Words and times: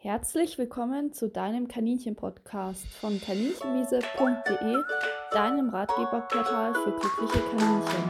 Herzlich 0.00 0.58
willkommen 0.58 1.12
zu 1.12 1.28
deinem 1.28 1.66
Kaninchen-Podcast 1.66 2.86
von 3.00 3.20
kaninchenwiese.de, 3.20 4.76
deinem 5.32 5.70
Ratgeberportal 5.70 6.72
für 6.72 6.92
glückliche 6.92 7.42
Kaninchen. 7.50 8.04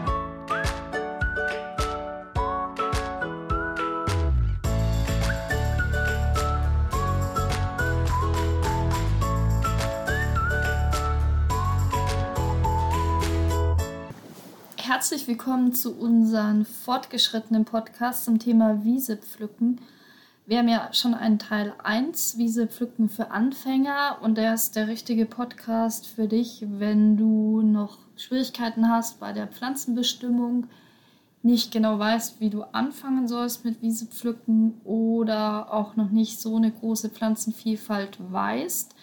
Herzlich 14.76 15.26
willkommen 15.26 15.72
zu 15.72 15.98
unserem 15.98 16.66
fortgeschrittenen 16.66 17.64
Podcast 17.64 18.26
zum 18.26 18.38
Thema 18.38 18.84
Wiese 18.84 19.16
pflücken. 19.16 19.80
Wir 20.48 20.60
haben 20.60 20.68
ja 20.68 20.88
schon 20.94 21.12
einen 21.12 21.38
Teil 21.38 21.74
1, 21.84 22.38
Wiese 22.38 22.68
pflücken 22.68 23.10
für 23.10 23.30
Anfänger 23.30 24.16
und 24.22 24.38
der 24.38 24.54
ist 24.54 24.76
der 24.76 24.88
richtige 24.88 25.26
Podcast 25.26 26.06
für 26.06 26.26
dich, 26.26 26.64
wenn 26.66 27.18
du 27.18 27.60
noch 27.60 27.98
Schwierigkeiten 28.16 28.88
hast 28.88 29.20
bei 29.20 29.34
der 29.34 29.48
Pflanzenbestimmung, 29.48 30.66
nicht 31.42 31.70
genau 31.70 31.98
weißt, 31.98 32.40
wie 32.40 32.48
du 32.48 32.62
anfangen 32.62 33.28
sollst 33.28 33.66
mit 33.66 33.82
Wiese 33.82 34.06
pflücken 34.06 34.80
oder 34.84 35.70
auch 35.70 35.96
noch 35.96 36.08
nicht 36.08 36.40
so 36.40 36.56
eine 36.56 36.70
große 36.70 37.10
Pflanzenvielfalt 37.10 38.16
weißt. 38.32 38.94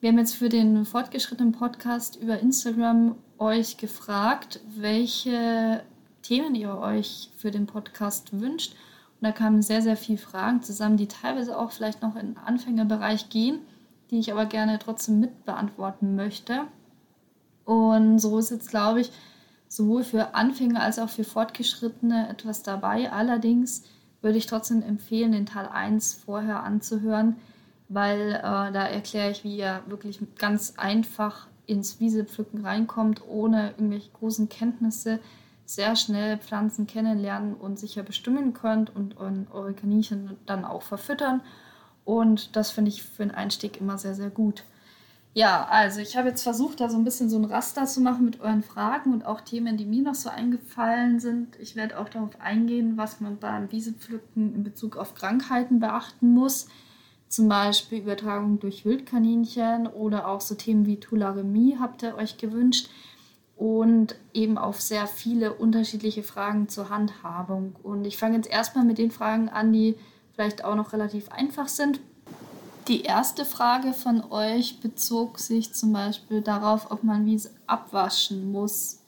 Wir 0.00 0.10
haben 0.10 0.18
jetzt 0.18 0.34
für 0.34 0.50
den 0.50 0.84
fortgeschrittenen 0.84 1.52
Podcast 1.52 2.16
über 2.16 2.40
Instagram 2.40 3.16
euch 3.38 3.78
gefragt, 3.78 4.60
welche 4.76 5.82
Themen 6.20 6.54
ihr 6.54 6.76
euch 6.76 7.30
für 7.38 7.50
den 7.50 7.64
Podcast 7.64 8.38
wünscht. 8.38 8.74
Und 9.24 9.30
da 9.30 9.36
kamen 9.38 9.62
sehr, 9.62 9.80
sehr 9.80 9.96
viele 9.96 10.18
Fragen 10.18 10.62
zusammen, 10.62 10.98
die 10.98 11.08
teilweise 11.08 11.58
auch 11.58 11.72
vielleicht 11.72 12.02
noch 12.02 12.14
in 12.14 12.34
den 12.34 12.36
Anfängerbereich 12.36 13.30
gehen, 13.30 13.60
die 14.10 14.18
ich 14.18 14.30
aber 14.30 14.44
gerne 14.44 14.78
trotzdem 14.78 15.18
mit 15.18 15.46
beantworten 15.46 16.14
möchte. 16.14 16.64
Und 17.64 18.18
so 18.18 18.38
ist 18.38 18.50
jetzt, 18.50 18.68
glaube 18.68 19.00
ich, 19.00 19.10
sowohl 19.66 20.04
für 20.04 20.34
Anfänger 20.34 20.82
als 20.82 20.98
auch 20.98 21.08
für 21.08 21.24
Fortgeschrittene 21.24 22.28
etwas 22.28 22.62
dabei. 22.62 23.10
Allerdings 23.12 23.84
würde 24.20 24.36
ich 24.36 24.44
trotzdem 24.44 24.82
empfehlen, 24.82 25.32
den 25.32 25.46
Teil 25.46 25.68
1 25.72 26.20
vorher 26.22 26.62
anzuhören, 26.62 27.36
weil 27.88 28.32
äh, 28.32 28.42
da 28.42 28.86
erkläre 28.86 29.30
ich, 29.30 29.42
wie 29.42 29.56
ihr 29.56 29.80
wirklich 29.86 30.20
ganz 30.36 30.74
einfach 30.76 31.46
ins 31.64 31.98
Wiesepflücken 31.98 32.66
reinkommt, 32.66 33.22
ohne 33.26 33.70
irgendwelche 33.70 34.10
großen 34.10 34.50
Kenntnisse, 34.50 35.18
sehr 35.66 35.96
schnell 35.96 36.38
Pflanzen 36.38 36.86
kennenlernen 36.86 37.54
und 37.54 37.78
sicher 37.78 38.02
bestimmen 38.02 38.52
könnt 38.52 38.94
und, 38.94 39.16
und 39.16 39.50
eure 39.50 39.74
Kaninchen 39.74 40.36
dann 40.46 40.64
auch 40.64 40.82
verfüttern. 40.82 41.40
Und 42.04 42.54
das 42.56 42.70
finde 42.70 42.90
ich 42.90 43.02
für 43.02 43.22
einen 43.22 43.32
Einstieg 43.32 43.80
immer 43.80 43.96
sehr, 43.96 44.14
sehr 44.14 44.30
gut. 44.30 44.64
Ja, 45.32 45.66
also 45.68 46.00
ich 46.00 46.16
habe 46.16 46.28
jetzt 46.28 46.42
versucht, 46.42 46.80
da 46.80 46.88
so 46.88 46.96
ein 46.96 47.04
bisschen 47.04 47.28
so 47.28 47.36
ein 47.36 47.44
Raster 47.44 47.86
zu 47.86 48.00
machen 48.00 48.24
mit 48.24 48.40
euren 48.40 48.62
Fragen 48.62 49.12
und 49.12 49.26
auch 49.26 49.40
Themen, 49.40 49.76
die 49.76 49.84
mir 49.84 50.02
noch 50.02 50.14
so 50.14 50.28
eingefallen 50.28 51.18
sind. 51.18 51.58
Ich 51.58 51.74
werde 51.74 51.98
auch 51.98 52.08
darauf 52.08 52.40
eingehen, 52.40 52.96
was 52.96 53.20
man 53.20 53.38
beim 53.38 53.72
Wiesepflücken 53.72 54.54
in 54.54 54.62
Bezug 54.62 54.96
auf 54.96 55.14
Krankheiten 55.14 55.80
beachten 55.80 56.32
muss 56.34 56.68
zum 57.34 57.48
Beispiel 57.48 57.98
Übertragung 57.98 58.60
durch 58.60 58.84
Wildkaninchen 58.84 59.88
oder 59.88 60.28
auch 60.28 60.40
so 60.40 60.54
Themen 60.54 60.86
wie 60.86 61.00
Tularemie 61.00 61.76
habt 61.80 62.04
ihr 62.04 62.14
euch 62.14 62.38
gewünscht 62.38 62.88
und 63.56 64.16
eben 64.32 64.58
auf 64.58 64.80
sehr 64.80 65.06
viele 65.06 65.52
unterschiedliche 65.52 66.22
Fragen 66.22 66.68
zur 66.68 66.90
Handhabung. 66.90 67.76
Und 67.82 68.04
ich 68.04 68.16
fange 68.16 68.36
jetzt 68.36 68.50
erstmal 68.50 68.84
mit 68.84 68.98
den 68.98 69.10
Fragen 69.10 69.48
an, 69.48 69.72
die 69.72 69.96
vielleicht 70.34 70.64
auch 70.64 70.74
noch 70.74 70.92
relativ 70.92 71.30
einfach 71.30 71.68
sind. 71.68 72.00
Die 72.88 73.02
erste 73.02 73.44
Frage 73.44 73.94
von 73.94 74.30
euch 74.30 74.80
bezog 74.80 75.38
sich 75.38 75.72
zum 75.72 75.92
Beispiel 75.92 76.42
darauf, 76.42 76.90
ob 76.90 77.02
man 77.02 77.24
Wiese 77.24 77.50
abwaschen 77.66 78.52
muss. 78.52 79.00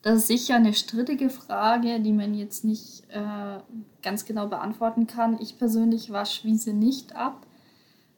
Das 0.00 0.16
ist 0.18 0.26
sicher 0.28 0.56
eine 0.56 0.74
strittige 0.74 1.28
Frage, 1.28 2.00
die 2.00 2.12
man 2.12 2.34
jetzt 2.34 2.64
nicht 2.64 3.04
äh, 3.10 3.58
ganz 4.02 4.24
genau 4.24 4.46
beantworten 4.46 5.06
kann. 5.06 5.38
Ich 5.40 5.58
persönlich 5.58 6.12
wasche 6.12 6.44
Wiese 6.44 6.72
nicht 6.72 7.16
ab. 7.16 7.43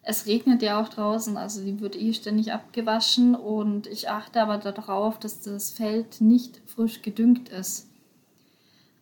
Es 0.09 0.27
regnet 0.27 0.62
ja 0.62 0.81
auch 0.81 0.89
draußen, 0.89 1.37
also 1.37 1.65
die 1.65 1.81
wird 1.81 1.97
eh 1.97 2.12
ständig 2.12 2.53
abgewaschen 2.53 3.34
und 3.34 3.89
ich 3.89 4.09
achte 4.09 4.41
aber 4.41 4.59
darauf, 4.59 5.19
dass 5.19 5.41
das 5.41 5.72
Feld 5.72 6.21
nicht 6.21 6.61
frisch 6.65 7.03
gedüngt 7.03 7.49
ist. 7.49 7.89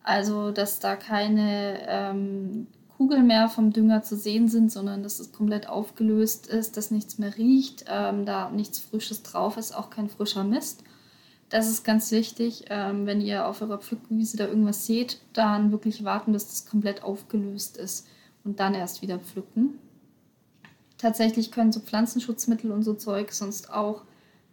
Also, 0.03 0.51
dass 0.51 0.81
da 0.81 0.97
keine 0.97 1.81
ähm, 1.87 2.69
Kugeln 2.97 3.27
mehr 3.27 3.51
vom 3.51 3.71
Dünger 3.71 4.03
zu 4.03 4.17
sehen 4.17 4.49
sind, 4.49 4.73
sondern 4.73 5.03
dass 5.03 5.21
es 5.21 5.31
komplett 5.31 5.69
aufgelöst 5.69 6.47
ist, 6.47 6.79
dass 6.79 6.91
nichts 6.91 7.19
mehr 7.19 7.37
riecht, 7.37 7.85
ähm, 7.87 8.25
da 8.25 8.49
nichts 8.49 8.79
Frisches 8.79 9.23
drauf 9.23 9.59
ist, 9.59 9.77
auch 9.77 9.91
kein 9.91 10.09
frischer 10.09 10.45
Mist. 10.45 10.85
Das 11.51 11.69
ist 11.69 11.85
ganz 11.85 12.11
wichtig, 12.13 12.65
ähm, 12.71 13.05
wenn 13.05 13.21
ihr 13.21 13.47
auf 13.47 13.61
eurer 13.61 13.77
Pflückwiese 13.77 14.39
da 14.39 14.47
irgendwas 14.47 14.87
seht, 14.87 15.21
dann 15.35 15.71
wirklich 15.71 16.03
warten, 16.03 16.33
bis 16.33 16.49
das 16.49 16.65
komplett 16.65 17.03
aufgelöst 17.03 17.77
ist 17.77 18.07
und 18.43 18.59
dann 18.59 18.73
erst 18.73 19.03
wieder 19.03 19.19
pflücken. 19.19 19.79
Tatsächlich 21.05 21.53
können 21.53 21.71
so 21.71 21.81
Pflanzenschutzmittel 21.81 22.73
und 22.73 22.83
so 22.83 22.95
Zeug 22.95 23.31
sonst 23.33 23.71
auch 23.71 24.05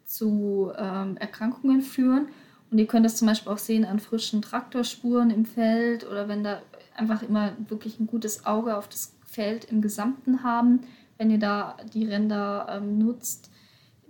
zu 0.03 0.73
ähm, 0.77 1.15
Erkrankungen 1.15 1.81
führen. 1.81 2.27
Und 2.69 2.77
ihr 2.77 2.87
könnt 2.87 3.05
das 3.05 3.15
zum 3.15 3.29
Beispiel 3.29 3.53
auch 3.53 3.57
sehen 3.57 3.85
an 3.85 4.01
frischen 4.01 4.41
Traktorspuren 4.41 5.29
im 5.29 5.45
Feld 5.45 6.05
oder 6.05 6.27
wenn 6.27 6.43
da 6.43 6.61
einfach 6.93 7.23
immer 7.23 7.53
wirklich 7.69 8.01
ein 8.01 8.07
gutes 8.07 8.45
Auge 8.45 8.75
auf 8.75 8.89
das 8.89 9.13
Feld 9.25 9.63
im 9.63 9.81
Gesamten 9.81 10.43
haben, 10.43 10.81
wenn 11.17 11.31
ihr 11.31 11.39
da 11.39 11.77
die 11.93 12.05
Ränder 12.05 12.67
ähm, 12.69 12.97
nutzt 12.97 13.49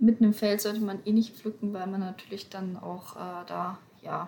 mitten 0.00 0.24
im 0.24 0.34
Feld 0.34 0.60
sollte 0.60 0.80
man 0.80 0.98
eh 1.04 1.12
nicht 1.12 1.36
pflücken, 1.36 1.72
weil 1.72 1.86
man 1.86 2.00
natürlich 2.00 2.48
dann 2.48 2.76
auch 2.76 3.14
äh, 3.14 3.46
da 3.46 3.78
ja 4.02 4.26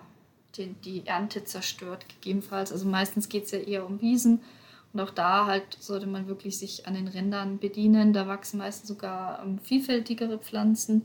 die, 0.55 0.67
die 0.85 1.05
Ernte 1.05 1.43
zerstört, 1.43 2.05
gegebenenfalls. 2.07 2.71
Also 2.71 2.87
meistens 2.87 3.27
geht 3.27 3.43
es 3.43 3.51
ja 3.51 3.59
eher 3.59 3.85
um 3.85 3.99
Wiesen. 3.99 4.39
Und 4.95 5.01
auch 5.01 5.11
da 5.11 5.45
halt 5.45 5.75
sollte 5.77 6.07
man 6.07 6.29
wirklich 6.29 6.57
sich 6.57 6.87
an 6.87 6.93
den 6.93 7.09
Rändern 7.09 7.59
bedienen. 7.59 8.13
Da 8.13 8.27
wachsen 8.27 8.59
meistens 8.59 8.87
sogar 8.87 9.43
ähm, 9.43 9.59
vielfältigere 9.59 10.37
Pflanzen. 10.39 11.01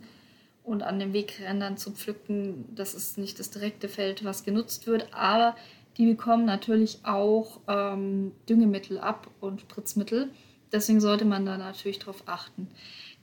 Und 0.62 0.84
an 0.84 1.00
den 1.00 1.12
Wegrändern 1.12 1.76
zu 1.76 1.90
pflücken, 1.90 2.66
das 2.72 2.94
ist 2.94 3.18
nicht 3.18 3.40
das 3.40 3.50
direkte 3.50 3.88
Feld, 3.88 4.24
was 4.24 4.44
genutzt 4.44 4.86
wird. 4.86 5.12
Aber 5.12 5.56
die 5.96 6.06
bekommen 6.06 6.44
natürlich 6.44 7.00
auch 7.02 7.58
ähm, 7.66 8.30
Düngemittel 8.48 9.00
ab 9.00 9.28
und 9.40 9.62
Spritzmittel. 9.62 10.30
Deswegen 10.70 11.00
sollte 11.00 11.24
man 11.24 11.44
da 11.44 11.58
natürlich 11.58 11.98
drauf 11.98 12.22
achten. 12.26 12.68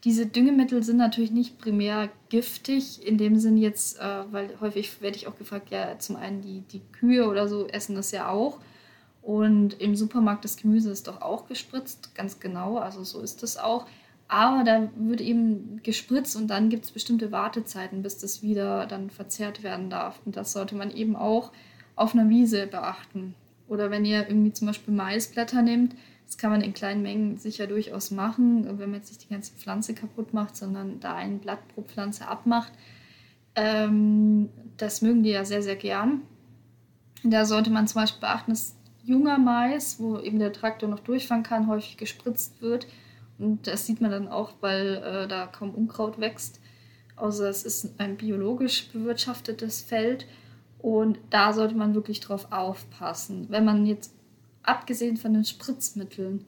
Diese 0.04 0.26
Düngemittel 0.26 0.84
sind 0.84 0.98
natürlich 0.98 1.32
nicht 1.32 1.60
primär 1.60 2.10
giftig, 2.28 3.08
in 3.08 3.18
dem 3.18 3.40
Sinn 3.40 3.56
jetzt, 3.56 4.00
äh, 4.00 4.24
weil 4.32 4.60
häufig 4.60 5.02
werde 5.02 5.16
ich 5.16 5.28
auch 5.28 5.38
gefragt, 5.38 5.70
ja, 5.70 5.98
zum 5.98 6.18
einen 6.18 6.42
die, 6.42 6.60
die 6.60 6.82
Kühe 6.92 7.30
oder 7.30 7.48
so 7.48 7.68
essen 7.68 7.96
das 7.96 8.12
ja 8.12 8.28
auch. 8.28 8.60
Und 9.28 9.82
im 9.82 9.94
Supermarkt 9.98 10.46
das 10.46 10.56
Gemüse 10.56 10.90
ist 10.90 11.10
doch 11.10 11.22
auch 11.22 11.50
gespritzt, 11.50 12.16
ganz 12.16 12.40
genau, 12.40 12.78
also 12.78 13.04
so 13.04 13.20
ist 13.20 13.44
das 13.44 13.58
auch. 13.58 13.86
Aber 14.30 14.64
da 14.64 14.90
wird 14.96 15.20
eben 15.20 15.82
gespritzt 15.84 16.38
und 16.38 16.48
dann 16.48 16.70
gibt 16.70 16.86
es 16.86 16.92
bestimmte 16.92 17.30
Wartezeiten, 17.34 18.04
bis 18.04 18.18
das 18.18 18.42
wieder 18.42 18.86
dann 18.86 19.10
verzehrt 19.10 19.64
werden 19.64 19.90
darf. 19.90 20.22
Und 20.24 20.38
das 20.38 20.54
sollte 20.54 20.76
man 20.76 20.92
eben 20.92 21.18
auch 21.18 21.52
auf 21.98 22.14
einer 22.14 22.30
Wiese 22.30 22.68
beachten. 22.68 23.36
Oder 23.68 23.92
wenn 23.92 24.06
ihr 24.06 24.30
irgendwie 24.30 24.54
zum 24.54 24.68
Beispiel 24.68 24.94
Maisblätter 24.94 25.62
nehmt, 25.62 25.94
das 26.26 26.38
kann 26.38 26.52
man 26.52 26.62
in 26.62 26.74
kleinen 26.74 27.02
Mengen 27.02 27.38
sicher 27.38 27.68
durchaus 27.68 28.12
machen, 28.12 28.64
wenn 28.80 28.92
man 28.92 29.02
jetzt 29.02 29.10
nicht 29.10 29.26
die 29.26 29.34
ganze 29.34 29.52
Pflanze 29.56 29.94
kaputt 29.94 30.34
macht, 30.34 30.56
sondern 30.56 31.02
da 31.02 31.16
ein 31.16 31.40
Blatt 31.40 31.68
pro 31.76 31.82
Pflanze 31.82 32.30
abmacht. 32.30 32.72
Ähm, 33.56 34.48
das 34.78 35.02
mögen 35.02 35.24
die 35.24 35.32
ja 35.32 35.44
sehr, 35.44 35.64
sehr 35.64 35.76
gern. 35.76 36.22
Da 37.26 37.44
sollte 37.44 37.72
man 37.72 37.90
zum 37.90 38.04
Beispiel 38.04 38.22
beachten, 38.22 38.52
dass 38.52 38.78
junger 39.08 39.38
Mais, 39.38 40.00
wo 40.00 40.20
eben 40.20 40.38
der 40.38 40.54
Traktor 40.54 40.90
noch 40.90 41.00
durchfahren 41.00 41.44
kann, 41.44 41.68
häufig 41.68 41.98
gespritzt 41.98 42.62
wird. 42.62 42.88
Und 43.40 43.66
das 43.68 43.86
sieht 43.86 44.02
man 44.02 44.12
dann 44.12 44.28
auch, 44.28 44.52
weil 44.62 44.96
äh, 44.96 45.28
da 45.28 45.48
kaum 45.48 45.74
Unkraut 45.74 46.20
wächst. 46.20 46.60
Außer 47.16 47.50
es 47.50 47.64
ist 47.64 48.00
ein 48.00 48.18
biologisch 48.18 48.90
bewirtschaftetes 48.90 49.82
Feld. 49.82 50.28
Und 50.80 51.20
da 51.30 51.54
sollte 51.54 51.76
man 51.76 51.96
wirklich 51.96 52.20
drauf 52.20 52.52
aufpassen. 52.52 53.48
Wenn 53.50 53.66
man 53.66 53.86
jetzt 53.86 54.14
abgesehen 54.62 55.18
von 55.18 55.34
den 55.34 55.46
Spritzmitteln 55.46 56.46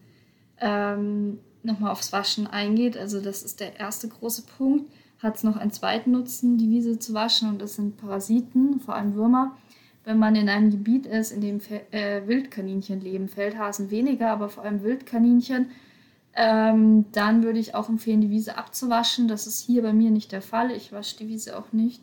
ähm, 0.59 1.39
nochmal 1.63 1.91
aufs 1.91 2.11
Waschen 2.11 2.45
eingeht, 2.45 2.97
also 2.97 3.21
das 3.21 3.43
ist 3.43 3.59
der 3.59 3.79
erste 3.79 4.09
große 4.09 4.43
Punkt, 4.57 4.91
hat 5.19 5.37
es 5.37 5.43
noch 5.43 5.57
einen 5.57 5.71
zweiten 5.71 6.11
Nutzen, 6.11 6.57
die 6.57 6.69
Wiese 6.69 6.99
zu 6.99 7.13
waschen 7.13 7.49
und 7.49 7.61
das 7.61 7.75
sind 7.75 7.97
Parasiten, 7.97 8.79
vor 8.79 8.95
allem 8.95 9.15
Würmer. 9.15 9.57
Wenn 10.09 10.17
man 10.17 10.35
in 10.35 10.49
einem 10.49 10.71
Gebiet 10.71 11.05
ist, 11.05 11.31
in 11.31 11.39
dem 11.39 11.61
äh, 11.91 12.25
Wildkaninchen 12.25 12.99
leben, 12.99 13.29
Feldhasen 13.29 13.91
weniger, 13.91 14.31
aber 14.31 14.49
vor 14.49 14.63
allem 14.63 14.81
Wildkaninchen, 14.81 15.67
ähm, 16.33 17.05
dann 17.11 17.43
würde 17.43 17.59
ich 17.59 17.75
auch 17.75 17.89
empfehlen, 17.89 18.19
die 18.19 18.31
Wiese 18.31 18.57
abzuwaschen. 18.57 19.27
Das 19.27 19.45
ist 19.45 19.63
hier 19.63 19.83
bei 19.83 19.93
mir 19.93 20.09
nicht 20.09 20.31
der 20.31 20.41
Fall. 20.41 20.71
Ich 20.71 20.91
wasche 20.91 21.17
die 21.17 21.27
Wiese 21.27 21.55
auch 21.55 21.73
nicht. 21.73 22.01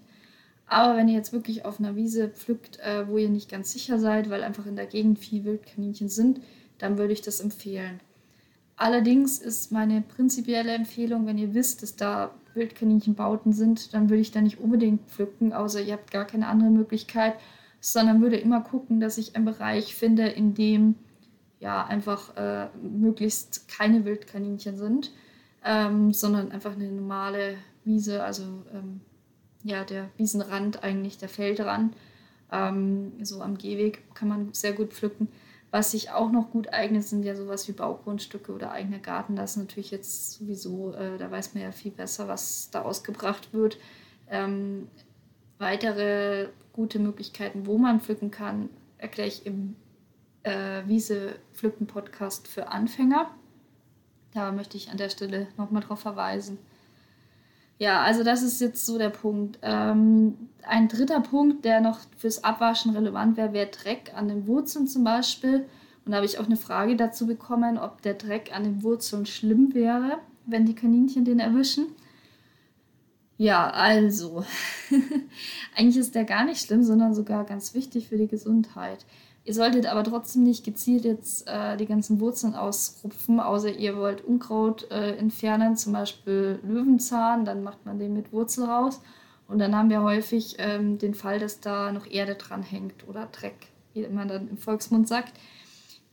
Aber 0.69 0.97
wenn 0.97 1.08
ihr 1.08 1.17
jetzt 1.17 1.32
wirklich 1.32 1.64
auf 1.64 1.81
einer 1.81 1.97
Wiese 1.97 2.29
pflückt, 2.29 2.79
äh, 2.79 3.08
wo 3.08 3.19
ihr 3.19 3.29
nicht 3.29 3.50
ganz 3.50 3.73
sicher 3.73 3.99
seid, 3.99 4.31
weil 4.31 4.44
einfach 4.44 4.67
in 4.67 4.76
der 4.76 4.87
Gegend 4.87 5.19
viel 5.19 5.44
Wildkaninchen 5.44 6.09
sind, 6.09 6.41
dann 6.79 6.99
würde 6.99 7.12
ich 7.12 7.23
das 7.23 7.41
empfehlen. 7.41 7.99
Allerdings 8.76 9.41
ist 9.41 9.73
meine 9.73 10.00
prinzipielle 10.00 10.75
Empfehlung, 10.75 11.26
wenn 11.26 11.38
ihr 11.38 11.55
wisst, 11.55 11.82
dass 11.82 11.97
da 11.97 12.37
Wildkaninchenbauten 12.55 13.52
sind, 13.52 13.94
dann 13.94 14.11
würde 14.11 14.20
ich 14.20 14.31
da 14.31 14.41
nicht 14.41 14.61
unbedingt 14.61 15.00
pflücken, 15.09 15.52
außer 15.52 15.82
ihr 15.82 15.94
habt 15.94 16.12
gar 16.12 16.25
keine 16.25 16.47
andere 16.47 16.70
Möglichkeit, 16.70 17.35
sondern 17.93 18.21
würde 18.21 18.37
immer 18.37 18.62
gucken, 18.62 18.99
dass 18.99 19.17
ich 19.17 19.37
einen 19.37 19.44
Bereich 19.44 19.94
finde, 19.94 20.27
in 20.27 20.55
dem 20.55 20.97
ja 21.61 21.87
einfach 21.87 22.37
äh, 22.37 22.67
möglichst 22.83 23.69
keine 23.69 24.05
Wildkaninchen 24.05 24.77
sind, 24.77 25.12
ähm, 25.65 26.12
sondern 26.12 26.50
einfach 26.50 26.73
eine 26.73 26.91
normale 26.91 27.59
Wiese, 27.85 28.25
also 28.25 28.43
ähm, 28.75 29.03
ja 29.62 29.85
der 29.85 30.11
Wiesenrand 30.17 30.83
eigentlich, 30.83 31.19
der 31.19 31.29
Feldrand, 31.29 31.94
ähm, 32.50 33.12
so 33.23 33.41
am 33.41 33.56
Gehweg 33.56 34.03
kann 34.15 34.29
man 34.29 34.53
sehr 34.53 34.73
gut 34.73 34.93
pflücken. 34.93 35.29
Was 35.71 35.93
sich 35.93 36.11
auch 36.11 36.33
noch 36.33 36.50
gut 36.50 36.73
eignet, 36.73 37.05
sind 37.05 37.23
ja 37.23 37.37
sowas 37.37 37.69
wie 37.69 37.73
Baugrundstücke 37.73 38.53
oder 38.53 38.73
eigener 38.73 38.99
Garten. 38.99 39.37
Das 39.37 39.53
ist 39.53 39.59
natürlich 39.59 39.93
jetzt 39.93 40.33
sowieso, 40.33 40.93
äh, 40.94 41.19
da 41.19 41.31
weiß 41.31 41.55
man 41.55 41.62
ja 41.62 41.71
viel 41.71 41.93
besser, 41.93 42.27
was 42.27 42.69
da 42.73 42.83
ausgebracht 42.83 43.53
wird. 43.53 43.79
Ähm, 44.29 44.88
weitere 45.59 46.49
gute 46.76 46.99
Möglichkeiten, 46.99 47.67
wo 47.67 47.78
man 47.78 48.00
pflücken 48.00 48.31
kann, 48.31 48.69
erkläre 48.99 49.28
ich 49.28 49.46
im 49.46 49.75
äh, 50.43 50.82
Wiese 50.87 51.37
Pflücken 51.52 51.87
Podcast 51.87 52.46
für 52.46 52.69
Anfänger. 52.69 53.31
Da 54.32 54.52
möchte 54.52 54.76
ich 54.76 54.90
an 54.90 54.99
der 54.99 55.08
Stelle 55.08 55.49
nochmal 55.56 55.82
drauf 55.82 56.00
verweisen. 56.00 56.58
Ja, 57.78 58.02
also 58.02 58.23
das 58.23 58.43
ist 58.43 58.61
jetzt 58.61 58.87
so 58.87 58.96
der 58.99 59.11
Punkt. 59.11 59.58
Ähm, 59.62 60.50
ein 60.62 60.88
dritter 60.88 61.20
Punkt, 61.20 61.64
der 61.64 61.81
noch 61.81 61.99
fürs 62.17 62.44
Abwaschen 62.44 62.94
relevant 62.94 63.37
wäre, 63.37 63.52
wäre 63.52 63.70
Dreck 63.70 64.12
an 64.14 64.28
den 64.28 64.46
Wurzeln 64.46 64.87
zum 64.87 65.05
Beispiel. 65.05 65.67
Und 66.05 66.12
da 66.12 66.17
habe 66.17 66.26
ich 66.26 66.38
auch 66.38 66.46
eine 66.46 66.56
Frage 66.56 66.96
dazu 66.96 67.26
bekommen, 67.26 67.78
ob 67.78 68.00
der 68.02 68.14
Dreck 68.14 68.55
an 68.55 68.64
den 68.64 68.82
Wurzeln 68.82 69.26
schlimm 69.26 69.75
wäre, 69.75 70.19
wenn 70.46 70.64
die 70.64 70.75
Kaninchen 70.75 71.25
den 71.25 71.40
erwischen. 71.40 71.87
Ja, 73.38 73.69
also, 73.71 74.44
eigentlich 75.77 75.99
ist 75.99 76.15
der 76.15 76.25
gar 76.25 76.44
nicht 76.44 76.65
schlimm, 76.65 76.83
sondern 76.83 77.15
sogar 77.15 77.44
ganz 77.44 77.75
wichtig 77.75 78.09
für 78.09 78.17
die 78.17 78.29
Gesundheit. 78.29 79.05
Ihr 79.44 79.55
solltet 79.55 79.87
aber 79.87 80.03
trotzdem 80.03 80.43
nicht 80.43 80.65
gezielt 80.65 81.05
jetzt 81.05 81.47
äh, 81.47 81.77
die 81.77 81.87
ganzen 81.87 82.19
Wurzeln 82.19 82.55
ausrupfen, 82.55 83.38
außer 83.38 83.71
ihr 83.71 83.97
wollt 83.97 84.25
Unkraut 84.25 84.91
äh, 84.91 85.17
entfernen, 85.17 85.77
zum 85.77 85.93
Beispiel 85.93 86.59
Löwenzahn, 86.65 87.44
dann 87.44 87.62
macht 87.62 87.87
man 87.87 87.99
den 87.99 88.15
mit 88.15 88.33
Wurzel 88.33 88.65
raus. 88.65 89.00
Und 89.47 89.61
dann 89.61 89.77
haben 89.77 89.91
wir 89.91 90.03
häufig 90.03 90.56
ähm, 90.59 90.99
den 90.99 91.15
Fall, 91.15 91.38
dass 91.38 91.61
da 91.61 91.93
noch 91.93 92.11
Erde 92.11 92.35
dran 92.35 92.62
hängt 92.62 93.06
oder 93.06 93.27
Dreck, 93.27 93.69
wie 93.93 94.06
man 94.09 94.27
dann 94.27 94.49
im 94.49 94.59
Volksmund 94.59 95.06
sagt. 95.06 95.35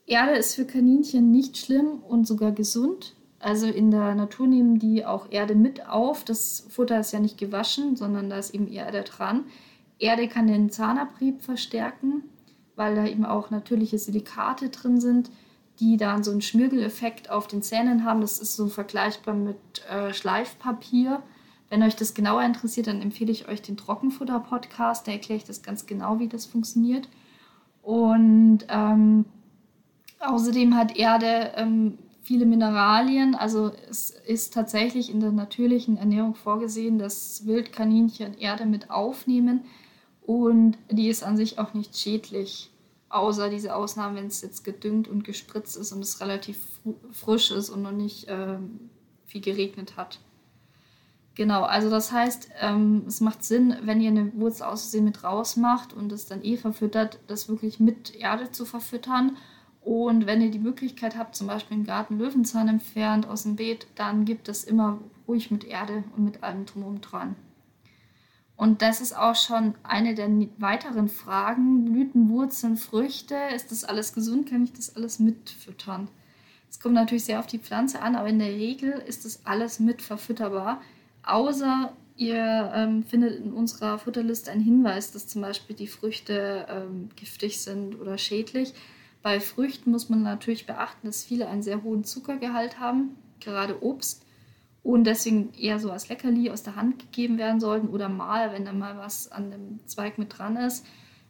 Erde 0.05 0.33
ist 0.33 0.53
für 0.53 0.65
Kaninchen 0.65 1.31
nicht 1.31 1.57
schlimm 1.57 2.03
und 2.07 2.27
sogar 2.27 2.51
gesund. 2.51 3.15
Also 3.43 3.67
in 3.67 3.91
der 3.91 4.15
Natur 4.15 4.47
nehmen 4.47 4.79
die 4.79 5.05
auch 5.05 5.27
Erde 5.29 5.53
mit 5.55 5.87
auf. 5.87 6.23
Das 6.23 6.65
Futter 6.69 6.99
ist 6.99 7.11
ja 7.11 7.19
nicht 7.19 7.37
gewaschen, 7.37 7.95
sondern 7.95 8.29
da 8.29 8.37
ist 8.37 8.53
eben 8.53 8.67
Erde 8.67 9.03
dran. 9.03 9.45
Erde 9.99 10.27
kann 10.27 10.47
den 10.47 10.69
Zahnabrieb 10.69 11.43
verstärken 11.43 12.23
weil 12.75 12.95
da 12.95 13.05
eben 13.05 13.25
auch 13.25 13.49
natürliche 13.49 13.97
Silikate 13.97 14.69
drin 14.69 14.99
sind, 14.99 15.29
die 15.79 15.97
dann 15.97 16.23
so 16.23 16.31
einen 16.31 16.41
Schmirgeleffekt 16.41 17.29
auf 17.29 17.47
den 17.47 17.61
Zähnen 17.61 18.03
haben. 18.03 18.21
Das 18.21 18.39
ist 18.39 18.55
so 18.55 18.67
vergleichbar 18.67 19.35
mit 19.35 19.57
äh, 19.89 20.13
Schleifpapier. 20.13 21.21
Wenn 21.69 21.83
euch 21.83 21.95
das 21.95 22.13
genauer 22.13 22.43
interessiert, 22.43 22.87
dann 22.87 23.01
empfehle 23.01 23.31
ich 23.31 23.47
euch 23.47 23.61
den 23.61 23.77
Trockenfutter-Podcast. 23.77 25.07
Da 25.07 25.11
erkläre 25.11 25.37
ich 25.37 25.45
das 25.45 25.63
ganz 25.63 25.85
genau, 25.85 26.19
wie 26.19 26.27
das 26.27 26.45
funktioniert. 26.45 27.09
Und 27.81 28.59
ähm, 28.69 29.25
außerdem 30.19 30.75
hat 30.75 30.95
Erde 30.95 31.51
ähm, 31.55 31.97
viele 32.23 32.45
Mineralien. 32.45 33.35
Also 33.35 33.71
es 33.89 34.09
ist 34.09 34.53
tatsächlich 34.53 35.11
in 35.11 35.19
der 35.19 35.31
natürlichen 35.31 35.97
Ernährung 35.97 36.35
vorgesehen, 36.35 36.97
dass 36.97 37.45
Wildkaninchen 37.45 38.37
Erde 38.37 38.65
mit 38.65 38.89
aufnehmen 38.89 39.65
und 40.21 40.77
die 40.89 41.09
ist 41.09 41.23
an 41.23 41.37
sich 41.37 41.59
auch 41.59 41.73
nicht 41.73 41.97
schädlich, 41.97 42.71
außer 43.09 43.49
diese 43.49 43.75
Ausnahmen, 43.75 44.15
wenn 44.15 44.27
es 44.27 44.41
jetzt 44.41 44.63
gedüngt 44.63 45.07
und 45.07 45.23
gespritzt 45.23 45.75
ist 45.77 45.91
und 45.91 45.99
es 45.99 46.21
relativ 46.21 46.57
frisch 47.11 47.51
ist 47.51 47.69
und 47.69 47.81
noch 47.81 47.91
nicht 47.91 48.27
ähm, 48.29 48.89
viel 49.25 49.41
geregnet 49.41 49.97
hat. 49.97 50.19
Genau, 51.35 51.63
also 51.63 51.89
das 51.89 52.11
heißt, 52.11 52.49
ähm, 52.61 53.03
es 53.07 53.19
macht 53.19 53.43
Sinn, 53.43 53.75
wenn 53.81 53.99
ihr 53.99 54.11
eine 54.11 54.31
Wurzel 54.35 54.63
aussehen 54.63 55.03
mit 55.03 55.23
rausmacht 55.23 55.91
und 55.91 56.11
es 56.11 56.27
dann 56.27 56.43
eh 56.43 56.57
verfüttert, 56.57 57.19
das 57.27 57.49
wirklich 57.49 57.79
mit 57.79 58.15
Erde 58.15 58.51
zu 58.51 58.65
verfüttern. 58.65 59.35
Und 59.83 60.25
wenn 60.25 60.41
ihr 60.41 60.51
die 60.51 60.59
Möglichkeit 60.59 61.17
habt, 61.17 61.35
zum 61.35 61.47
Beispiel 61.47 61.77
im 61.77 61.85
Garten 61.85 62.17
Löwenzahn 62.17 62.69
entfernt 62.69 63.27
aus 63.27 63.43
dem 63.43 63.57
Beet, 63.57 63.85
dann 63.95 64.23
gibt 64.23 64.47
es 64.47 64.63
immer 64.63 64.99
ruhig 65.27 65.51
mit 65.51 65.65
Erde 65.65 66.03
und 66.15 66.23
mit 66.23 66.41
allem 66.43 66.65
drumherum 66.65 67.01
dran. 67.01 67.35
Und 68.55 68.81
das 68.81 69.01
ist 69.01 69.17
auch 69.17 69.35
schon 69.35 69.75
eine 69.83 70.15
der 70.15 70.29
weiteren 70.57 71.09
Fragen. 71.09 71.85
Blüten, 71.85 72.29
Wurzeln, 72.29 72.77
Früchte, 72.77 73.35
ist 73.53 73.71
das 73.71 73.83
alles 73.83 74.13
gesund? 74.13 74.49
Kann 74.49 74.63
ich 74.63 74.71
das 74.71 74.95
alles 74.95 75.19
mitfüttern? 75.19 76.07
Es 76.69 76.79
kommt 76.79 76.95
natürlich 76.95 77.25
sehr 77.25 77.39
auf 77.39 77.47
die 77.47 77.59
Pflanze 77.59 78.01
an, 78.01 78.15
aber 78.15 78.29
in 78.29 78.39
der 78.39 78.47
Regel 78.47 78.91
ist 78.91 79.25
das 79.25 79.45
alles 79.45 79.79
mit 79.79 80.01
verfütterbar. 80.01 80.81
Außer 81.23 81.93
ihr 82.15 82.71
ähm, 82.73 83.03
findet 83.03 83.43
in 83.43 83.53
unserer 83.53 83.99
Futterliste 83.99 84.51
einen 84.51 84.63
Hinweis, 84.63 85.11
dass 85.11 85.27
zum 85.27 85.41
Beispiel 85.41 85.75
die 85.75 85.87
Früchte 85.87 86.65
ähm, 86.69 87.09
giftig 87.15 87.59
sind 87.59 87.99
oder 87.99 88.17
schädlich. 88.17 88.73
Bei 89.23 89.39
Früchten 89.39 89.89
muss 89.91 90.09
man 90.09 90.21
natürlich 90.21 90.67
beachten, 90.67 91.07
dass 91.07 91.23
viele 91.23 91.47
einen 91.47 91.63
sehr 91.63 91.81
hohen 91.81 92.03
Zuckergehalt 92.03 92.79
haben, 92.79 93.15
gerade 93.39 93.81
Obst 93.81 94.25
und 94.83 95.05
deswegen 95.05 95.53
eher 95.57 95.79
so 95.79 95.91
als 95.91 96.09
Leckerli 96.09 96.51
aus 96.51 96.61
der 96.61 96.75
Hand 96.75 96.99
gegeben 96.99 97.37
werden 97.37 97.61
sollten 97.61 97.87
oder 97.87 98.09
mal, 98.09 98.51
wenn 98.51 98.65
da 98.65 98.73
mal 98.73 98.97
was 98.97 99.31
an 99.31 99.49
dem 99.49 99.79
Zweig 99.87 100.17
mit 100.17 100.37
dran 100.37 100.57
ist. 100.57 100.85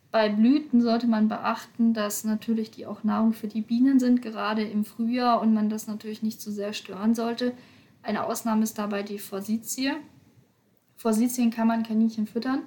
Bei 0.09 0.27
Blüten 0.27 0.81
sollte 0.81 1.05
man 1.05 1.27
beachten, 1.27 1.93
dass 1.93 2.23
natürlich 2.23 2.71
die 2.71 2.87
auch 2.87 3.03
Nahrung 3.03 3.33
für 3.33 3.47
die 3.47 3.61
Bienen 3.61 3.99
sind, 3.99 4.23
gerade 4.23 4.63
im 4.63 4.85
Frühjahr 4.85 5.39
und 5.39 5.53
man 5.53 5.69
das 5.69 5.85
natürlich 5.85 6.23
nicht 6.23 6.41
zu 6.41 6.51
sehr 6.51 6.73
stören 6.73 7.13
sollte. 7.13 7.53
Eine 8.01 8.25
Ausnahme 8.25 8.63
ist 8.63 8.79
dabei 8.79 9.03
die 9.03 9.19
Forsythie. 9.19 9.91
Forsythien 10.95 11.51
kann 11.51 11.67
man 11.67 11.83
Kaninchen 11.83 12.25
füttern 12.25 12.63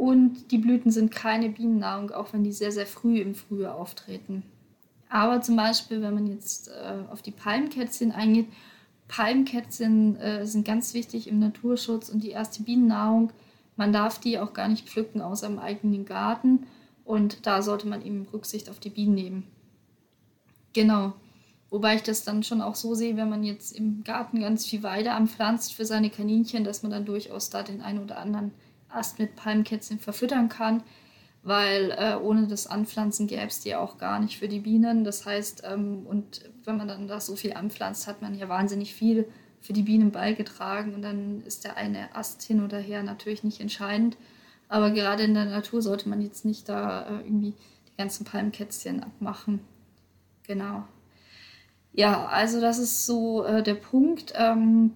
und 0.00 0.50
die 0.50 0.56
Blüten 0.56 0.90
sind 0.90 1.10
keine 1.10 1.50
Bienennahrung, 1.50 2.10
auch 2.10 2.32
wenn 2.32 2.42
die 2.42 2.52
sehr, 2.52 2.72
sehr 2.72 2.86
früh 2.86 3.18
im 3.20 3.34
Frühjahr 3.34 3.74
auftreten. 3.74 4.44
Aber 5.10 5.42
zum 5.42 5.56
Beispiel, 5.56 6.00
wenn 6.00 6.14
man 6.14 6.26
jetzt 6.26 6.68
äh, 6.68 7.12
auf 7.12 7.20
die 7.20 7.32
Palmkätzchen 7.32 8.10
eingeht, 8.10 8.46
Palmkätzchen 9.08 10.16
äh, 10.16 10.46
sind 10.46 10.64
ganz 10.64 10.94
wichtig 10.94 11.28
im 11.28 11.38
Naturschutz 11.38 12.08
und 12.08 12.22
die 12.22 12.30
erste 12.30 12.62
Bienennahrung. 12.62 13.30
Man 13.76 13.92
darf 13.92 14.18
die 14.18 14.38
auch 14.38 14.54
gar 14.54 14.68
nicht 14.68 14.88
pflücken 14.88 15.20
außer 15.20 15.46
im 15.46 15.58
eigenen 15.58 16.06
Garten 16.06 16.66
und 17.04 17.44
da 17.46 17.60
sollte 17.60 17.86
man 17.86 18.00
eben 18.00 18.26
Rücksicht 18.32 18.70
auf 18.70 18.80
die 18.80 18.88
Bienen 18.88 19.14
nehmen. 19.14 19.46
Genau. 20.72 21.12
Wobei 21.68 21.96
ich 21.96 22.02
das 22.02 22.24
dann 22.24 22.42
schon 22.42 22.62
auch 22.62 22.74
so 22.74 22.94
sehe, 22.94 23.18
wenn 23.18 23.28
man 23.28 23.44
jetzt 23.44 23.76
im 23.76 24.02
Garten 24.02 24.40
ganz 24.40 24.64
viel 24.64 24.82
Weide 24.82 25.12
anpflanzt 25.12 25.74
für 25.74 25.84
seine 25.84 26.08
Kaninchen, 26.08 26.64
dass 26.64 26.82
man 26.82 26.90
dann 26.90 27.04
durchaus 27.04 27.50
da 27.50 27.62
den 27.62 27.82
einen 27.82 28.02
oder 28.02 28.16
anderen 28.16 28.52
Ast 28.92 29.18
mit 29.18 29.36
Palmkätzchen 29.36 29.98
verfüttern 29.98 30.48
kann 30.48 30.82
weil 31.42 31.90
äh, 31.92 32.16
ohne 32.16 32.46
das 32.46 32.66
Anpflanzen 32.66 33.26
gäbe 33.26 33.46
es 33.46 33.60
die 33.60 33.74
auch 33.74 33.98
gar 33.98 34.20
nicht 34.20 34.38
für 34.38 34.48
die 34.48 34.60
Bienen. 34.60 35.04
Das 35.04 35.24
heißt, 35.24 35.62
ähm, 35.64 36.06
und 36.06 36.42
wenn 36.64 36.76
man 36.76 36.88
dann 36.88 37.08
da 37.08 37.20
so 37.20 37.34
viel 37.36 37.54
anpflanzt, 37.54 38.06
hat 38.06 38.20
man 38.20 38.34
ja 38.34 38.48
wahnsinnig 38.48 38.94
viel 38.94 39.26
für 39.60 39.72
die 39.72 39.82
Bienen 39.82 40.10
beigetragen 40.10 40.94
und 40.94 41.02
dann 41.02 41.42
ist 41.42 41.64
der 41.64 41.76
eine 41.76 42.14
Ast 42.14 42.42
hin 42.42 42.62
oder 42.62 42.78
her 42.78 43.02
natürlich 43.02 43.42
nicht 43.42 43.60
entscheidend. 43.60 44.16
Aber 44.68 44.90
gerade 44.90 45.22
in 45.22 45.34
der 45.34 45.46
Natur 45.46 45.82
sollte 45.82 46.08
man 46.08 46.20
jetzt 46.20 46.44
nicht 46.44 46.68
da 46.68 47.02
äh, 47.02 47.24
irgendwie 47.24 47.54
die 47.88 47.96
ganzen 47.96 48.24
Palmkätzchen 48.24 49.02
abmachen. 49.02 49.60
Genau. 50.46 50.84
Ja, 51.92 52.26
also 52.26 52.60
das 52.60 52.78
ist 52.78 53.06
so 53.06 53.44
äh, 53.44 53.62
der 53.62 53.74
Punkt. 53.74 54.32
Ähm, 54.36 54.92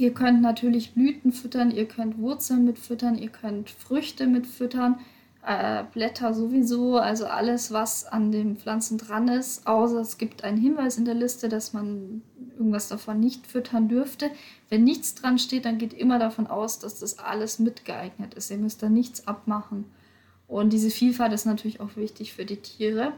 ihr 0.00 0.14
könnt 0.14 0.40
natürlich 0.40 0.94
Blüten 0.94 1.32
füttern, 1.32 1.70
ihr 1.70 1.86
könnt 1.86 2.18
Wurzeln 2.18 2.64
mitfüttern, 2.64 3.16
ihr 3.18 3.28
könnt 3.28 3.70
Früchte 3.70 4.26
mitfüttern 4.26 4.98
äh, 5.46 5.84
Blätter 5.92 6.34
sowieso, 6.34 6.98
also 6.98 7.26
alles, 7.26 7.72
was 7.72 8.04
an 8.04 8.30
den 8.30 8.56
Pflanzen 8.56 8.98
dran 8.98 9.28
ist, 9.28 9.66
außer 9.66 10.00
es 10.00 10.18
gibt 10.18 10.44
einen 10.44 10.58
Hinweis 10.58 10.98
in 10.98 11.04
der 11.04 11.14
Liste, 11.14 11.48
dass 11.48 11.72
man 11.72 12.22
irgendwas 12.56 12.88
davon 12.88 13.20
nicht 13.20 13.46
füttern 13.46 13.88
dürfte. 13.88 14.30
Wenn 14.68 14.84
nichts 14.84 15.14
dran 15.14 15.38
steht, 15.38 15.64
dann 15.64 15.78
geht 15.78 15.94
immer 15.94 16.18
davon 16.18 16.46
aus, 16.46 16.78
dass 16.78 16.98
das 16.98 17.18
alles 17.18 17.58
mitgeeignet 17.58 18.34
ist. 18.34 18.50
Ihr 18.50 18.58
müsst 18.58 18.82
da 18.82 18.88
nichts 18.88 19.26
abmachen. 19.26 19.86
Und 20.46 20.72
diese 20.72 20.90
Vielfalt 20.90 21.32
ist 21.32 21.46
natürlich 21.46 21.80
auch 21.80 21.96
wichtig 21.96 22.34
für 22.34 22.44
die 22.44 22.56
Tiere. 22.56 23.12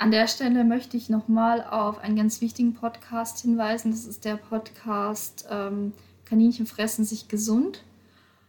An 0.00 0.12
der 0.12 0.28
Stelle 0.28 0.62
möchte 0.62 0.96
ich 0.96 1.08
nochmal 1.08 1.64
auf 1.64 1.98
einen 1.98 2.14
ganz 2.14 2.40
wichtigen 2.40 2.72
Podcast 2.72 3.40
hinweisen. 3.40 3.90
Das 3.90 4.06
ist 4.06 4.24
der 4.24 4.36
Podcast 4.36 5.48
ähm, 5.50 5.92
Kaninchen 6.24 6.66
fressen 6.66 7.04
sich 7.04 7.26
gesund. 7.26 7.82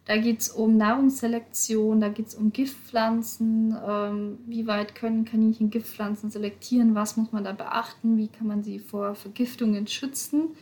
Da 0.06 0.18
geht 0.18 0.42
es 0.42 0.50
um 0.50 0.78
Nahrungsselektion, 0.78 2.02
da 2.02 2.10
geht 2.10 2.28
es 2.28 2.36
um 2.36 2.54
Giftpflanzen, 2.54 3.76
ähm, 3.88 4.38
wie 4.46 4.68
weit 4.68 4.94
können 4.94 5.26
Kaninchen 5.26 5.72
Giftpflanzen 5.72 6.30
selektieren, 6.30 6.94
was 6.94 7.18
muss 7.18 7.32
man 7.32 7.44
da 7.44 7.52
beachten, 7.52 8.18
wie 8.18 8.28
kann 8.28 8.46
man 8.46 8.64
sie 8.64 8.78
vor 8.78 9.16
Vergiftungen 9.16 9.88
schützen 9.88 10.56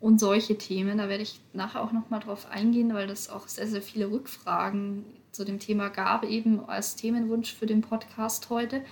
und 0.00 0.18
solche 0.18 0.58
Themen. 0.58 0.98
Da 0.98 1.08
werde 1.08 1.22
ich 1.22 1.40
nachher 1.52 1.82
auch 1.82 1.92
nochmal 1.92 2.20
drauf 2.20 2.48
eingehen, 2.50 2.92
weil 2.92 3.06
das 3.06 3.30
auch 3.30 3.46
sehr, 3.46 3.68
sehr 3.68 3.82
viele 3.82 4.10
Rückfragen 4.10 5.04
zu 5.30 5.44
dem 5.44 5.60
Thema 5.60 5.90
gab, 5.90 6.24
eben 6.24 6.64
als 6.68 6.96
Themenwunsch 6.96 7.54
für 7.54 7.66
den 7.66 7.82
Podcast 7.82 8.50
heute. 8.50 8.82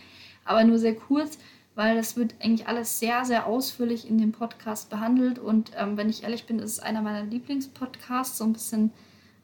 Aber 0.44 0.64
nur 0.64 0.78
sehr 0.78 0.94
kurz, 0.94 1.38
weil 1.74 1.96
das 1.96 2.16
wird 2.16 2.34
eigentlich 2.40 2.68
alles 2.68 2.98
sehr, 2.98 3.24
sehr 3.24 3.46
ausführlich 3.46 4.08
in 4.08 4.18
dem 4.18 4.32
Podcast 4.32 4.90
behandelt. 4.90 5.38
Und 5.38 5.72
ähm, 5.76 5.96
wenn 5.96 6.10
ich 6.10 6.22
ehrlich 6.22 6.46
bin, 6.46 6.58
ist 6.58 6.72
es 6.72 6.80
einer 6.80 7.02
meiner 7.02 7.24
Lieblingspodcasts, 7.24 8.38
so 8.38 8.44
ein 8.44 8.52
bisschen 8.52 8.92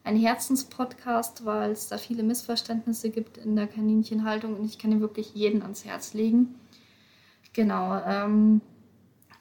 ein 0.05 0.17
Herzenspodcast, 0.17 1.45
weil 1.45 1.71
es 1.71 1.89
da 1.89 1.99
viele 1.99 2.23
Missverständnisse 2.23 3.11
gibt 3.11 3.37
in 3.37 3.57
der 3.57 3.67
Kaninchenhaltung 3.67 4.57
und 4.57 4.65
ich 4.65 4.79
kann 4.79 4.93
ihn 4.93 5.01
wirklich 5.01 5.35
jeden 5.35 5.63
ans 5.63 5.85
Herz 5.85 6.15
legen. 6.15 6.55
Genau, 7.53 8.01
ähm, 8.07 8.61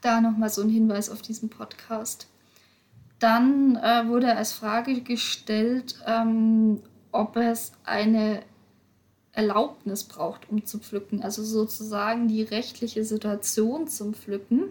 da 0.01 0.21
nochmal 0.21 0.49
so 0.49 0.61
ein 0.61 0.69
Hinweis 0.69 1.09
auf 1.09 1.21
diesen 1.21 1.49
Podcast. 1.49 2.27
Dann 3.19 3.77
äh, 3.77 4.07
wurde 4.07 4.35
als 4.35 4.51
Frage 4.51 5.01
gestellt, 5.01 5.95
ähm, 6.05 6.81
ob 7.11 7.35
es 7.37 7.71
eine 7.83 8.41
Erlaubnis 9.37 10.03
braucht, 10.03 10.49
um 10.49 10.65
zu 10.65 10.79
pflücken, 10.79 11.21
also 11.21 11.43
sozusagen 11.43 12.27
die 12.27 12.41
rechtliche 12.41 13.03
Situation 13.03 13.87
zum 13.87 14.15
Pflücken. 14.15 14.63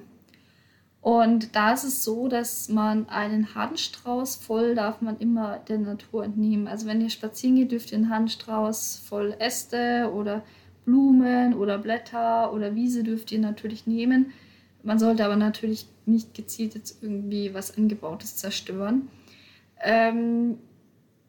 Und 1.00 1.54
da 1.54 1.72
ist 1.72 1.84
es 1.84 2.02
so, 2.02 2.26
dass 2.26 2.68
man 2.68 3.08
einen 3.08 3.54
Handstrauß 3.54 4.34
voll 4.34 4.74
darf 4.74 5.00
man 5.00 5.18
immer 5.18 5.60
der 5.60 5.78
Natur 5.78 6.24
entnehmen. 6.24 6.66
Also 6.66 6.86
wenn 6.88 7.00
ihr 7.00 7.10
spazieren 7.10 7.54
geht, 7.54 7.70
dürft 7.70 7.92
ihr 7.92 7.98
einen 7.98 8.10
Handstrauß 8.10 9.02
voll 9.08 9.36
Äste 9.38 10.10
oder 10.12 10.42
Blumen 10.84 11.54
oder 11.54 11.78
Blätter 11.78 12.52
oder 12.52 12.74
Wiese 12.74 13.04
dürft 13.04 13.30
ihr 13.30 13.38
natürlich 13.38 13.86
nehmen. 13.86 14.32
Man 14.82 14.98
sollte 14.98 15.24
aber 15.24 15.36
natürlich 15.36 15.86
nicht 16.06 16.34
gezielt 16.34 16.74
jetzt 16.74 17.04
irgendwie 17.04 17.54
was 17.54 17.78
Angebautes 17.78 18.34
zerstören. 18.34 19.08
Ähm, 19.80 20.58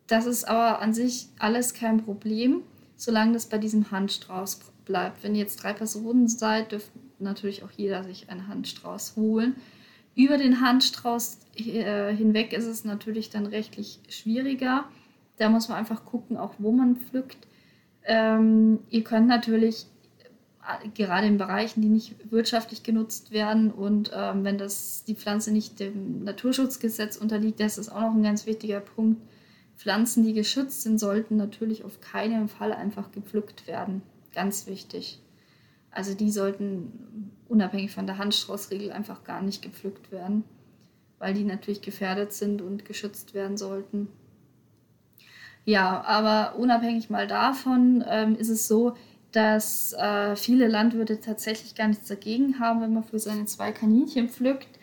das 0.08 0.26
ist 0.26 0.48
aber 0.48 0.82
an 0.82 0.96
sich 0.96 1.28
alles 1.38 1.76
kein 1.76 2.04
Problem, 2.04 2.64
solange 2.98 3.34
das 3.34 3.46
bei 3.46 3.58
diesem 3.58 3.92
Handstrauß 3.92 4.60
bleibt. 4.84 5.24
Wenn 5.24 5.36
ihr 5.36 5.42
jetzt 5.42 5.64
drei 5.64 5.74
Personen 5.74 6.28
seid, 6.28 6.74
dürft 6.74 6.92
natürlich 7.20 7.64
auch 7.64 7.72
jeder 7.72 8.04
sich 8.04 8.30
einen 8.30 8.48
Handstrauß 8.48 9.16
holen. 9.16 9.56
Über 10.16 10.38
den 10.38 10.62
Handstrauß 10.62 11.38
äh, 11.56 12.14
hinweg 12.14 12.52
ist 12.52 12.66
es 12.66 12.84
natürlich 12.84 13.30
dann 13.30 13.46
rechtlich 13.46 14.00
schwieriger. 14.10 14.86
Da 15.38 15.50
muss 15.50 15.70
man 15.70 15.78
einfach 15.78 16.06
gucken, 16.06 16.38
auch 16.38 16.56
wo 16.58 16.72
man 16.72 16.96
pflückt. 16.98 17.48
Ähm, 18.04 18.80
ihr 18.90 19.04
könnt 19.04 19.28
natürlich 19.28 19.86
äh, 20.64 20.90
gerade 20.90 21.28
in 21.28 21.38
Bereichen, 21.38 21.82
die 21.82 21.90
nicht 21.90 22.32
wirtschaftlich 22.32 22.82
genutzt 22.82 23.32
werden 23.32 23.70
und 23.70 24.12
ähm, 24.16 24.44
wenn 24.44 24.58
das 24.58 25.04
die 25.04 25.16
Pflanze 25.16 25.52
nicht 25.52 25.80
dem 25.80 26.24
Naturschutzgesetz 26.24 27.18
unterliegt, 27.18 27.60
das 27.60 27.78
ist 27.78 27.90
auch 27.90 28.02
noch 28.02 28.16
ein 28.16 28.24
ganz 28.24 28.48
wichtiger 28.48 28.80
Punkt. 28.80 29.22
Pflanzen, 29.78 30.24
die 30.24 30.34
geschützt 30.34 30.82
sind, 30.82 31.00
sollten 31.00 31.38
natürlich 31.38 31.84
auf 31.84 32.02
keinen 32.02 32.50
Fall 32.50 32.74
einfach 32.74 33.12
gepflückt 33.12 33.68
werden. 33.68 34.02
Ganz 34.34 34.68
wichtig. 34.68 35.22
Also 35.92 36.14
die 36.14 36.32
sollten 36.32 37.32
unabhängig 37.48 37.92
von 37.92 38.08
der 38.08 38.18
Handstraußregel 38.18 38.92
einfach 38.92 39.24
gar 39.24 39.42
nicht 39.42 39.62
gepflückt 39.62 40.12
werden, 40.12 40.44
weil 41.20 41.34
die 41.34 41.44
natürlich 41.44 41.82
gefährdet 41.82 42.34
sind 42.34 42.62
und 42.62 42.86
geschützt 42.86 43.34
werden 43.34 43.58
sollten. 43.58 44.08
Ja, 45.64 46.02
aber 46.04 46.58
unabhängig 46.58 47.10
mal 47.10 47.28
davon 47.28 48.04
ähm, 48.08 48.36
ist 48.36 48.50
es 48.50 48.68
so, 48.68 48.96
dass 49.32 49.94
äh, 49.94 50.36
viele 50.36 50.68
Landwirte 50.68 51.20
tatsächlich 51.20 51.76
gar 51.76 51.88
nichts 51.88 52.08
dagegen 52.08 52.60
haben, 52.60 52.82
wenn 52.82 52.94
man 52.94 53.04
für 53.04 53.20
seine 53.20 53.46
zwei 53.46 53.72
Kaninchen 53.72 54.30
pflückt 54.30 54.77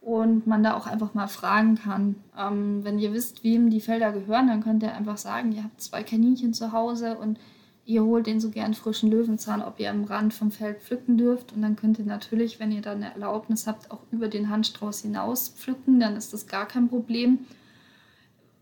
und 0.00 0.46
man 0.46 0.62
da 0.62 0.74
auch 0.74 0.86
einfach 0.86 1.14
mal 1.14 1.26
fragen 1.26 1.76
kann. 1.76 2.16
Ähm, 2.36 2.84
wenn 2.84 2.98
ihr 2.98 3.12
wisst, 3.12 3.44
wem 3.44 3.70
die 3.70 3.80
Felder 3.80 4.12
gehören, 4.12 4.48
dann 4.48 4.62
könnt 4.62 4.82
ihr 4.82 4.94
einfach 4.94 5.18
sagen, 5.18 5.52
ihr 5.52 5.64
habt 5.64 5.80
zwei 5.80 6.02
Kaninchen 6.02 6.54
zu 6.54 6.72
Hause 6.72 7.18
und 7.18 7.38
ihr 7.84 8.04
holt 8.04 8.26
den 8.26 8.38
so 8.38 8.50
gern 8.50 8.74
frischen 8.74 9.10
Löwenzahn, 9.10 9.62
ob 9.62 9.80
ihr 9.80 9.90
am 9.90 10.04
Rand 10.04 10.34
vom 10.34 10.50
Feld 10.50 10.82
pflücken 10.82 11.16
dürft. 11.16 11.52
Und 11.52 11.62
dann 11.62 11.74
könnt 11.74 11.98
ihr 11.98 12.04
natürlich, 12.04 12.60
wenn 12.60 12.70
ihr 12.70 12.82
dann 12.82 13.02
eine 13.02 13.12
Erlaubnis 13.14 13.66
habt, 13.66 13.90
auch 13.90 14.00
über 14.10 14.28
den 14.28 14.50
Handstrauß 14.50 15.00
hinaus 15.00 15.48
pflücken. 15.48 15.98
Dann 15.98 16.16
ist 16.16 16.32
das 16.32 16.46
gar 16.46 16.68
kein 16.68 16.88
Problem. 16.88 17.40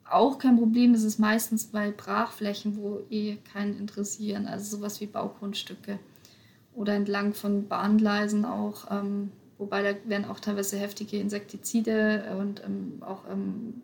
Auch 0.09 0.39
kein 0.39 0.57
Problem 0.57 0.95
ist 0.95 1.03
es 1.03 1.19
meistens 1.19 1.67
bei 1.67 1.91
Brachflächen, 1.91 2.77
wo 2.77 3.01
eh 3.11 3.37
keinen 3.53 3.77
interessieren. 3.77 4.47
Also 4.47 4.77
sowas 4.77 5.01
wie 5.01 5.07
Baugrundstücke 5.07 5.99
oder 6.73 6.95
entlang 6.95 7.35
von 7.35 7.67
Bahngleisen 7.67 8.45
auch. 8.45 8.91
Ähm, 8.91 9.33
wobei 9.59 9.83
da 9.83 10.09
werden 10.09 10.27
auch 10.27 10.41
teilweise 10.41 10.79
heftige 10.79 11.19
Insektizide 11.19 12.37
und 12.39 12.63
ähm, 12.65 12.99
auch 13.01 13.23
ähm, 13.31 13.83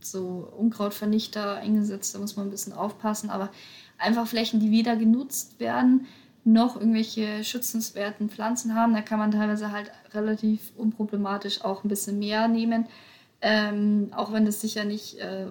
so 0.00 0.52
Unkrautvernichter 0.56 1.56
eingesetzt. 1.56 2.14
Da 2.14 2.18
muss 2.18 2.36
man 2.36 2.46
ein 2.46 2.50
bisschen 2.50 2.72
aufpassen. 2.72 3.30
Aber 3.30 3.50
einfach 3.98 4.26
Flächen, 4.26 4.60
die 4.60 4.70
weder 4.70 4.96
genutzt 4.96 5.60
werden, 5.60 6.06
noch 6.44 6.76
irgendwelche 6.76 7.44
schützenswerten 7.44 8.28
Pflanzen 8.28 8.74
haben. 8.74 8.94
Da 8.94 9.02
kann 9.02 9.18
man 9.18 9.30
teilweise 9.30 9.70
halt 9.70 9.92
relativ 10.12 10.72
unproblematisch 10.76 11.64
auch 11.64 11.84
ein 11.84 11.88
bisschen 11.88 12.18
mehr 12.18 12.48
nehmen. 12.48 12.86
Ähm, 13.40 14.10
auch 14.14 14.32
wenn 14.32 14.44
das 14.44 14.60
sicher 14.60 14.84
nicht 14.84 15.18
äh, 15.18 15.46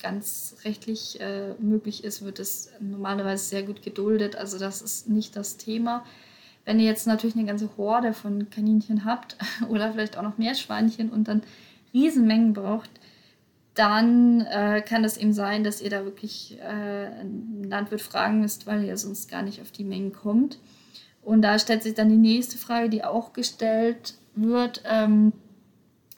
ganz 0.00 0.56
rechtlich 0.64 1.20
äh, 1.20 1.54
möglich 1.58 2.02
ist, 2.04 2.24
wird 2.24 2.40
es 2.40 2.70
normalerweise 2.80 3.44
sehr 3.44 3.62
gut 3.62 3.82
geduldet. 3.82 4.36
Also 4.36 4.58
das 4.58 4.82
ist 4.82 5.08
nicht 5.08 5.36
das 5.36 5.56
Thema. 5.56 6.04
Wenn 6.64 6.78
ihr 6.78 6.86
jetzt 6.86 7.06
natürlich 7.06 7.36
eine 7.36 7.46
ganze 7.46 7.76
Horde 7.76 8.12
von 8.12 8.50
Kaninchen 8.50 9.04
habt 9.04 9.36
oder 9.68 9.92
vielleicht 9.92 10.16
auch 10.16 10.22
noch 10.22 10.38
Meerschweinchen 10.38 11.10
und 11.10 11.28
dann 11.28 11.42
Riesenmengen 11.92 12.52
braucht, 12.52 12.90
dann 13.74 14.42
äh, 14.42 14.82
kann 14.82 15.04
es 15.04 15.16
eben 15.16 15.32
sein, 15.32 15.64
dass 15.64 15.80
ihr 15.80 15.90
da 15.90 16.04
wirklich 16.04 16.58
äh, 16.60 16.64
einen 16.64 17.64
Landwirt 17.64 18.02
fragen 18.02 18.40
müsst, 18.40 18.66
weil 18.66 18.84
ihr 18.84 18.96
sonst 18.96 19.30
gar 19.30 19.42
nicht 19.42 19.60
auf 19.62 19.72
die 19.72 19.84
Mengen 19.84 20.12
kommt. 20.12 20.58
Und 21.22 21.42
da 21.42 21.58
stellt 21.58 21.82
sich 21.82 21.94
dann 21.94 22.10
die 22.10 22.16
nächste 22.16 22.58
Frage, 22.58 22.90
die 22.90 23.04
auch 23.04 23.32
gestellt 23.32 24.14
wird, 24.34 24.82
ähm, 24.84 25.32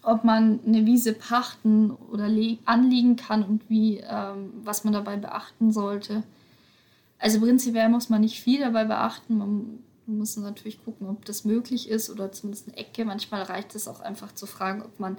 ob 0.03 0.25
man 0.25 0.61
eine 0.67 0.85
Wiese 0.85 1.13
pachten 1.13 1.91
oder 1.91 2.29
anlegen 2.65 3.17
kann 3.17 3.43
und 3.43 3.69
wie, 3.71 3.99
ähm, 3.99 4.53
was 4.63 4.85
man 4.85 4.93
dabei 4.93 5.17
beachten 5.17 5.73
sollte. 5.73 6.23
Also 7.19 7.41
prinzipiell 7.41 7.89
muss 7.89 8.11
man 8.11 8.21
nicht 8.21 8.41
viel 8.41 8.61
dabei 8.61 8.85
beachten. 8.85 9.39
Man 9.39 9.79
muss 10.07 10.37
natürlich 10.37 10.85
gucken, 10.85 11.09
ob 11.09 11.25
das 11.25 11.45
möglich 11.45 11.89
ist 11.89 12.11
oder 12.11 12.33
zumindest 12.33 12.69
eine 12.69 12.77
Ecke. 12.77 13.05
Manchmal 13.05 13.43
reicht 13.43 13.75
es 13.75 13.89
auch 13.89 14.01
einfach 14.01 14.33
zu 14.33 14.47
fragen, 14.47 14.83
ob 14.83 15.01
man 15.01 15.17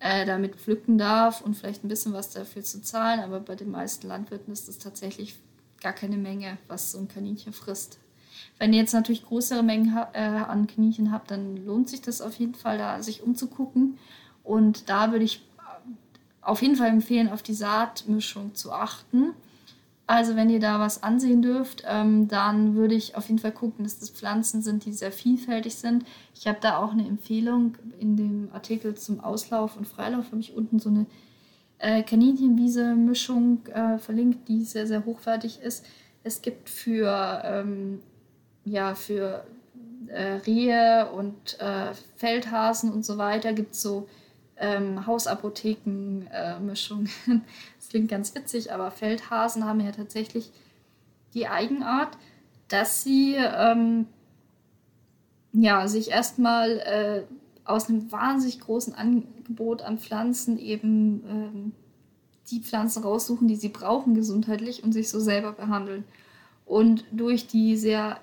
äh, 0.00 0.26
damit 0.26 0.56
pflücken 0.56 0.98
darf 0.98 1.40
und 1.40 1.54
vielleicht 1.54 1.84
ein 1.84 1.88
bisschen 1.88 2.12
was 2.12 2.30
dafür 2.30 2.62
zu 2.62 2.82
zahlen. 2.82 3.20
Aber 3.20 3.40
bei 3.40 3.56
den 3.56 3.70
meisten 3.70 4.06
Landwirten 4.06 4.52
ist 4.52 4.68
das 4.68 4.78
tatsächlich 4.78 5.36
gar 5.80 5.92
keine 5.92 6.16
Menge, 6.16 6.58
was 6.68 6.92
so 6.92 6.98
ein 6.98 7.08
Kaninchen 7.08 7.52
frisst. 7.52 7.98
Wenn 8.58 8.72
ihr 8.72 8.80
jetzt 8.80 8.94
natürlich 8.94 9.24
größere 9.24 9.62
Mengen 9.62 9.96
äh, 10.12 10.18
an 10.18 10.66
Kaninchen 10.66 11.12
habt, 11.12 11.30
dann 11.30 11.56
lohnt 11.64 11.88
sich 11.88 12.00
das 12.00 12.20
auf 12.20 12.34
jeden 12.36 12.54
Fall, 12.54 12.78
da 12.78 13.02
sich 13.02 13.22
umzugucken. 13.22 13.98
Und 14.42 14.88
da 14.88 15.12
würde 15.12 15.24
ich 15.24 15.42
auf 16.40 16.62
jeden 16.62 16.76
Fall 16.76 16.88
empfehlen, 16.88 17.30
auf 17.30 17.42
die 17.42 17.54
Saatmischung 17.54 18.54
zu 18.54 18.72
achten. 18.72 19.32
Also 20.06 20.36
wenn 20.36 20.50
ihr 20.50 20.60
da 20.60 20.80
was 20.80 21.02
ansehen 21.02 21.40
dürft, 21.40 21.82
ähm, 21.86 22.28
dann 22.28 22.74
würde 22.74 22.94
ich 22.94 23.16
auf 23.16 23.28
jeden 23.28 23.38
Fall 23.38 23.52
gucken, 23.52 23.84
dass 23.84 23.98
das 23.98 24.10
Pflanzen 24.10 24.60
sind, 24.60 24.84
die 24.84 24.92
sehr 24.92 25.12
vielfältig 25.12 25.76
sind. 25.76 26.04
Ich 26.34 26.46
habe 26.46 26.58
da 26.60 26.76
auch 26.76 26.92
eine 26.92 27.06
Empfehlung 27.06 27.76
in 27.98 28.16
dem 28.16 28.50
Artikel 28.52 28.94
zum 28.94 29.20
Auslauf 29.20 29.78
und 29.78 29.88
Freilauf, 29.88 30.26
habe 30.26 30.40
ich 30.40 30.54
unten 30.54 30.78
so 30.78 30.90
eine 30.90 31.06
äh, 31.78 32.02
Kaninchenwiese-Mischung 32.02 33.66
äh, 33.68 33.98
verlinkt, 33.98 34.46
die 34.48 34.64
sehr, 34.64 34.86
sehr 34.86 35.06
hochwertig 35.06 35.60
ist. 35.62 35.86
Es 36.22 36.42
gibt 36.42 36.68
für, 36.68 37.42
ähm, 37.42 38.00
ja, 38.66 38.94
für 38.94 39.46
äh, 40.08 40.32
Rehe 40.46 41.10
und 41.12 41.58
äh, 41.60 41.94
Feldhasen 42.16 42.92
und 42.92 43.06
so 43.06 43.16
weiter, 43.16 43.54
gibt 43.54 43.74
so 43.74 44.06
ähm, 44.56 45.06
Hausapotheken-Mischung. 45.06 47.08
Klingt 47.94 48.10
ganz 48.10 48.34
witzig, 48.34 48.72
aber 48.72 48.90
Feldhasen 48.90 49.64
haben 49.64 49.78
ja 49.78 49.92
tatsächlich 49.92 50.50
die 51.32 51.46
Eigenart, 51.46 52.18
dass 52.66 53.04
sie 53.04 53.36
ähm, 53.36 54.08
ja, 55.52 55.86
sich 55.86 56.10
erstmal 56.10 56.70
äh, 56.80 57.22
aus 57.64 57.88
einem 57.88 58.10
wahnsinnig 58.10 58.58
großen 58.58 58.96
Angebot 58.96 59.82
an 59.82 59.98
Pflanzen 59.98 60.58
eben 60.58 61.22
ähm, 61.28 61.72
die 62.50 62.58
Pflanzen 62.58 63.04
raussuchen, 63.04 63.46
die 63.46 63.54
sie 63.54 63.68
brauchen 63.68 64.16
gesundheitlich 64.16 64.82
und 64.82 64.90
sich 64.90 65.08
so 65.08 65.20
selber 65.20 65.52
behandeln. 65.52 66.02
Und 66.66 67.04
durch 67.12 67.46
die 67.46 67.76
sehr 67.76 68.18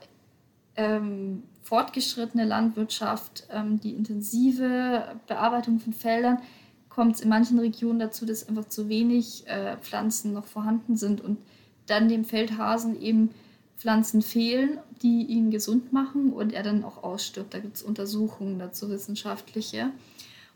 ähm, 0.76 1.44
fortgeschrittene 1.64 2.44
Landwirtschaft, 2.44 3.48
ähm, 3.50 3.80
die 3.80 3.94
intensive 3.94 5.16
Bearbeitung 5.28 5.80
von 5.80 5.94
Feldern, 5.94 6.40
kommt 6.94 7.16
es 7.16 7.22
in 7.22 7.30
manchen 7.30 7.58
Regionen 7.60 8.00
dazu, 8.00 8.26
dass 8.26 8.48
einfach 8.48 8.68
zu 8.68 8.90
wenig 8.90 9.48
äh, 9.48 9.78
Pflanzen 9.78 10.34
noch 10.34 10.46
vorhanden 10.46 10.98
sind 10.98 11.22
und 11.22 11.38
dann 11.88 12.10
dem 12.10 12.26
Feldhasen 12.26 13.02
eben 13.02 13.32
Pflanzen 13.78 14.22
fehlen, 14.22 14.78
die 15.02 15.24
ihn 15.24 15.50
gesund 15.50 15.92
machen 15.92 16.32
und 16.34 16.54
er 16.54 16.64
dann 16.64 16.84
auch 16.84 17.04
ausstirbt. 17.04 17.54
Da 17.54 17.60
gibt 17.60 17.78
es 17.78 17.84
Untersuchungen 17.84 18.60
dazu, 18.60 18.90
wissenschaftliche. 18.90 19.92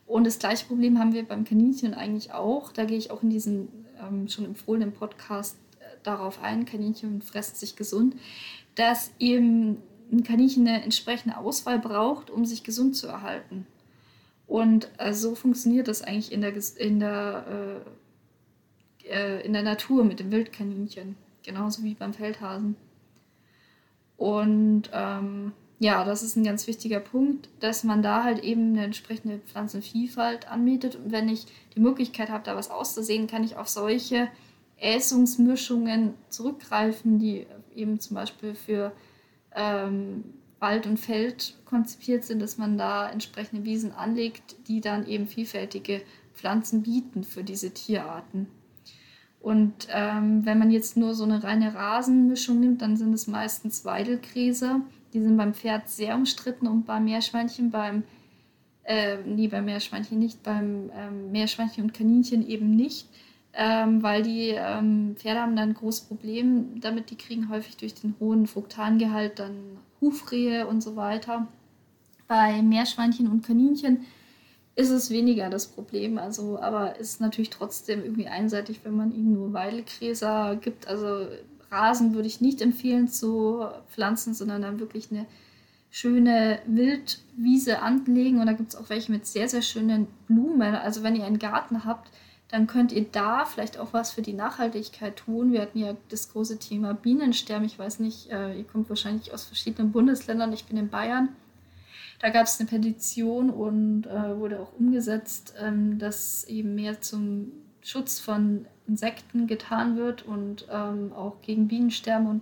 Und 0.05 0.27
das 0.27 0.37
gleiche 0.37 0.67
Problem 0.67 0.99
haben 0.99 1.13
wir 1.13 1.23
beim 1.23 1.45
Kaninchen 1.45 1.95
eigentlich 1.95 2.33
auch. 2.33 2.71
Da 2.71 2.85
gehe 2.85 2.97
ich 2.97 3.09
auch 3.09 3.23
in 3.23 3.31
diesen 3.31 3.69
ähm, 3.99 4.27
schon 4.27 4.45
empfohlenen 4.45 4.91
Podcast 4.91 5.57
äh, 5.79 5.85
darauf 6.03 6.43
ein. 6.43 6.65
Kaninchen 6.65 7.21
fressen 7.23 7.55
sich 7.55 7.75
gesund, 7.75 8.15
dass 8.75 9.11
eben 9.17 9.77
ein 10.11 10.23
Kaninchen 10.23 10.67
eine 10.67 10.83
entsprechende 10.83 11.37
Auswahl 11.37 11.79
braucht, 11.79 12.29
um 12.29 12.45
sich 12.45 12.63
gesund 12.63 12.95
zu 12.95 13.07
erhalten. 13.07 13.65
Und 14.47 14.89
äh, 14.97 15.13
so 15.13 15.35
funktioniert 15.35 15.87
das 15.87 16.01
eigentlich 16.01 16.31
in 16.31 16.41
der, 16.41 16.53
in 16.77 16.99
der, 16.99 17.83
äh, 19.05 19.09
äh, 19.09 19.45
in 19.45 19.53
der 19.53 19.63
Natur 19.63 20.03
mit 20.03 20.19
dem 20.19 20.31
Wildkaninchen. 20.31 21.17
Genauso 21.43 21.83
wie 21.83 21.93
beim 21.93 22.13
Feldhasen. 22.13 22.75
Und 24.17 24.89
ähm, 24.93 25.51
ja, 25.79 26.05
das 26.05 26.23
ist 26.23 26.35
ein 26.35 26.43
ganz 26.43 26.67
wichtiger 26.67 26.99
Punkt, 26.99 27.49
dass 27.59 27.83
man 27.83 28.01
da 28.01 28.23
halt 28.23 28.43
eben 28.43 28.71
eine 28.71 28.85
entsprechende 28.85 29.39
Pflanzenvielfalt 29.39 30.49
anbietet. 30.49 30.95
Und 30.95 31.11
wenn 31.11 31.27
ich 31.27 31.45
die 31.75 31.81
Möglichkeit 31.81 32.29
habe, 32.29 32.43
da 32.43 32.55
was 32.55 32.71
auszusehen, 32.71 33.27
kann 33.27 33.43
ich 33.43 33.57
auf 33.57 33.67
solche 33.67 34.29
Äsungsmischungen 34.77 36.13
zurückgreifen, 36.29 37.19
die 37.19 37.45
eben 37.75 37.99
zum 37.99 38.15
Beispiel 38.15 38.55
für 38.55 38.93
ähm, 39.53 40.23
Wald 40.65 40.88
und 40.88 40.98
Feld 41.00 41.53
konzipiert 41.65 42.24
sind, 42.24 42.41
dass 42.41 42.57
man 42.57 42.75
da 42.75 43.07
entsprechende 43.07 43.65
Wiesen 43.65 43.91
anlegt, 43.91 44.55
die 44.67 44.81
dann 44.81 45.05
eben 45.05 45.27
vielfältige 45.27 46.01
Pflanzen 46.34 46.81
bieten 46.81 47.24
für 47.24 47.43
diese 47.43 47.72
Tierarten. 47.72 48.48
Und 49.39 49.88
ähm, 49.91 50.43
wenn 50.43 50.57
man 50.57 50.72
jetzt 50.72 50.98
nur 50.98 51.13
so 51.13 51.24
eine 51.24 51.43
reine 51.43 51.75
Rasenmischung 51.75 52.60
nimmt, 52.60 52.81
dann 52.81 52.98
sind 52.98 53.13
es 53.13 53.27
meistens 53.27 53.86
Weidelgräser. 53.86 54.81
Die 55.13 55.22
sind 55.22 55.38
beim 55.38 55.53
Pferd 55.53 55.88
sehr 55.88 56.15
umstritten 56.15 56.65
und 56.65 56.88
beim 56.88 57.05
Meerschweinchen, 57.05 57.69
beim, 57.69 58.01
äh, 58.86 59.17
nee, 59.24 59.48
beim 59.48 59.65
Meerschweinchen 59.65 60.17
nicht, 60.17 60.41
beim 60.41 60.89
ähm, 60.95 61.31
Meerschweinchen 61.31 61.84
und 61.84 61.93
Kaninchen 61.93 62.48
eben 62.48 62.75
nicht, 62.75 63.07
ähm, 63.53 64.01
weil 64.01 64.24
die 64.24 64.50
ähm, 64.50 65.15
Pferde 65.15 65.41
haben 65.41 65.55
dann 65.55 65.69
ein 65.69 65.75
großes 65.75 66.05
Problem 66.05 66.79
damit, 66.81 67.12
die 67.12 67.17
kriegen 67.17 67.50
häufig 67.50 67.77
durch 67.77 67.93
den 67.93 68.15
hohen 68.19 68.48
Fruktangehalt 68.48 69.38
dann 69.38 69.77
Hufrehe 70.01 70.67
und 70.67 70.81
so 70.81 70.95
weiter. 70.95 71.47
Bei 72.27 72.61
Meerschweinchen 72.61 73.29
und 73.29 73.45
Kaninchen 73.45 74.05
ist 74.75 74.89
es 74.89 75.09
weniger 75.09 75.49
das 75.49 75.67
Problem. 75.67 76.17
Also, 76.17 76.59
aber 76.59 76.97
ist 76.97 77.21
natürlich 77.21 77.49
trotzdem 77.49 78.03
irgendwie 78.03 78.27
einseitig, 78.27 78.81
wenn 78.83 78.95
man 78.95 79.13
ihnen 79.13 79.33
nur 79.33 79.53
Weidelgräser 79.53 80.57
gibt. 80.57 80.87
Also 80.87 81.27
Rasen 81.71 82.13
würde 82.13 82.27
ich 82.27 82.41
nicht 82.41 82.61
empfehlen 82.61 83.07
zu 83.07 83.65
pflanzen, 83.89 84.33
sondern 84.33 84.61
dann 84.61 84.79
wirklich 84.79 85.11
eine 85.11 85.25
schöne 85.91 86.59
Wildwiese 86.65 87.81
anlegen. 87.81 88.39
Und 88.39 88.47
da 88.47 88.53
gibt 88.53 88.73
es 88.73 88.75
auch 88.75 88.89
welche 88.89 89.11
mit 89.11 89.25
sehr, 89.25 89.47
sehr 89.47 89.61
schönen 89.61 90.07
Blumen. 90.27 90.75
Also 90.75 91.03
wenn 91.03 91.15
ihr 91.15 91.25
einen 91.25 91.39
Garten 91.39 91.85
habt, 91.85 92.11
dann 92.55 92.67
könnt 92.67 92.93
ihr 92.93 93.03
da 93.12 93.43
vielleicht 93.43 93.77
auch 93.77 93.91
was 93.91 94.12
für 94.12 94.21
die 94.21 94.31
Nachhaltigkeit 94.31 95.17
tun. 95.17 95.51
Wir 95.51 95.62
hatten 95.62 95.77
ja 95.77 95.93
das 96.07 96.31
große 96.31 96.57
Thema 96.57 96.93
Bienensterben. 96.93 97.65
Ich 97.65 97.77
weiß 97.77 98.00
nicht, 98.00 98.31
äh, 98.31 98.57
ihr 98.57 98.63
kommt 98.63 98.88
wahrscheinlich 98.88 99.33
aus 99.33 99.43
verschiedenen 99.43 99.91
Bundesländern. 99.91 100.53
Ich 100.53 100.63
bin 100.63 100.77
in 100.77 100.88
Bayern. 100.88 101.35
Da 102.19 102.29
gab 102.29 102.45
es 102.45 102.57
eine 102.57 102.69
Petition 102.69 103.50
und 103.50 104.07
äh, 104.07 104.38
wurde 104.38 104.62
auch 104.62 104.71
umgesetzt, 104.79 105.53
ähm, 105.59 106.00
dass 106.00 106.45
eben 106.45 106.75
mehr 106.75 107.01
zum 107.01 107.51
Schutz 107.81 108.21
von 108.21 108.65
Insekten 108.88 109.47
getan 109.47 109.97
wird 109.97 110.25
und 110.25 110.65
ähm, 110.71 111.12
auch 111.12 111.41
gegen 111.41 111.67
Bienensterben. 111.67 112.25
Und 112.25 112.41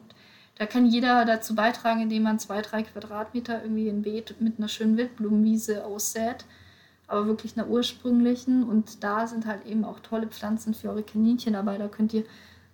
da 0.60 0.68
kann 0.68 0.86
jeder 0.86 1.26
dazu 1.26 1.56
beitragen, 1.56 2.02
indem 2.02 2.22
man 2.22 2.38
zwei, 2.38 2.62
drei 2.62 2.84
Quadratmeter 2.84 3.64
irgendwie 3.64 3.90
ein 3.90 4.04
Beet 4.04 4.40
mit 4.40 4.60
einer 4.60 4.68
schönen 4.68 4.96
Wildblumenwiese 4.96 5.84
aussät, 5.84 6.46
aber 7.08 7.28
wirklich 7.28 7.58
einer 7.58 7.68
ursprünglichen. 7.68 8.64
Und 8.64 9.04
da 9.04 9.28
sind 9.28 9.46
halt 9.46 9.66
eben 9.66 9.86
auch 9.86 10.00
tolle 10.00 10.28
Pflanzen 10.28 10.74
für 10.74 10.90
eure 10.90 11.04
Kaninchen 11.04 11.54
dabei. 11.54 11.78
Da 11.78 11.88
könnt 11.88 12.14
ihr 12.14 12.24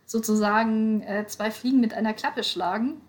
sozusagen 0.05 1.01
äh, 1.01 1.25
zwei 1.27 1.51
Fliegen 1.51 1.79
mit 1.79 1.93
einer 1.93 2.13
Klappe 2.13 2.43
schlagen 2.43 3.01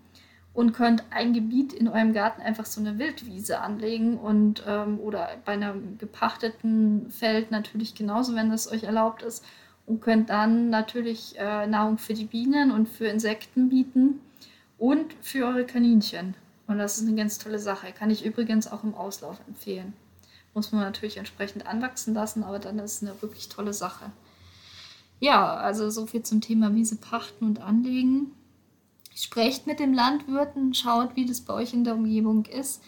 und 0.52 0.72
könnt 0.72 1.04
ein 1.10 1.32
Gebiet 1.32 1.72
in 1.72 1.88
eurem 1.88 2.12
Garten 2.12 2.42
einfach 2.42 2.66
so 2.66 2.80
eine 2.80 2.98
Wildwiese 2.98 3.60
anlegen 3.60 4.18
und 4.18 4.64
ähm, 4.66 4.98
oder 4.98 5.28
bei 5.44 5.52
einem 5.52 5.96
gepachteten 5.98 7.10
Feld 7.10 7.50
natürlich 7.50 7.94
genauso, 7.94 8.34
wenn 8.34 8.50
das 8.50 8.70
euch 8.70 8.82
erlaubt 8.82 9.22
ist 9.22 9.44
und 9.86 10.00
könnt 10.00 10.30
dann 10.30 10.70
natürlich 10.70 11.38
äh, 11.38 11.66
Nahrung 11.66 11.98
für 11.98 12.14
die 12.14 12.24
Bienen 12.24 12.72
und 12.72 12.88
für 12.88 13.06
Insekten 13.06 13.68
bieten 13.68 14.20
und 14.78 15.14
für 15.22 15.46
eure 15.46 15.64
Kaninchen. 15.64 16.34
Und 16.66 16.78
das 16.78 16.98
ist 16.98 17.06
eine 17.06 17.16
ganz 17.16 17.38
tolle 17.38 17.58
Sache. 17.58 17.92
Kann 17.92 18.10
ich 18.10 18.24
übrigens 18.24 18.70
auch 18.70 18.84
im 18.84 18.94
Auslauf 18.94 19.40
empfehlen. 19.48 19.92
Muss 20.54 20.72
man 20.72 20.82
natürlich 20.82 21.16
entsprechend 21.16 21.66
anwachsen 21.66 22.14
lassen, 22.14 22.42
aber 22.42 22.58
dann 22.58 22.78
ist 22.78 23.02
es 23.02 23.08
eine 23.08 23.22
wirklich 23.22 23.48
tolle 23.48 23.72
Sache. 23.72 24.10
Ja, 25.20 25.54
also 25.54 25.90
so 25.90 26.06
viel 26.06 26.22
zum 26.22 26.40
Thema 26.40 26.74
Wiese 26.74 26.96
pachten 26.96 27.44
und 27.44 27.60
anlegen 27.60 28.32
sprecht 29.14 29.66
mit 29.66 29.80
dem 29.80 29.92
Landwirten, 29.92 30.74
schaut, 30.74 31.16
wie 31.16 31.26
das 31.26 31.40
bei 31.40 31.54
euch 31.54 31.74
in 31.74 31.84
der 31.84 31.94
Umgebung 31.94 32.46
ist. 32.46 32.82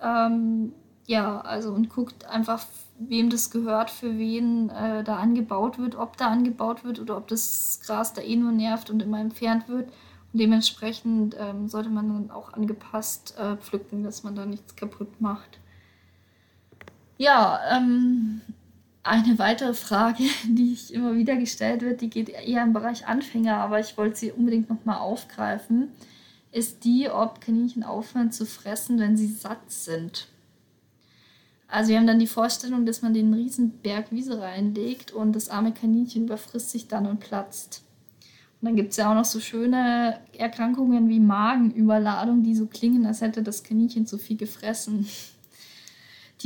Ähm, 0.00 0.72
ja, 1.06 1.40
also 1.40 1.72
und 1.72 1.88
guckt 1.88 2.24
einfach, 2.26 2.64
wem 2.98 3.30
das 3.30 3.50
gehört, 3.50 3.90
für 3.90 4.18
wen 4.18 4.70
äh, 4.70 5.04
da 5.04 5.16
angebaut 5.16 5.78
wird, 5.78 5.94
ob 5.94 6.16
da 6.16 6.28
angebaut 6.28 6.82
wird 6.84 6.98
oder 6.98 7.16
ob 7.16 7.28
das 7.28 7.80
Gras 7.84 8.14
da 8.14 8.22
eh 8.22 8.36
nur 8.36 8.52
nervt 8.52 8.90
und 8.90 9.02
immer 9.02 9.20
entfernt 9.20 9.68
wird. 9.68 9.88
Und 10.32 10.40
dementsprechend 10.40 11.36
ähm, 11.38 11.68
sollte 11.68 11.90
man 11.90 12.08
dann 12.08 12.30
auch 12.30 12.52
angepasst 12.52 13.36
äh, 13.38 13.56
pflücken, 13.56 14.02
dass 14.02 14.24
man 14.24 14.34
da 14.34 14.46
nichts 14.46 14.74
kaputt 14.76 15.20
macht. 15.20 15.60
Ja, 17.18 17.60
ähm, 17.70 18.40
eine 19.02 19.38
weitere 19.38 19.74
Frage, 19.74 20.24
die 20.44 20.72
ich 20.72 20.92
immer 20.92 21.14
wieder 21.14 21.36
gestellt 21.36 21.82
wird, 21.82 22.00
die 22.00 22.10
geht 22.10 22.28
eher 22.28 22.62
im 22.62 22.72
Bereich 22.72 23.06
Anfänger, 23.06 23.56
aber 23.58 23.80
ich 23.80 23.96
wollte 23.96 24.16
sie 24.16 24.32
unbedingt 24.32 24.68
nochmal 24.68 24.98
aufgreifen, 24.98 25.88
ist 26.52 26.84
die, 26.84 27.08
ob 27.08 27.40
Kaninchen 27.40 27.84
aufhören 27.84 28.32
zu 28.32 28.46
fressen, 28.46 28.98
wenn 28.98 29.16
sie 29.16 29.28
satt 29.28 29.70
sind. 29.70 30.28
Also 31.68 31.90
wir 31.90 31.98
haben 31.98 32.06
dann 32.06 32.18
die 32.18 32.26
Vorstellung, 32.26 32.86
dass 32.86 33.02
man 33.02 33.12
den 33.12 33.34
Riesenberg 33.34 34.12
Wiese 34.12 34.40
reinlegt 34.40 35.12
und 35.12 35.32
das 35.34 35.48
arme 35.48 35.72
Kaninchen 35.72 36.24
überfrisst 36.24 36.70
sich 36.70 36.86
dann 36.86 37.06
und 37.06 37.20
platzt. 37.20 37.82
Und 38.60 38.66
dann 38.66 38.76
gibt 38.76 38.92
es 38.92 38.96
ja 38.96 39.10
auch 39.10 39.14
noch 39.14 39.24
so 39.24 39.40
schöne 39.40 40.20
Erkrankungen 40.32 41.08
wie 41.08 41.20
Magenüberladung, 41.20 42.42
die 42.42 42.54
so 42.54 42.66
klingen, 42.66 43.04
als 43.04 43.20
hätte 43.20 43.42
das 43.42 43.64
Kaninchen 43.64 44.06
zu 44.06 44.18
viel 44.18 44.36
gefressen. 44.36 45.06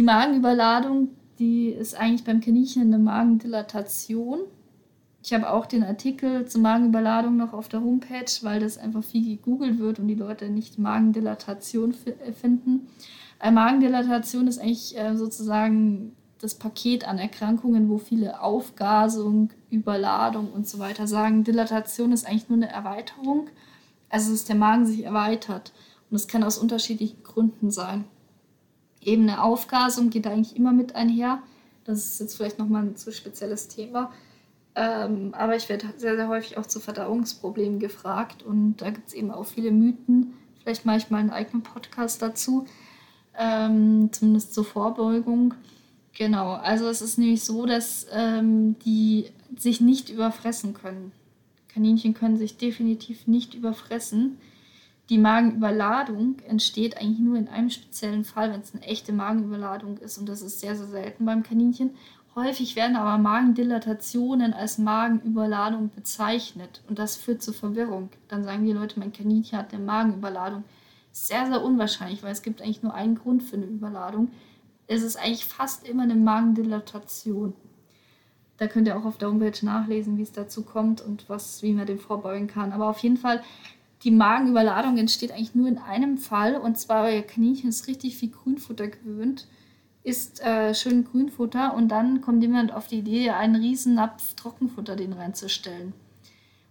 Die 0.01 0.07
Magenüberladung 0.07 1.11
die 1.39 1.69
ist 1.69 1.95
eigentlich 1.95 2.25
beim 2.25 2.41
Kaninchen 2.41 2.85
eine 2.85 2.99
Magendilatation. 2.99 4.39
Ich 5.23 5.35
habe 5.35 5.51
auch 5.51 5.67
den 5.67 5.85
Artikel 5.85 6.47
zur 6.47 6.63
Magenüberladung 6.63 7.37
noch 7.37 7.53
auf 7.53 7.69
der 7.69 7.83
Homepage, 7.83 8.25
weil 8.41 8.61
das 8.61 8.79
einfach 8.79 9.05
viel 9.05 9.37
gegoogelt 9.37 9.79
wird 9.79 9.99
und 9.99 10.09
die 10.09 10.15
Leute 10.15 10.49
nicht 10.49 10.79
Magendilatation 10.79 11.95
äh, 12.07 12.33
finden. 12.33 12.89
Eine 13.39 13.57
Magendilatation 13.57 14.49
ist 14.49 14.59
eigentlich 14.59 14.99
äh, 14.99 15.15
sozusagen 15.19 16.17
das 16.41 16.55
Paket 16.55 17.07
an 17.07 17.19
Erkrankungen, 17.19 17.91
wo 17.91 17.99
viele 17.99 18.41
Aufgasung, 18.41 19.51
Überladung 19.69 20.51
und 20.51 20.67
so 20.67 20.79
weiter 20.79 21.07
sagen. 21.07 21.45
Dilatation 21.45 22.13
ist 22.13 22.27
eigentlich 22.27 22.49
nur 22.49 22.57
eine 22.57 22.71
Erweiterung, 22.71 23.49
also 24.09 24.33
dass 24.33 24.47
der 24.47 24.57
Magen 24.57 24.87
sich 24.87 25.05
erweitert. 25.05 25.75
Und 26.09 26.15
das 26.15 26.27
kann 26.27 26.43
aus 26.43 26.57
unterschiedlichen 26.57 27.23
Gründen 27.23 27.71
sein. 27.71 28.07
Eben 29.03 29.23
eine 29.23 29.43
Aufgasung 29.43 30.11
geht 30.11 30.27
eigentlich 30.27 30.57
immer 30.57 30.73
mit 30.73 30.95
einher. 30.95 31.43
Das 31.85 31.99
ist 32.05 32.21
jetzt 32.21 32.37
vielleicht 32.37 32.59
nochmal 32.59 32.83
ein 32.83 32.97
zu 32.97 33.13
spezielles 33.13 33.69
Thema. 33.69 34.13
Ähm, 34.75 35.35
aber 35.35 35.57
ich 35.57 35.69
werde 35.69 35.93
sehr, 35.97 36.17
sehr 36.17 36.29
häufig 36.29 36.57
auch 36.57 36.67
zu 36.67 36.81
Verdauungsproblemen 36.81 37.81
gefragt 37.81 38.43
und 38.43 38.77
da 38.77 38.91
gibt 38.91 39.09
es 39.09 39.15
eben 39.15 39.31
auch 39.31 39.47
viele 39.47 39.73
Mythen. 39.73 40.35
Vielleicht 40.63 40.87
mache 40.87 40.99
ich 40.99 41.11
mal 41.11 41.19
einen 41.19 41.31
eigenen 41.31 41.63
Podcast 41.63 42.23
dazu, 42.23 42.67
ähm, 43.37 44.11
zumindest 44.13 44.55
zur 44.55 44.65
Vorbeugung. 44.65 45.55
Genau, 46.13 46.53
also 46.53 46.87
es 46.89 47.03
ist 47.03 47.19
nämlich 47.19 47.43
so, 47.43 47.67
dass 47.67 48.07
ähm, 48.13 48.79
die 48.81 49.27
sich 49.57 49.81
nicht 49.81 50.09
überfressen 50.09 50.75
können. 50.75 51.13
Kaninchen 51.69 52.15
können 52.15 52.37
sich 52.37 52.57
definitiv 52.57 53.27
nicht 53.27 53.55
überfressen. 53.55 54.39
Die 55.11 55.19
Magenüberladung 55.19 56.37
entsteht 56.47 56.97
eigentlich 56.97 57.19
nur 57.19 57.37
in 57.37 57.49
einem 57.49 57.69
speziellen 57.69 58.25
Fall, 58.25 58.53
wenn 58.53 58.61
es 58.61 58.73
eine 58.73 58.85
echte 58.85 59.13
Magenüberladung 59.13 59.99
ist. 59.99 60.19
Und 60.19 60.29
das 60.29 60.41
ist 60.41 60.61
sehr, 60.61 60.77
sehr 60.77 60.87
selten 60.87 61.25
beim 61.25 61.43
Kaninchen. 61.43 61.97
Häufig 62.37 62.77
werden 62.77 62.95
aber 62.95 63.19
Magendilatationen 63.19 64.55
als 64.55 64.79
Magenüberladung 64.79 65.91
bezeichnet. 65.91 66.81
Und 66.89 67.01
das 67.01 67.17
führt 67.17 67.43
zur 67.43 67.55
Verwirrung. 67.55 68.11
Dann 68.29 68.45
sagen 68.45 68.65
die 68.65 68.73
Leute, 68.73 69.01
mein 69.01 69.13
Kaninchen 69.13 69.59
hat 69.59 69.75
eine 69.75 69.83
Magenüberladung. 69.83 70.63
Sehr, 71.11 71.45
sehr 71.47 71.61
unwahrscheinlich, 71.61 72.23
weil 72.23 72.31
es 72.31 72.43
gibt 72.43 72.63
eigentlich 72.63 72.85
nur 72.85 72.95
einen 72.95 73.17
Grund 73.17 73.43
für 73.43 73.57
eine 73.57 73.67
Überladung. 73.67 74.31
Es 74.87 75.03
ist 75.03 75.17
eigentlich 75.17 75.45
fast 75.45 75.89
immer 75.89 76.05
eine 76.05 76.15
Magendilatation. 76.15 77.55
Da 78.59 78.69
könnt 78.69 78.87
ihr 78.87 78.97
auch 78.97 79.05
auf 79.05 79.19
der 79.19 79.29
Homepage 79.29 79.67
nachlesen, 79.67 80.19
wie 80.19 80.23
es 80.23 80.31
dazu 80.31 80.63
kommt 80.63 81.01
und 81.01 81.29
was, 81.29 81.65
wie 81.65 81.73
man 81.73 81.87
den 81.87 81.99
vorbeugen 81.99 82.47
kann. 82.47 82.71
Aber 82.71 82.89
auf 82.89 82.99
jeden 82.99 83.17
Fall, 83.17 83.43
die 84.03 84.11
Magenüberladung 84.11 84.97
entsteht 84.97 85.33
eigentlich 85.33 85.55
nur 85.55 85.69
in 85.69 85.79
einem 85.79 86.17
Fall. 86.19 86.57
Und 86.57 86.79
zwar, 86.79 87.05
euer 87.05 87.23
Kaninchen 87.23 87.69
ist 87.69 87.87
richtig 87.87 88.17
viel 88.17 88.31
Grünfutter 88.31 88.89
gewöhnt, 88.89 89.47
isst 90.03 90.41
äh, 90.41 90.75
schön 90.75 91.05
Grünfutter 91.05 91.75
und 91.75 91.89
dann 91.89 92.21
kommt 92.23 92.43
jemand 92.43 92.73
auf 92.73 92.87
die 92.87 92.99
Idee, 92.99 93.31
einen 93.31 93.57
riesen 93.57 93.95
Napf 93.95 94.35
Trockenfutter 94.35 94.97
den 94.97 95.13
reinzustellen. 95.13 95.93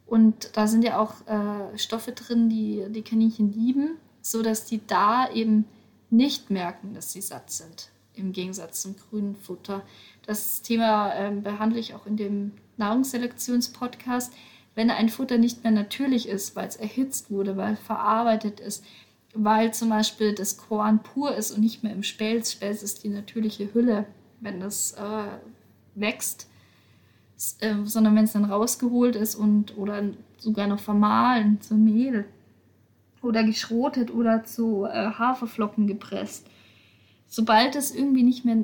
Und 0.08 0.58
da 0.58 0.66
sind 0.66 0.84
ja 0.84 1.00
auch 1.00 1.14
äh, 1.28 1.78
Stoffe 1.78 2.14
drin, 2.14 2.50
die 2.50 2.84
die 2.90 3.04
Kaninchen 3.04 3.54
lieben, 3.54 3.98
sodass 4.22 4.66
die 4.66 4.82
da 4.88 5.32
eben 5.32 5.66
nicht 6.10 6.50
merken, 6.50 6.96
dass 6.96 7.12
sie 7.12 7.22
satt 7.22 7.52
sind, 7.52 7.90
im 8.16 8.32
Gegensatz 8.32 8.82
zum 8.82 8.96
grünen 8.96 9.36
Futter. 9.36 9.84
Das 10.26 10.64
Thema 10.64 11.14
äh, 11.14 11.32
behandle 11.32 11.80
ich 11.80 11.94
auch 11.94 12.08
in 12.08 12.18
dem 12.18 12.54
Nahrungsselektionspodcast. 12.78 14.34
Wenn 14.80 14.92
ein 14.92 15.10
Futter 15.10 15.38
nicht 15.38 15.66
mehr 15.66 15.74
natürlich 15.74 16.30
ist, 16.30 16.56
weil 16.56 16.70
es 16.70 16.78
erhitzt 16.78 17.30
wurde, 17.30 17.58
weil 17.58 17.76
verarbeitet 17.76 18.62
ist, 18.62 18.82
weil 19.34 19.74
zum 19.74 19.90
Beispiel 19.90 20.34
das 20.34 20.56
Korn 20.56 21.00
pur 21.00 21.36
ist 21.36 21.52
und 21.52 21.60
nicht 21.60 21.84
mehr 21.84 21.92
im 21.92 22.02
Spelz, 22.02 22.54
Spelz 22.54 22.82
ist 22.82 23.04
die 23.04 23.10
natürliche 23.10 23.74
Hülle, 23.74 24.06
wenn 24.40 24.62
das 24.62 24.94
äh, 24.94 25.24
wächst, 25.96 26.48
äh, 27.60 27.76
sondern 27.84 28.16
wenn 28.16 28.24
es 28.24 28.32
dann 28.32 28.46
rausgeholt 28.46 29.18
ist 29.18 29.36
und 29.36 29.78
oder 29.78 30.02
sogar 30.38 30.68
noch 30.68 30.80
vermahlen 30.80 31.60
zu 31.60 31.76
Mehl 31.76 32.24
oder 33.22 33.44
geschrotet 33.44 34.10
oder 34.10 34.46
zu 34.46 34.86
äh, 34.86 35.12
Haferflocken 35.12 35.88
gepresst. 35.88 36.48
Sobald 37.28 37.76
es 37.76 37.94
irgendwie 37.94 38.24
nicht 38.24 38.46
mehr 38.46 38.60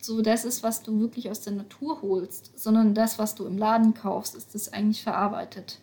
so 0.00 0.22
das 0.22 0.44
ist, 0.44 0.62
was 0.62 0.82
du 0.82 1.00
wirklich 1.00 1.30
aus 1.30 1.40
der 1.40 1.52
Natur 1.52 2.02
holst, 2.02 2.58
sondern 2.58 2.94
das, 2.94 3.18
was 3.18 3.34
du 3.34 3.46
im 3.46 3.58
Laden 3.58 3.94
kaufst, 3.94 4.34
ist 4.34 4.54
das 4.54 4.72
eigentlich 4.72 5.02
verarbeitet. 5.02 5.78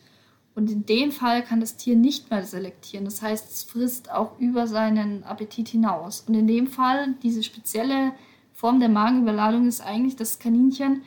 Und 0.56 0.72
in 0.72 0.88
dem 0.88 1.12
Fall 1.12 1.44
kann 1.44 1.60
das 1.60 1.78
Tier 1.78 1.96
nicht 1.96 2.32
mehr 2.32 2.44
selektieren. 2.44 3.06
Das 3.06 3.22
heißt, 3.22 3.52
es 3.52 3.64
frisst 3.64 4.12
auch 4.12 4.40
über 4.40 4.66
seinen 4.66 5.24
Appetit 5.24 5.68
hinaus. 5.68 6.22
Und 6.22 6.34
in 6.34 6.48
dem 6.48 6.66
Fall, 6.66 7.14
diese 7.22 7.44
spezielle 7.44 8.14
Form 8.54 8.80
der 8.80 8.90
Magenüberladung 8.90 9.68
ist 9.68 9.82
eigentlich, 9.82 10.16
das 10.16 10.40
Kaninchen 10.40 11.04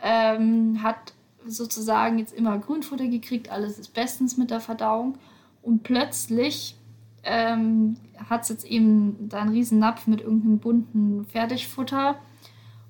ähm, 0.00 0.82
hat 0.82 1.12
sozusagen 1.44 2.18
jetzt 2.18 2.32
immer 2.32 2.58
Grünfutter 2.58 3.06
gekriegt, 3.06 3.50
alles 3.50 3.78
ist 3.78 3.92
bestens 3.92 4.38
mit 4.38 4.50
der 4.50 4.60
Verdauung. 4.60 5.18
Und 5.60 5.82
plötzlich 5.82 6.76
ähm, 7.22 7.96
hat 8.30 8.44
es 8.44 8.48
jetzt 8.48 8.64
eben 8.64 9.28
da 9.28 9.42
einen 9.42 9.50
riesen 9.50 9.78
Napf 9.78 10.06
mit 10.06 10.22
irgendeinem 10.22 10.58
bunten 10.58 11.26
Fertigfutter 11.26 12.16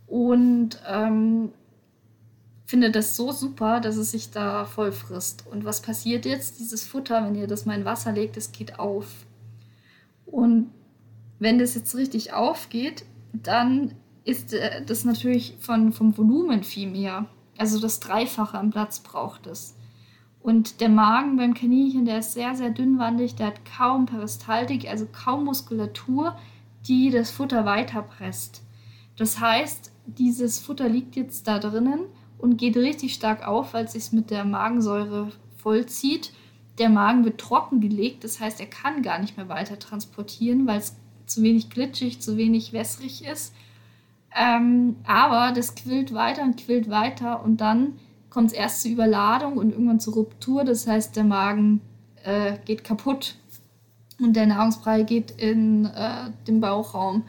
und 0.07 0.81
ähm, 0.87 1.51
findet 2.67 2.97
das 2.97 3.17
so 3.17 3.33
super, 3.33 3.81
dass 3.81 3.97
es 3.97 4.11
sich 4.11 4.31
da 4.31 4.65
voll 4.65 4.93
frisst. 4.93 5.45
Und 5.47 5.65
was 5.65 5.81
passiert 5.81 6.27
jetzt? 6.27 6.59
Dieses 6.59 6.85
Futter, 6.85 7.25
wenn 7.25 7.35
ihr 7.35 7.47
das 7.47 7.65
mal 7.65 7.79
in 7.79 7.85
Wasser 7.85 8.13
legt, 8.13 8.37
es 8.37 8.53
geht 8.53 8.79
auf. 8.79 9.27
Und 10.27 10.71
wenn 11.39 11.59
das 11.59 11.75
jetzt 11.75 11.95
richtig 11.95 12.33
aufgeht, 12.33 13.05
dann 13.33 13.95
ist 14.25 14.53
äh, 14.53 14.85
das 14.85 15.05
natürlich 15.05 15.57
von, 15.61 15.93
vom 15.93 16.17
Volumen 16.17 16.65
viel 16.65 16.91
mehr. 16.91 17.27
Also 17.57 17.81
das 17.81 18.01
Dreifache 18.01 18.59
am 18.59 18.71
Platz 18.71 19.01
braucht 19.01 19.47
es. 19.47 19.77
Und 20.41 20.81
der 20.81 20.89
Magen 20.89 21.37
beim 21.37 21.55
Kaninchen, 21.55 22.05
der 22.05 22.19
ist 22.19 22.33
sehr, 22.33 22.55
sehr 22.55 22.71
dünnwandig, 22.71 23.35
der 23.35 23.49
hat 23.49 23.65
kaum 23.65 24.07
Peristaltik, 24.07 24.89
also 24.89 25.07
kaum 25.07 25.45
Muskulatur, 25.45 26.37
die 26.87 27.11
das 27.11 27.31
Futter 27.31 27.65
weiterpresst. 27.65 28.63
Das 29.17 29.41
heißt, 29.41 29.91
dieses 30.07 30.59
Futter 30.59 30.89
liegt 30.89 31.17
jetzt 31.17 31.47
da 31.47 31.59
drinnen 31.59 32.01
und 32.39 32.57
geht 32.57 32.77
richtig 32.77 33.15
stark 33.15 33.47
auf, 33.47 33.75
weil 33.75 33.87
es 33.87 33.93
sich 33.93 34.13
mit 34.13 34.31
der 34.31 34.45
Magensäure 34.45 35.31
vollzieht. 35.57 36.33
Der 36.79 36.89
Magen 36.89 37.25
wird 37.25 37.41
trockengelegt, 37.41 38.23
das 38.25 38.41
heißt, 38.41 38.61
er 38.61 38.67
kann 38.67 39.03
gar 39.03 39.19
nicht 39.19 39.37
mehr 39.37 39.49
weiter 39.49 39.79
transportieren, 39.79 40.67
weil 40.67 40.79
es 40.79 40.97
zu 41.25 41.43
wenig 41.43 41.71
glitschig, 41.71 42.21
zu 42.21 42.37
wenig 42.37 42.73
wässrig 42.73 43.25
ist. 43.25 43.55
Ähm, 44.35 44.97
aber 45.05 45.53
das 45.53 45.75
quillt 45.75 46.13
weiter 46.13 46.43
und 46.43 46.59
quillt 46.59 46.91
weiter 46.91 47.43
und 47.43 47.61
dann 47.61 47.95
kommt 48.29 48.49
es 48.49 48.53
erst 48.53 48.83
zur 48.83 48.91
Überladung 48.91 49.57
und 49.57 49.71
irgendwann 49.71 50.01
zur 50.01 50.15
Ruptur. 50.15 50.65
Das 50.65 50.87
heißt, 50.87 51.17
der 51.17 51.25
Magen 51.25 51.81
äh, 52.23 52.59
geht 52.67 52.85
kaputt 52.85 53.37
und 54.21 54.37
der 54.37 54.47
Nahrungsbrei 54.47 55.03
geht 55.03 55.31
in 55.31 55.87
äh, 55.87 56.31
den 56.47 56.61
Bauchraum. 56.61 57.25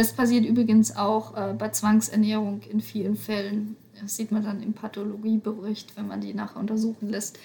Das 0.00 0.14
passiert 0.14 0.44
übrigens 0.46 0.96
auch 0.96 1.36
äh, 1.36 1.52
bei 1.52 1.68
Zwangsernährung 1.68 2.62
in 2.62 2.80
vielen 2.80 3.16
Fällen. 3.16 3.76
Das 4.00 4.16
sieht 4.16 4.32
man 4.32 4.42
dann 4.42 4.62
im 4.62 4.72
Pathologiebericht, 4.72 5.96
wenn 5.96 6.06
man 6.06 6.20
die 6.20 6.32
nachher 6.34 6.58
untersuchen 6.58 7.10
lässt. 7.10 7.38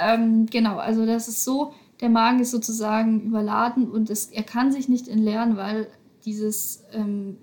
Ähm, 0.00 0.46
genau, 0.46 0.78
also 0.78 1.04
das 1.04 1.28
ist 1.28 1.44
so, 1.44 1.74
der 2.00 2.08
Magen 2.08 2.40
ist 2.40 2.50
sozusagen 2.50 3.20
überladen 3.20 3.90
und 3.90 4.10
es, 4.10 4.26
er 4.26 4.42
kann 4.42 4.72
sich 4.72 4.88
nicht 4.88 5.08
entleeren, 5.08 5.56
weil 5.56 5.86
dieses 6.24 6.84
ähm, 6.92 7.38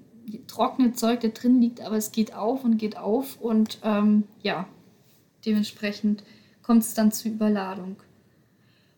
trockene 0.47 0.93
Zeug 0.93 1.21
da 1.21 1.27
drin 1.29 1.61
liegt, 1.61 1.81
aber 1.81 1.97
es 1.97 2.11
geht 2.11 2.33
auf 2.33 2.65
und 2.65 2.77
geht 2.77 2.97
auf 2.97 3.39
und 3.39 3.79
ähm, 3.83 4.23
ja, 4.41 4.67
Dementsprechend 5.45 6.23
kommt 6.61 6.83
es 6.83 6.93
dann 6.93 7.11
zu 7.11 7.29
Überladung. 7.29 7.97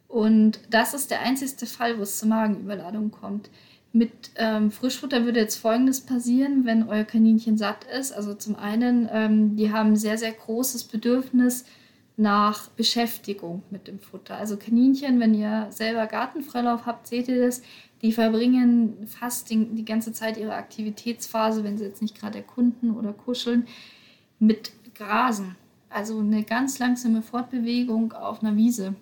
Und 0.08 0.60
das 0.70 0.94
ist 0.94 1.10
der 1.10 1.22
einzige 1.22 1.66
Fall, 1.66 1.98
wo 1.98 2.04
es 2.04 2.20
zur 2.20 2.30
Magenüberladung 2.30 3.12
kommt. 3.12 3.50
Mit 3.96 4.32
ähm, 4.38 4.72
Frischfutter 4.72 5.24
würde 5.24 5.40
jetzt 5.40 5.58
Folgendes 5.58 6.02
passieren, 6.02 6.66
wenn 6.66 6.90
euer 6.90 7.04
Kaninchen 7.04 7.60
satt 7.60 7.86
ist. 7.86 8.12
Also 8.12 8.34
zum 8.34 8.56
einen, 8.56 9.08
ähm, 9.12 9.56
die 9.56 9.72
haben 9.72 9.96
sehr, 9.96 10.18
sehr 10.18 10.32
großes 10.32 10.86
Bedürfnis 10.86 11.66
nach 12.18 12.70
Beschäftigung 12.70 13.62
mit 13.70 13.88
dem 13.88 14.00
Futter. 14.00 14.36
Also 14.36 14.58
Kaninchen, 14.58 15.20
wenn 15.20 15.36
ihr 15.36 15.68
selber 15.70 16.08
Gartenfreilauf 16.08 16.88
habt, 16.88 17.06
seht 17.08 17.28
ihr 17.28 17.46
das, 17.46 17.62
die 18.02 18.12
verbringen 18.12 19.08
fast 19.08 19.52
die, 19.52 19.64
die 19.64 19.86
ganze 19.86 20.12
Zeit 20.12 20.38
ihre 20.38 20.56
Aktivitätsphase, 20.56 21.64
wenn 21.64 21.78
sie 21.78 21.86
jetzt 21.86 22.02
nicht 22.02 22.20
gerade 22.20 22.40
erkunden 22.40 22.98
oder 22.98 23.14
kuscheln, 23.14 23.68
mit 24.40 24.72
Grasen. 24.96 25.56
Also 25.90 26.20
eine 26.20 26.44
ganz 26.44 26.80
langsame 26.80 27.22
Fortbewegung 27.22 28.14
auf 28.14 28.42
einer 28.42 28.56
Wiese. 28.56 28.96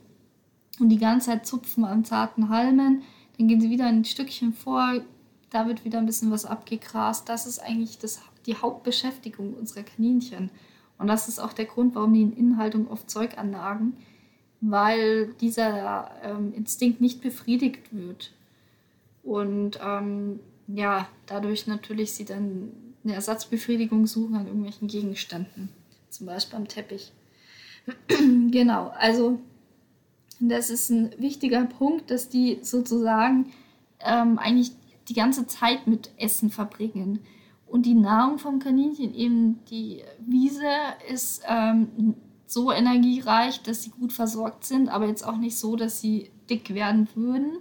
Und 0.79 0.89
die 0.89 0.99
ganze 0.99 1.27
Zeit 1.27 1.45
zupfen 1.45 1.85
an 1.85 2.03
zarten 2.03 2.49
Halmen. 2.49 3.03
Dann 3.37 3.47
gehen 3.47 3.61
sie 3.61 3.69
wieder 3.69 3.85
ein 3.85 4.05
Stückchen 4.05 4.53
vor. 4.53 5.01
Da 5.49 5.67
wird 5.67 5.85
wieder 5.85 5.99
ein 5.99 6.05
bisschen 6.05 6.31
was 6.31 6.45
abgegrast. 6.45 7.27
Das 7.29 7.45
ist 7.45 7.59
eigentlich 7.59 7.97
das, 7.97 8.21
die 8.45 8.55
Hauptbeschäftigung 8.55 9.53
unserer 9.53 9.83
Kaninchen. 9.83 10.49
Und 10.97 11.07
das 11.07 11.27
ist 11.27 11.39
auch 11.39 11.53
der 11.53 11.65
Grund, 11.65 11.95
warum 11.95 12.13
die 12.13 12.21
in 12.21 12.33
Innenhaltung 12.33 12.87
oft 12.87 13.09
Zeug 13.09 13.37
annagen, 13.37 13.93
weil 14.61 15.33
dieser 15.41 16.11
ähm, 16.23 16.53
Instinkt 16.53 17.01
nicht 17.01 17.21
befriedigt 17.21 17.93
wird. 17.93 18.31
Und 19.23 19.79
ähm, 19.83 20.39
ja, 20.67 21.07
dadurch 21.25 21.67
natürlich 21.67 22.13
sie 22.13 22.25
dann 22.25 22.71
eine 23.03 23.15
Ersatzbefriedigung 23.15 24.05
suchen 24.05 24.35
an 24.35 24.45
irgendwelchen 24.45 24.87
Gegenständen 24.87 25.69
zum 26.11 26.27
Beispiel 26.27 26.57
am 26.57 26.67
Teppich. 26.67 27.11
genau, 28.51 28.93
also 28.97 29.39
das 30.49 30.69
ist 30.69 30.89
ein 30.89 31.11
wichtiger 31.17 31.65
Punkt, 31.65 32.09
dass 32.09 32.29
die 32.29 32.59
sozusagen 32.61 33.51
ähm, 33.99 34.39
eigentlich 34.39 34.71
die 35.07 35.13
ganze 35.13 35.47
Zeit 35.47 35.87
mit 35.87 36.11
Essen 36.17 36.49
verbringen. 36.49 37.19
Und 37.67 37.85
die 37.85 37.93
Nahrung 37.93 38.37
vom 38.37 38.59
Kaninchen, 38.59 39.13
eben 39.13 39.59
die 39.69 40.03
Wiese, 40.19 40.67
ist 41.11 41.43
ähm, 41.47 42.15
so 42.45 42.71
energiereich, 42.71 43.61
dass 43.63 43.83
sie 43.83 43.91
gut 43.91 44.11
versorgt 44.11 44.65
sind, 44.65 44.89
aber 44.89 45.07
jetzt 45.07 45.25
auch 45.25 45.37
nicht 45.37 45.57
so, 45.57 45.75
dass 45.75 46.01
sie 46.01 46.31
dick 46.49 46.73
werden 46.73 47.07
würden. 47.15 47.59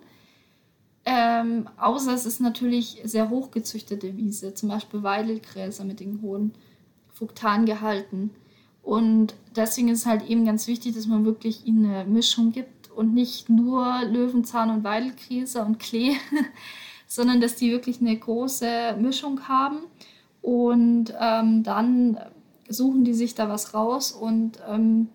Ähm, 1.05 1.69
außer 1.77 2.13
es 2.13 2.27
ist 2.27 2.41
natürlich 2.41 3.01
sehr 3.05 3.31
hochgezüchtete 3.31 4.17
Wiese, 4.17 4.55
zum 4.55 4.69
Beispiel 4.69 5.03
Weidelgräser 5.03 5.85
mit 5.85 6.01
den 6.01 6.21
hohen 6.23 6.53
Fruktangehalten. 7.13 8.31
Und 8.83 9.35
deswegen 9.55 9.89
ist 9.89 10.07
halt 10.07 10.29
eben 10.29 10.45
ganz 10.45 10.67
wichtig, 10.67 10.95
dass 10.95 11.07
man 11.07 11.25
wirklich 11.25 11.67
ihnen 11.67 11.85
eine 11.85 12.05
Mischung 12.05 12.53
gibt 12.53 12.91
und 12.91 13.15
nicht 13.15 13.49
nur 13.49 14.03
Löwenzahn 14.05 14.71
und 14.71 14.85
Weidelkrise 14.85 15.65
und 15.65 15.79
Klee, 15.79 16.17
sondern 17.07 17.41
dass 17.41 17.57
die 17.57 17.71
wirklich 17.71 18.01
eine 18.01 18.17
große 18.17 18.97
Mischung 19.01 19.49
haben. 19.49 19.79
Und 20.43 21.13
ähm, 21.21 21.63
dann 21.63 22.19
suchen 22.69 23.05
die 23.05 23.15
sich 23.15 23.35
da 23.35 23.49
was 23.49 23.75
raus 23.75 24.13
und 24.13 24.59
ähm, 24.69 25.09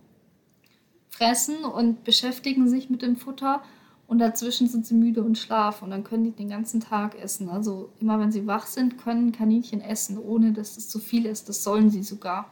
fressen 1.10 1.64
und 1.64 2.04
beschäftigen 2.04 2.68
sich 2.68 2.90
mit 2.90 3.02
dem 3.02 3.16
Futter. 3.16 3.62
Und 4.08 4.20
dazwischen 4.20 4.68
sind 4.68 4.86
sie 4.86 4.94
müde 4.94 5.24
und 5.24 5.38
schlafen 5.38 5.86
und 5.86 5.90
dann 5.90 6.04
können 6.04 6.26
die 6.26 6.32
den 6.32 6.50
ganzen 6.50 6.80
Tag 6.80 7.20
essen. 7.20 7.50
Also 7.50 7.90
immer 8.00 8.20
wenn 8.20 8.32
sie 8.32 8.46
wach 8.46 8.68
sind, 8.68 9.00
können 9.00 9.32
Kaninchen 9.32 9.82
essen, 9.82 10.20
ohne 10.20 10.52
dass 10.54 10.78
es 10.78 10.90
zu 10.90 11.00
viel 11.00 11.26
ist. 11.26 11.50
Das 11.50 11.64
sollen 11.64 11.90
sie 11.90 12.04
sogar. 12.04 12.52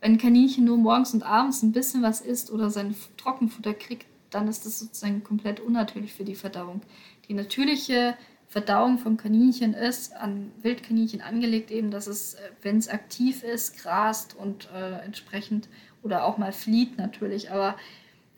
Wenn 0.00 0.12
ein 0.12 0.18
Kaninchen 0.18 0.64
nur 0.64 0.76
morgens 0.76 1.14
und 1.14 1.22
abends 1.22 1.62
ein 1.62 1.72
bisschen 1.72 2.02
was 2.02 2.20
isst 2.20 2.50
oder 2.50 2.70
sein 2.70 2.94
Trockenfutter 3.16 3.74
kriegt, 3.74 4.06
dann 4.30 4.48
ist 4.48 4.66
das 4.66 4.78
sozusagen 4.78 5.24
komplett 5.24 5.60
unnatürlich 5.60 6.12
für 6.12 6.24
die 6.24 6.34
Verdauung. 6.34 6.82
Die 7.28 7.34
natürliche 7.34 8.16
Verdauung 8.48 8.98
von 8.98 9.16
Kaninchen 9.16 9.74
ist, 9.74 10.14
an 10.14 10.52
Wildkaninchen 10.62 11.20
angelegt, 11.20 11.70
eben, 11.70 11.90
dass 11.90 12.06
es, 12.06 12.34
äh, 12.34 12.50
wenn 12.62 12.78
es 12.78 12.88
aktiv 12.88 13.42
ist, 13.42 13.82
grast 13.82 14.36
und 14.36 14.68
äh, 14.72 15.04
entsprechend 15.04 15.68
oder 16.02 16.24
auch 16.24 16.38
mal 16.38 16.52
flieht 16.52 16.96
natürlich, 16.96 17.50
aber 17.50 17.76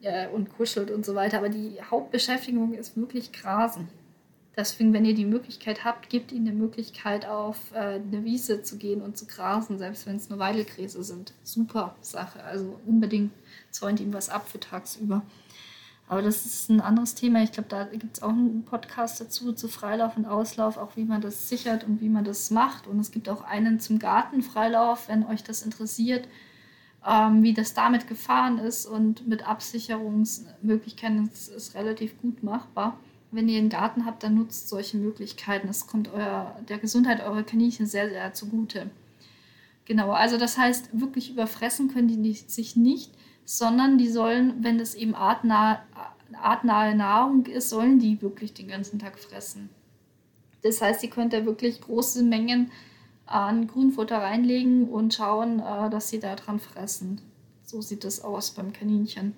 äh, 0.03 0.29
und 0.29 0.51
kuschelt 0.57 0.90
und 0.90 1.05
so 1.05 1.14
weiter. 1.14 1.38
Aber 1.38 1.51
die 1.51 1.77
Hauptbeschäftigung 1.83 2.73
ist 2.73 2.97
wirklich 2.97 3.33
Grasen. 3.33 3.88
Deswegen, 4.59 4.92
wenn 4.92 5.05
ihr 5.05 5.14
die 5.14 5.25
Möglichkeit 5.25 5.85
habt, 5.85 6.11
gebt 6.11 6.33
ihnen 6.33 6.47
die 6.47 6.51
Möglichkeit 6.51 7.25
auf 7.27 7.57
äh, 7.73 8.01
eine 8.01 8.25
Wiese 8.25 8.61
zu 8.64 8.77
gehen 8.77 9.03
und 9.03 9.16
zu 9.16 9.25
grasen, 9.25 9.79
selbst 9.79 10.05
wenn 10.05 10.16
es 10.16 10.31
nur 10.31 10.40
Weidelgräser 10.40 11.05
sind. 11.05 11.33
Super 11.44 11.94
Sache. 12.01 12.42
Also 12.42 12.77
unbedingt 12.85 13.31
zäunt 13.71 14.01
ihm 14.01 14.12
was 14.12 14.29
ab 14.29 14.49
für 14.49 14.59
tagsüber. 14.59 15.23
Aber 16.09 16.23
das 16.23 16.44
ist 16.44 16.71
ein 16.71 16.81
anderes 16.81 17.14
Thema. 17.14 17.40
Ich 17.44 17.53
glaube, 17.53 17.68
da 17.68 17.85
gibt 17.85 18.16
es 18.16 18.23
auch 18.25 18.31
einen 18.31 18.64
Podcast 18.64 19.21
dazu, 19.21 19.53
zu 19.53 19.68
Freilauf 19.68 20.16
und 20.16 20.27
Auslauf, 20.27 20.77
auch 20.77 20.97
wie 20.97 21.05
man 21.05 21.21
das 21.21 21.49
sichert 21.49 21.85
und 21.85 22.01
wie 22.01 22.09
man 22.09 22.25
das 22.25 22.51
macht. 22.51 22.88
Und 22.88 22.99
es 22.99 23.12
gibt 23.12 23.29
auch 23.29 23.44
einen 23.44 23.79
zum 23.79 24.01
Gartenfreilauf, 24.01 25.07
wenn 25.07 25.25
euch 25.25 25.44
das 25.44 25.62
interessiert, 25.62 26.27
ähm, 27.07 27.44
wie 27.44 27.55
das 27.55 27.75
damit 27.75 28.09
gefahren 28.09 28.59
ist 28.59 28.87
und 28.87 29.29
mit 29.29 29.47
Absicherungsmöglichkeiten 29.47 31.29
ist, 31.33 31.47
ist 31.47 31.77
relativ 31.77 32.21
gut 32.21 32.42
machbar. 32.42 32.99
Wenn 33.30 33.48
ihr 33.48 33.58
einen 33.58 33.68
Garten 33.68 34.06
habt, 34.06 34.22
dann 34.22 34.34
nutzt 34.34 34.68
solche 34.68 34.96
Möglichkeiten. 34.96 35.66
Das 35.66 35.86
kommt 35.86 36.08
euer, 36.08 36.56
der 36.68 36.78
Gesundheit 36.78 37.20
eurer 37.22 37.42
Kaninchen 37.42 37.86
sehr, 37.86 38.08
sehr 38.08 38.32
zugute. 38.32 38.90
Genau, 39.84 40.12
also 40.12 40.38
das 40.38 40.58
heißt, 40.58 40.98
wirklich 40.98 41.30
überfressen 41.30 41.88
können 41.88 42.08
die 42.08 42.34
sich 42.34 42.76
nicht 42.76 43.12
sondern 43.50 43.96
die 43.96 44.10
sollen, 44.10 44.62
wenn 44.62 44.76
das 44.76 44.94
eben 44.94 45.14
artnahe, 45.14 45.78
artnahe 46.34 46.94
Nahrung 46.94 47.46
ist, 47.46 47.70
sollen 47.70 47.98
die 47.98 48.20
wirklich 48.20 48.52
den 48.52 48.68
ganzen 48.68 48.98
Tag 48.98 49.18
fressen. 49.18 49.70
Das 50.62 50.82
heißt, 50.82 51.02
ihr 51.02 51.08
könnt 51.08 51.32
da 51.32 51.46
wirklich 51.46 51.80
große 51.80 52.22
Mengen 52.24 52.70
an 53.24 53.66
Grünfutter 53.66 54.18
reinlegen 54.18 54.86
und 54.90 55.14
schauen, 55.14 55.60
äh, 55.60 55.88
dass 55.88 56.10
sie 56.10 56.20
da 56.20 56.36
dran 56.36 56.60
fressen. 56.60 57.22
So 57.64 57.80
sieht 57.80 58.04
das 58.04 58.22
aus 58.22 58.50
beim 58.50 58.74
Kaninchen. 58.74 59.34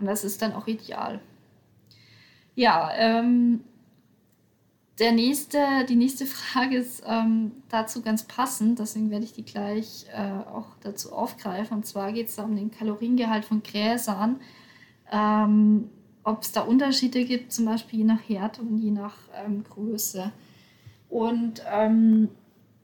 Und 0.00 0.06
das 0.06 0.24
ist 0.24 0.40
dann 0.40 0.54
auch 0.54 0.66
ideal. 0.66 1.20
Ja, 2.56 2.90
ähm, 2.96 3.60
der 4.98 5.12
nächste, 5.12 5.58
die 5.88 5.94
nächste 5.94 6.26
Frage 6.26 6.78
ist 6.78 7.04
ähm, 7.06 7.52
dazu 7.68 8.02
ganz 8.02 8.24
passend, 8.24 8.78
deswegen 8.78 9.10
werde 9.10 9.24
ich 9.24 9.34
die 9.34 9.44
gleich 9.44 10.06
äh, 10.12 10.48
auch 10.50 10.66
dazu 10.82 11.12
aufgreifen. 11.12 11.76
Und 11.76 11.86
zwar 11.86 12.12
geht 12.12 12.28
es 12.28 12.38
um 12.38 12.56
den 12.56 12.70
Kaloriengehalt 12.70 13.44
von 13.44 13.62
Gräsern. 13.62 14.40
Ähm, 15.12 15.90
ob 16.24 16.42
es 16.42 16.50
da 16.50 16.62
Unterschiede 16.62 17.24
gibt, 17.24 17.52
zum 17.52 17.66
Beispiel 17.66 18.00
je 18.00 18.04
nach 18.04 18.28
Härte 18.28 18.62
und 18.62 18.78
je 18.78 18.90
nach 18.90 19.16
ähm, 19.44 19.62
Größe. 19.62 20.32
Und 21.08 21.62
ähm, 21.70 22.30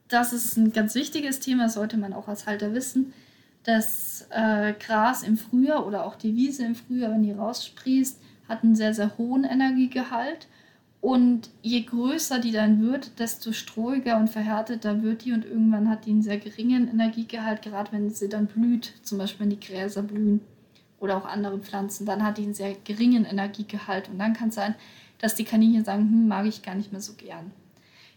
das 0.07 0.33
ist 0.33 0.57
ein 0.57 0.73
ganz 0.73 0.95
wichtiges 0.95 1.41
Thema, 1.41 1.69
sollte 1.69 1.97
man 1.97 2.13
auch 2.13 2.29
als 2.29 2.47
Halter 2.47 2.75
wissen. 2.75 3.15
Das 3.65 4.29
äh, 4.31 4.75
Gras 4.75 5.23
im 5.23 5.37
Frühjahr 5.37 5.87
oder 5.87 6.05
auch 6.05 6.15
die 6.17 6.37
Wiese 6.37 6.65
im 6.67 6.75
Frühjahr, 6.75 7.11
wenn 7.11 7.23
die 7.23 7.33
raussprießt, 7.33 8.21
hat 8.53 8.63
einen 8.63 8.77
sehr, 8.77 8.95
sehr 8.95 9.17
hohen 9.19 9.45
Energiegehalt 9.45 10.47
und 11.01 11.51
je 11.63 11.83
größer 11.83 12.39
die 12.39 12.53
dann 12.53 12.81
wird, 12.81 13.19
desto 13.19 13.53
strohiger 13.53 14.19
und 14.19 14.31
verhärteter 14.31 15.03
wird 15.03 15.25
die 15.25 15.33
und 15.33 15.45
irgendwann 15.45 15.89
hat 15.89 16.07
die 16.07 16.11
einen 16.11 16.23
sehr 16.23 16.39
geringen 16.39 16.89
Energiegehalt, 16.89 17.63
gerade 17.63 17.91
wenn 17.91 18.09
sie 18.11 18.29
dann 18.29 18.47
blüht, 18.47 18.95
zum 19.03 19.19
Beispiel 19.19 19.41
wenn 19.41 19.51
die 19.51 19.61
Gräser 19.61 20.03
blühen 20.03 20.41
oder 21.01 21.17
auch 21.17 21.25
andere 21.25 21.59
Pflanzen, 21.59 22.07
dann 22.07 22.23
hat 22.23 22.39
die 22.39 22.45
einen 22.45 22.55
sehr 22.55 22.77
geringen 22.85 23.25
Energiegehalt 23.25 24.09
und 24.09 24.19
dann 24.19 24.35
kann 24.35 24.51
es 24.51 24.55
sein, 24.55 24.77
dass 25.19 25.35
die 25.35 25.45
Kaninchen 25.45 25.85
sagen, 25.85 26.03
hm, 26.03 26.29
mag 26.29 26.47
ich 26.47 26.63
gar 26.63 26.77
nicht 26.77 26.93
mehr 26.93 27.01
so 27.01 27.15
gern. 27.15 27.51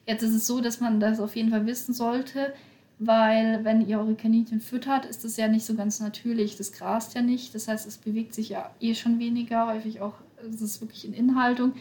Jetzt 0.06 0.22
ist 0.22 0.36
es 0.36 0.46
so, 0.46 0.62
dass 0.62 0.80
man 0.80 1.00
das 1.00 1.20
auf 1.20 1.36
jeden 1.36 1.50
Fall 1.50 1.66
wissen 1.66 1.94
sollte, 1.94 2.54
weil 3.00 3.64
wenn 3.64 3.88
ihr 3.88 4.00
eure 4.00 4.16
Kaninchen 4.16 4.62
füttert, 4.62 5.06
ist 5.06 5.24
das 5.24 5.38
ja 5.38 5.48
nicht 5.48 5.66
so 5.66 5.76
ganz 5.76 6.00
natürlich. 6.00 6.56
Das 6.56 6.72
grast 6.72 7.16
ja 7.16 7.22
nicht, 7.22 7.54
das 7.56 7.68
heißt, 7.68 7.88
es 7.88 7.98
bewegt 7.98 8.34
sich 8.34 8.50
ja 8.50 8.72
eh 8.80 8.96
schon 8.96 9.20
weniger, 9.20 9.68
häufig 9.68 10.02
auch, 10.02 10.14
es 10.50 10.62
ist 10.62 10.82
wirklich 10.82 11.06
in 11.06 11.14
Inhaltung. 11.14 11.74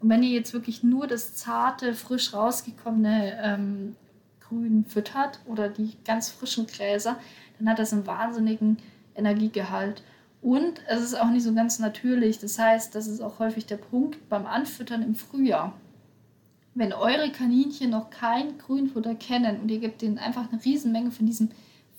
Und 0.00 0.08
wenn 0.08 0.22
ihr 0.22 0.30
jetzt 0.30 0.52
wirklich 0.52 0.82
nur 0.82 1.06
das 1.06 1.34
zarte, 1.34 1.94
frisch 1.94 2.32
rausgekommene 2.32 3.38
ähm, 3.42 3.96
Grün 4.40 4.84
füttert 4.86 5.40
oder 5.46 5.68
die 5.68 5.92
ganz 6.04 6.30
frischen 6.30 6.66
Gräser, 6.66 7.18
dann 7.58 7.68
hat 7.68 7.78
das 7.78 7.92
einen 7.92 8.06
wahnsinnigen 8.06 8.78
Energiegehalt. 9.14 10.02
Und 10.42 10.80
es 10.88 11.02
ist 11.02 11.14
auch 11.14 11.30
nicht 11.30 11.42
so 11.42 11.54
ganz 11.54 11.78
natürlich. 11.78 12.38
Das 12.38 12.58
heißt, 12.58 12.94
das 12.94 13.06
ist 13.06 13.20
auch 13.20 13.38
häufig 13.38 13.66
der 13.66 13.76
Punkt 13.76 14.28
beim 14.28 14.46
Anfüttern 14.46 15.02
im 15.02 15.14
Frühjahr. 15.14 15.74
Wenn 16.74 16.92
eure 16.92 17.30
Kaninchen 17.30 17.90
noch 17.90 18.10
kein 18.10 18.56
Grünfutter 18.56 19.14
kennen 19.14 19.60
und 19.60 19.70
ihr 19.70 19.80
gebt 19.80 20.02
ihnen 20.02 20.18
einfach 20.18 20.50
eine 20.50 20.64
Riesenmenge 20.64 21.10
von 21.10 21.26
diesem 21.26 21.50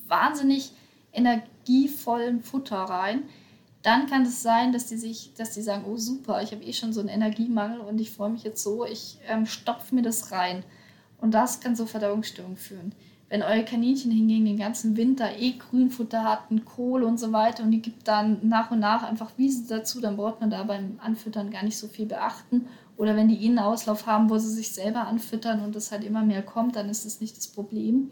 wahnsinnig 0.08 0.72
energievollen 1.14 2.42
Futter 2.42 2.78
rein, 2.78 3.24
dann 3.84 4.06
kann 4.08 4.24
es 4.24 4.44
sein, 4.44 4.74
dass 4.74 4.88
die 4.88 4.98
sich, 4.98 5.34
dass 5.36 5.54
die 5.54 5.62
sagen, 5.62 5.86
oh 5.88 5.98
super, 5.98 6.42
ich 6.44 6.52
habe 6.52 6.64
eh 6.64 6.74
schon 6.74 6.94
so 6.94 7.00
einen 7.00 7.10
Energiemangel 7.10 7.80
und 7.80 8.00
ich 8.00 8.12
freue 8.12 8.30
mich 8.30 8.44
jetzt 8.44 8.62
so, 8.62 8.86
ich 8.86 9.18
ähm, 9.28 9.46
stopfe 9.46 9.96
mir 9.96 10.04
das 10.04 10.32
rein. 10.32 10.64
Und 11.20 11.34
das 11.34 11.60
kann 11.60 11.76
zu 11.76 11.86
Verdauungsstörungen 11.86 12.58
führen. 12.58 12.94
Wenn 13.30 13.44
eure 13.44 13.64
Kaninchen 13.64 14.12
hingegen 14.12 14.46
den 14.46 14.58
ganzen 14.58 14.98
Winter 14.98 15.38
eh 15.38 15.54
Grünfutter 15.54 16.24
hatten, 16.24 16.66
Kohl 16.66 17.04
und 17.04 17.18
so 17.18 17.32
weiter 17.32 17.64
und 17.64 17.72
die 17.72 17.82
gibt 17.82 18.08
dann 18.08 18.40
nach 18.48 18.72
und 18.72 18.80
nach 18.80 19.04
einfach 19.04 19.32
Wiese 19.38 19.68
dazu, 19.70 20.02
dann 20.02 20.18
braucht 20.18 20.42
man 20.42 20.50
da 20.50 20.64
beim 20.64 21.00
Anfüttern 21.02 21.50
gar 21.50 21.64
nicht 21.64 21.78
so 21.78 21.88
viel 21.88 22.06
beachten. 22.06 22.68
Oder 22.98 23.16
wenn 23.16 23.30
die 23.30 23.44
eh 23.44 23.48
einen 23.48 23.60
Auslauf 23.60 24.06
haben, 24.06 24.30
wo 24.30 24.38
sie 24.38 24.50
sich 24.50 24.74
selber 24.74 25.08
anfüttern 25.08 25.64
und 25.64 25.76
das 25.76 25.92
halt 25.92 26.04
immer 26.04 26.24
mehr 26.24 26.44
kommt, 26.44 26.76
dann 26.76 26.90
ist 26.90 27.06
das 27.06 27.22
nicht 27.22 27.38
das 27.38 27.48
Problem. 27.48 28.12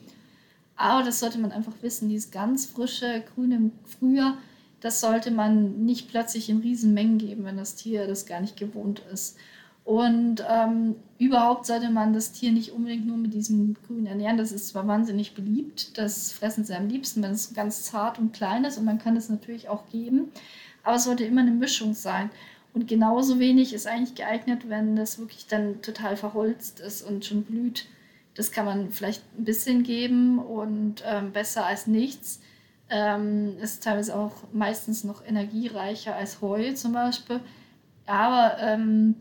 Aber 0.78 1.04
das 1.04 1.20
sollte 1.20 1.38
man 1.38 1.52
einfach 1.52 1.74
wissen, 1.82 2.08
dieses 2.08 2.32
ganz 2.32 2.66
frische 2.66 3.22
grüne 3.36 3.72
Frühjahr, 3.86 4.38
das 4.82 5.02
sollte 5.02 5.32
man 5.32 5.86
nicht 5.86 6.10
plötzlich 6.10 6.50
in 6.50 6.60
Riesenmengen 6.60 7.18
geben, 7.18 7.46
wenn 7.46 7.58
das 7.58 7.76
Tier 7.76 8.08
das 8.08 8.26
gar 8.26 8.42
nicht 8.42 8.58
gewohnt 8.58 9.02
ist. 9.12 9.38
Und 9.84 10.46
ähm, 10.48 10.96
überhaupt 11.18 11.66
sollte 11.66 11.90
man 11.90 12.14
das 12.14 12.32
Tier 12.32 12.52
nicht 12.52 12.72
unbedingt 12.74 13.08
nur 13.08 13.18
mit 13.18 13.34
diesem 13.34 13.76
Grün 13.88 14.06
ernähren. 14.06 14.38
Das 14.38 14.52
ist 14.52 14.68
zwar 14.68 14.88
wahnsinnig 14.88 15.34
beliebt, 15.34 15.98
das 15.98 16.32
fressen 16.32 16.64
sie 16.64 16.76
am 16.76 16.88
liebsten, 16.88 17.24
wenn 17.24 17.32
es 17.32 17.54
ganz 17.54 17.84
zart 17.84 18.20
und 18.20 18.32
klein 18.34 18.66
ist 18.66 18.78
und 18.78 18.86
man 18.86 19.00
kann 19.00 19.18
es 19.18 19.30
natürlich 19.30 19.68
auch 19.68 19.90
geben, 19.90 20.32
aber 20.84 20.98
es 20.98 21.06
sollte 21.06 21.24
immer 21.24 21.42
eine 21.42 21.52
Mischung 21.52 21.94
sein. 21.94 22.30
Und 22.74 22.88
genauso 22.88 23.40
wenig 23.40 23.74
ist 23.74 23.88
eigentlich 23.88 24.14
geeignet, 24.14 24.70
wenn 24.70 24.96
das 24.96 25.18
wirklich 25.18 25.48
dann 25.48 25.82
total 25.82 26.16
verholzt 26.16 26.80
ist 26.80 27.02
und 27.02 27.26
schon 27.26 27.44
blüht. 27.44 27.88
Das 28.36 28.52
kann 28.52 28.66
man 28.66 28.92
vielleicht 28.92 29.24
ein 29.38 29.44
bisschen 29.44 29.82
geben 29.82 30.38
und 30.38 31.04
ähm, 31.06 31.32
besser 31.32 31.66
als 31.66 31.88
nichts 31.88 32.42
ähm, 32.90 33.58
ist 33.62 33.84
teilweise 33.84 34.16
auch 34.16 34.34
meistens 34.52 35.04
noch 35.04 35.26
energiereicher 35.26 36.16
als 36.16 36.42
Heu 36.42 36.74
zum 36.74 36.94
Beispiel. 36.94 37.40
Aber 38.06 38.58
ähm, 38.60 39.16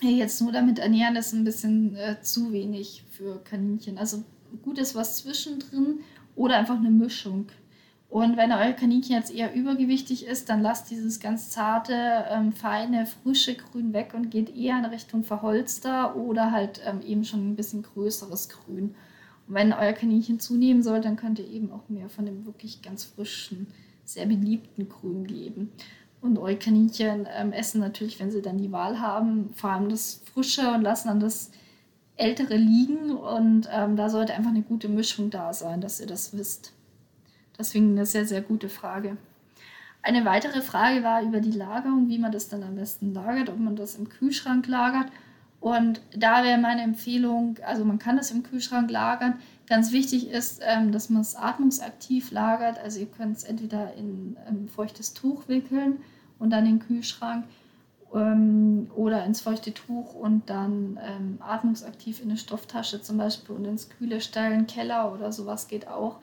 jetzt 0.00 0.40
nur 0.40 0.52
damit 0.52 0.78
ernähren, 0.78 1.16
ist 1.16 1.32
ein 1.32 1.44
bisschen 1.44 1.96
äh, 1.96 2.20
zu 2.22 2.52
wenig 2.52 3.04
für 3.10 3.42
Kaninchen. 3.42 3.98
Also 3.98 4.22
gut 4.62 4.78
ist 4.78 4.94
was 4.94 5.16
zwischendrin 5.16 6.00
oder 6.36 6.56
einfach 6.56 6.76
eine 6.76 6.90
Mischung. 6.90 7.48
Und 8.08 8.36
wenn 8.36 8.52
euer 8.52 8.72
Kaninchen 8.72 9.16
jetzt 9.16 9.34
eher 9.34 9.54
übergewichtig 9.54 10.26
ist, 10.26 10.48
dann 10.48 10.62
lasst 10.62 10.88
dieses 10.88 11.18
ganz 11.18 11.50
zarte, 11.50 12.26
ähm, 12.30 12.52
feine, 12.52 13.06
frische 13.06 13.56
Grün 13.56 13.92
weg 13.92 14.12
und 14.14 14.30
geht 14.30 14.54
eher 14.54 14.78
in 14.78 14.84
Richtung 14.84 15.24
verholzter 15.24 16.14
oder 16.14 16.52
halt 16.52 16.80
ähm, 16.86 17.00
eben 17.02 17.24
schon 17.24 17.50
ein 17.50 17.56
bisschen 17.56 17.82
größeres 17.82 18.50
Grün. 18.50 18.94
Wenn 19.46 19.72
euer 19.72 19.92
Kaninchen 19.92 20.40
zunehmen 20.40 20.82
soll, 20.82 21.00
dann 21.00 21.16
könnt 21.16 21.38
ihr 21.38 21.48
eben 21.48 21.70
auch 21.70 21.88
mehr 21.88 22.08
von 22.08 22.24
dem 22.24 22.46
wirklich 22.46 22.82
ganz 22.82 23.04
frischen, 23.04 23.66
sehr 24.04 24.26
beliebten 24.26 24.88
Grün 24.88 25.26
geben. 25.26 25.72
Und 26.20 26.38
eure 26.38 26.56
Kaninchen 26.56 27.28
ähm, 27.30 27.52
essen 27.52 27.80
natürlich, 27.80 28.18
wenn 28.18 28.30
sie 28.30 28.40
dann 28.40 28.56
die 28.56 28.72
Wahl 28.72 29.00
haben, 29.00 29.50
vor 29.54 29.70
allem 29.70 29.90
das 29.90 30.22
Frische 30.32 30.72
und 30.72 30.82
lassen 30.82 31.08
dann 31.08 31.20
das 31.20 31.50
Ältere 32.16 32.56
liegen. 32.56 33.10
Und 33.10 33.68
ähm, 33.70 33.96
da 33.96 34.08
sollte 34.08 34.32
einfach 34.32 34.50
eine 34.50 34.62
gute 34.62 34.88
Mischung 34.88 35.28
da 35.28 35.52
sein, 35.52 35.82
dass 35.82 36.00
ihr 36.00 36.06
das 36.06 36.36
wisst. 36.36 36.72
Deswegen 37.58 37.90
eine 37.90 38.06
sehr, 38.06 38.24
sehr 38.24 38.40
gute 38.40 38.70
Frage. 38.70 39.18
Eine 40.00 40.24
weitere 40.24 40.62
Frage 40.62 41.02
war 41.02 41.22
über 41.22 41.40
die 41.40 41.50
Lagerung, 41.50 42.08
wie 42.08 42.18
man 42.18 42.32
das 42.32 42.48
dann 42.48 42.62
am 42.62 42.76
besten 42.76 43.12
lagert, 43.12 43.50
ob 43.50 43.58
man 43.58 43.76
das 43.76 43.96
im 43.96 44.08
Kühlschrank 44.08 44.66
lagert 44.66 45.10
und 45.64 46.02
da 46.14 46.44
wäre 46.44 46.58
meine 46.58 46.82
Empfehlung, 46.82 47.56
also 47.66 47.86
man 47.86 47.98
kann 47.98 48.18
das 48.18 48.30
im 48.30 48.42
Kühlschrank 48.42 48.90
lagern. 48.90 49.38
Ganz 49.66 49.92
wichtig 49.92 50.28
ist, 50.28 50.60
ähm, 50.62 50.92
dass 50.92 51.08
man 51.08 51.22
es 51.22 51.36
atmungsaktiv 51.36 52.32
lagert. 52.32 52.78
Also 52.78 53.00
ihr 53.00 53.06
könnt 53.06 53.38
es 53.38 53.44
entweder 53.44 53.94
in 53.94 54.36
ein 54.46 54.68
feuchtes 54.68 55.14
Tuch 55.14 55.48
wickeln 55.48 56.00
und 56.38 56.50
dann 56.50 56.66
in 56.66 56.80
den 56.80 56.86
Kühlschrank 56.86 57.46
ähm, 58.12 58.90
oder 58.94 59.24
ins 59.24 59.40
feuchte 59.40 59.72
Tuch 59.72 60.12
und 60.12 60.50
dann 60.50 61.00
ähm, 61.02 61.38
atmungsaktiv 61.40 62.20
in 62.20 62.28
eine 62.28 62.36
Stofftasche 62.36 63.00
zum 63.00 63.16
Beispiel 63.16 63.56
und 63.56 63.64
ins 63.64 63.88
kühle 63.88 64.20
stellen, 64.20 64.66
Keller 64.66 65.14
oder 65.14 65.32
sowas 65.32 65.66
geht 65.66 65.88
auch. 65.88 66.18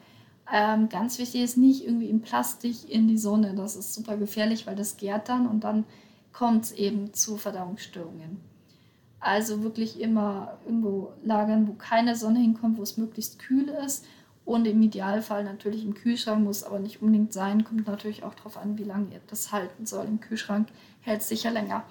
Ähm, 0.54 0.88
ganz 0.88 1.18
wichtig 1.18 1.42
ist 1.42 1.58
nicht 1.58 1.84
irgendwie 1.84 2.12
in 2.12 2.22
Plastik 2.22 2.88
in 2.88 3.08
die 3.08 3.18
Sonne. 3.18 3.56
Das 3.56 3.76
ist 3.76 3.96
super 3.96 4.18
gefährlich, 4.18 4.68
weil 4.68 4.76
das 4.76 4.98
gärt 4.98 5.30
dann 5.30 5.48
und 5.48 5.64
dann 5.64 5.86
kommt 6.32 6.66
es 6.66 6.72
eben 6.74 7.12
zu 7.16 7.38
Verdauungsstörungen. 7.38 8.51
Also 9.22 9.62
wirklich 9.62 10.02
immer 10.02 10.58
irgendwo 10.66 11.14
lagern, 11.24 11.68
wo 11.68 11.74
keine 11.74 12.16
Sonne 12.16 12.40
hinkommt, 12.40 12.80
wo 12.80 12.82
es 12.82 12.98
möglichst 12.98 13.38
kühl 13.40 13.70
ist. 13.86 14.06
Und 14.44 14.66
im 14.66 14.82
Idealfall 14.82 15.44
natürlich 15.44 15.86
im 15.86 15.94
Kühlschrank, 15.94 16.44
muss 16.44 16.64
aber 16.64 16.80
nicht 16.80 17.02
unbedingt 17.02 17.32
sein. 17.32 17.64
Kommt 17.64 17.88
natürlich 17.88 18.24
auch 18.24 18.34
darauf 18.34 18.58
an, 18.58 18.80
wie 18.80 18.84
lange 18.84 19.14
ihr 19.14 19.22
das 19.28 19.52
halten 19.52 19.86
soll. 19.86 20.06
Im 20.08 20.20
Kühlschrank 20.20 20.70
hält 21.02 21.22
es 21.22 21.30
sicher 21.30 21.52
länger. 21.52 21.84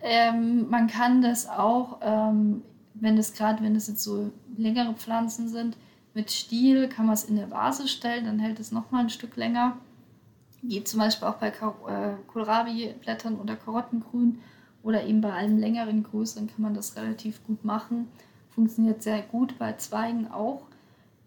Ähm, 0.00 0.70
man 0.70 0.86
kann 0.86 1.20
das 1.20 1.48
auch, 1.48 1.98
ähm, 2.00 2.62
wenn 2.94 3.16
das 3.16 3.32
gerade, 3.32 3.62
wenn 3.64 3.74
das 3.74 3.88
jetzt 3.88 4.04
so 4.04 4.30
längere 4.56 4.94
Pflanzen 4.94 5.48
sind, 5.48 5.76
mit 6.14 6.30
Stiel 6.30 6.88
kann 6.88 7.06
man 7.06 7.14
es 7.14 7.24
in 7.24 7.38
eine 7.38 7.50
Vase 7.50 7.88
stellen, 7.88 8.26
dann 8.26 8.38
hält 8.38 8.60
es 8.60 8.70
nochmal 8.70 9.02
ein 9.02 9.10
Stück 9.10 9.36
länger. 9.36 9.78
Geht 10.62 10.86
zum 10.86 11.00
Beispiel 11.00 11.26
auch 11.26 11.36
bei 11.36 11.48
äh, 11.48 12.14
Kohlrabi-Blättern 12.28 13.36
oder 13.40 13.56
Karottengrün 13.56 14.38
oder 14.82 15.04
eben 15.04 15.20
bei 15.20 15.32
allem 15.32 15.58
längeren, 15.58 16.02
größeren 16.02 16.48
kann 16.48 16.62
man 16.62 16.74
das 16.74 16.96
relativ 16.96 17.44
gut 17.46 17.64
machen. 17.64 18.08
Funktioniert 18.50 19.02
sehr 19.02 19.22
gut 19.22 19.58
bei 19.58 19.74
Zweigen 19.74 20.28
auch. 20.28 20.62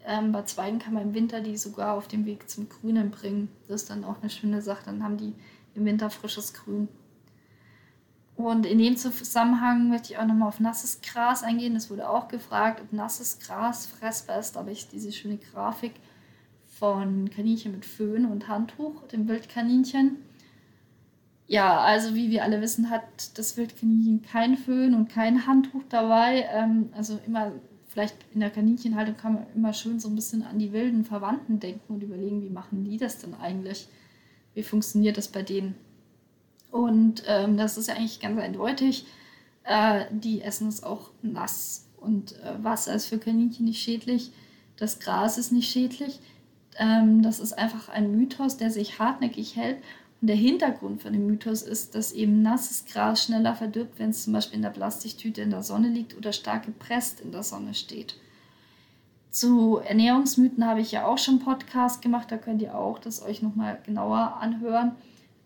Ähm, 0.05 0.31
bei 0.31 0.43
Zweigen 0.43 0.79
kann 0.79 0.93
man 0.93 1.03
im 1.03 1.13
Winter 1.13 1.41
die 1.41 1.57
sogar 1.57 1.93
auf 1.93 2.07
den 2.07 2.25
Weg 2.25 2.49
zum 2.49 2.69
Grünen 2.69 3.11
bringen. 3.11 3.49
Das 3.67 3.81
ist 3.81 3.89
dann 3.89 4.03
auch 4.03 4.21
eine 4.21 4.29
schöne 4.29 4.61
Sache. 4.61 4.85
Dann 4.85 5.03
haben 5.03 5.17
die 5.17 5.33
im 5.73 5.85
Winter 5.85 6.09
frisches 6.09 6.53
Grün. 6.53 6.87
Und 8.35 8.65
in 8.65 8.79
dem 8.79 8.97
Zusammenhang 8.97 9.89
möchte 9.89 10.11
ich 10.11 10.19
auch 10.19 10.25
nochmal 10.25 10.49
auf 10.49 10.59
nasses 10.59 10.99
Gras 11.01 11.41
eingehen. 11.41 11.75
Es 11.75 11.89
wurde 11.89 12.09
auch 12.09 12.27
gefragt, 12.27 12.81
ob 12.81 12.91
nasses 12.91 13.39
Gras 13.39 13.85
fressbar 13.85 14.39
ist. 14.39 14.55
Da 14.55 14.59
habe 14.59 14.71
ich 14.71 14.89
diese 14.89 15.11
schöne 15.13 15.37
Grafik 15.37 15.93
von 16.67 17.29
Kaninchen 17.29 17.71
mit 17.71 17.85
Föhn 17.85 18.25
und 18.25 18.49
Handtuch, 18.49 19.07
dem 19.07 19.27
Wildkaninchen. 19.29 20.17
Ja, 21.47 21.79
also 21.79 22.15
wie 22.15 22.31
wir 22.31 22.43
alle 22.43 22.61
wissen, 22.61 22.89
hat 22.89 23.37
das 23.37 23.55
Wildkaninchen 23.55 24.23
kein 24.23 24.57
Föhn 24.57 24.95
und 24.95 25.09
kein 25.09 25.45
Handtuch 25.45 25.83
dabei. 25.89 26.47
Ähm, 26.51 26.89
also 26.93 27.19
immer, 27.27 27.51
vielleicht 27.87 28.15
in 28.33 28.39
der 28.39 28.49
Kaninchenhaltung 28.49 29.15
kann 29.15 29.33
man 29.35 29.45
immer 29.55 29.73
schön 29.73 29.99
so 29.99 30.09
ein 30.09 30.15
bisschen 30.15 30.43
an 30.43 30.57
die 30.57 30.73
wilden 30.73 31.05
Verwandten 31.05 31.59
denken 31.59 31.93
und 31.93 32.01
überlegen, 32.01 32.41
wie 32.41 32.49
machen 32.49 32.83
die 32.83 32.97
das 32.97 33.19
denn 33.19 33.35
eigentlich? 33.35 33.87
Wie 34.55 34.63
funktioniert 34.63 35.17
das 35.17 35.27
bei 35.27 35.43
denen? 35.43 35.75
Und 36.71 37.23
ähm, 37.27 37.57
das 37.57 37.77
ist 37.77 37.87
ja 37.87 37.95
eigentlich 37.95 38.19
ganz 38.19 38.39
eindeutig. 38.39 39.05
Äh, 39.63 40.05
die 40.11 40.41
essen 40.41 40.67
es 40.67 40.83
auch 40.83 41.11
nass. 41.21 41.87
Und 41.97 42.33
äh, 42.41 42.63
Wasser 42.63 42.95
ist 42.95 43.05
für 43.05 43.19
Kaninchen 43.19 43.65
nicht 43.65 43.81
schädlich. 43.81 44.31
Das 44.77 44.99
Gras 44.99 45.37
ist 45.37 45.51
nicht 45.51 45.71
schädlich. 45.71 46.19
Ähm, 46.77 47.21
das 47.21 47.39
ist 47.39 47.53
einfach 47.53 47.89
ein 47.89 48.11
Mythos, 48.11 48.57
der 48.57 48.71
sich 48.71 48.99
hartnäckig 48.99 49.55
hält. 49.55 49.77
Und 50.25 50.29
der 50.29 50.37
Hintergrund 50.37 51.03
von 51.03 51.13
dem 51.13 51.27
Mythos 51.27 51.61
ist, 51.61 51.93
dass 51.93 52.11
eben 52.11 52.41
nasses 52.41 52.85
Gras 52.85 53.23
schneller 53.23 53.53
verdirbt, 53.53 53.99
wenn 53.99 54.09
es 54.09 54.23
zum 54.23 54.33
Beispiel 54.33 54.55
in 54.55 54.63
der 54.63 54.71
Plastiktüte 54.71 55.43
in 55.43 55.51
der 55.51 55.61
Sonne 55.61 55.87
liegt 55.87 56.17
oder 56.17 56.33
stark 56.33 56.65
gepresst 56.65 57.21
in 57.21 57.31
der 57.31 57.43
Sonne 57.43 57.75
steht. 57.75 58.15
Zu 59.29 59.77
Ernährungsmythen 59.77 60.65
habe 60.65 60.81
ich 60.81 60.91
ja 60.91 61.05
auch 61.05 61.19
schon 61.19 61.37
Podcast 61.37 62.01
gemacht, 62.01 62.31
da 62.31 62.37
könnt 62.37 62.63
ihr 62.63 62.75
auch 62.75 62.97
das 62.97 63.21
euch 63.21 63.43
nochmal 63.43 63.79
genauer 63.85 64.37
anhören. 64.41 64.95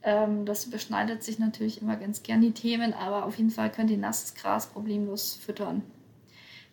Ähm, 0.02 0.46
das 0.46 0.64
überschneidet 0.64 1.26
sich 1.26 1.40
natürlich 1.40 1.82
immer 1.82 1.98
ganz 1.98 2.24
gern 2.24 2.40
die 2.40 2.54
Themen, 2.54 2.94
aber 2.94 3.26
auf 3.26 3.38
jeden 3.38 3.52
Fall 3.52 3.70
könnt 3.70 3.92
ihr 3.92 3.98
nasses 3.98 4.34
Gras 4.34 4.68
problemlos 4.68 5.34
füttern. 5.34 5.84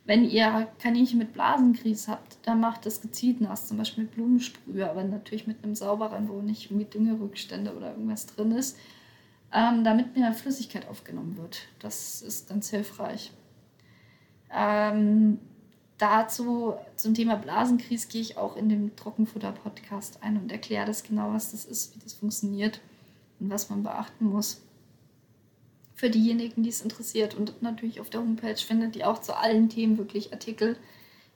Wenn 0.06 0.24
ihr 0.24 0.68
Kaninchen 0.78 1.18
mit 1.18 1.32
Blasenkries 1.32 2.06
habt, 2.06 2.38
dann 2.44 2.60
macht 2.60 2.86
das 2.86 3.00
gezielt 3.00 3.40
nass, 3.40 3.66
zum 3.66 3.76
Beispiel 3.76 4.04
mit 4.04 4.14
Blumensprüher, 4.14 4.88
aber 4.88 5.02
natürlich 5.02 5.48
mit 5.48 5.62
einem 5.64 5.74
sauberen, 5.74 6.28
wo 6.28 6.40
nicht 6.40 6.70
irgendwie 6.70 6.86
Düngerückstände 6.86 7.74
oder 7.74 7.90
irgendwas 7.90 8.26
drin 8.26 8.52
ist, 8.52 8.78
ähm, 9.52 9.82
damit 9.82 10.16
mehr 10.16 10.32
Flüssigkeit 10.32 10.88
aufgenommen 10.88 11.36
wird. 11.36 11.66
Das 11.80 12.22
ist 12.22 12.48
ganz 12.48 12.70
hilfreich. 12.70 13.32
Ähm, 14.54 15.38
dazu 15.98 16.74
zum 16.94 17.14
Thema 17.14 17.34
Blasenkries 17.34 18.06
gehe 18.06 18.20
ich 18.20 18.36
auch 18.36 18.56
in 18.56 18.68
dem 18.68 18.94
Trockenfutter-Podcast 18.94 20.22
ein 20.22 20.36
und 20.36 20.52
erkläre 20.52 20.86
das 20.86 21.02
genau, 21.02 21.32
was 21.32 21.50
das 21.50 21.64
ist, 21.64 21.96
wie 21.96 22.00
das 22.00 22.12
funktioniert 22.12 22.80
und 23.40 23.50
was 23.50 23.70
man 23.70 23.82
beachten 23.82 24.26
muss. 24.26 24.62
Für 25.96 26.11
diejenigen, 26.11 26.62
die 26.62 26.68
es 26.68 26.82
interessiert. 26.82 27.35
Und 27.35 27.62
natürlich 27.62 28.00
auf 28.00 28.11
der 28.11 28.20
Homepage 28.20 28.56
findet 28.56 28.94
ihr 28.96 29.09
auch 29.09 29.20
zu 29.20 29.37
allen 29.37 29.70
Themen 29.70 29.96
wirklich 29.96 30.32
Artikel. 30.32 30.76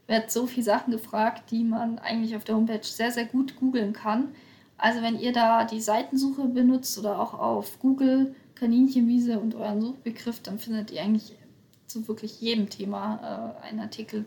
Ich 0.03 0.09
werde 0.09 0.31
so 0.31 0.46
viele 0.46 0.64
Sachen 0.64 0.92
gefragt, 0.92 1.51
die 1.51 1.64
man 1.64 1.99
eigentlich 1.99 2.37
auf 2.37 2.44
der 2.44 2.57
Homepage 2.57 2.85
sehr, 2.85 3.11
sehr 3.11 3.25
gut 3.25 3.57
googeln 3.57 3.94
kann. 3.94 4.29
Also 4.77 5.03
wenn 5.03 5.18
ihr 5.18 5.33
da 5.33 5.64
die 5.64 5.81
Seitensuche 5.81 6.46
benutzt 6.46 6.99
oder 6.99 7.18
auch 7.18 7.35
auf 7.35 7.79
Google 7.81 8.35
Kaninchenwiese 8.55 9.40
und 9.40 9.55
euren 9.55 9.81
Suchbegriff, 9.81 10.40
dann 10.42 10.59
findet 10.59 10.90
ihr 10.90 11.01
eigentlich 11.01 11.35
zu 11.87 12.07
wirklich 12.07 12.40
jedem 12.40 12.68
Thema 12.68 13.57
äh, 13.64 13.66
einen 13.66 13.81
Artikel. 13.81 14.27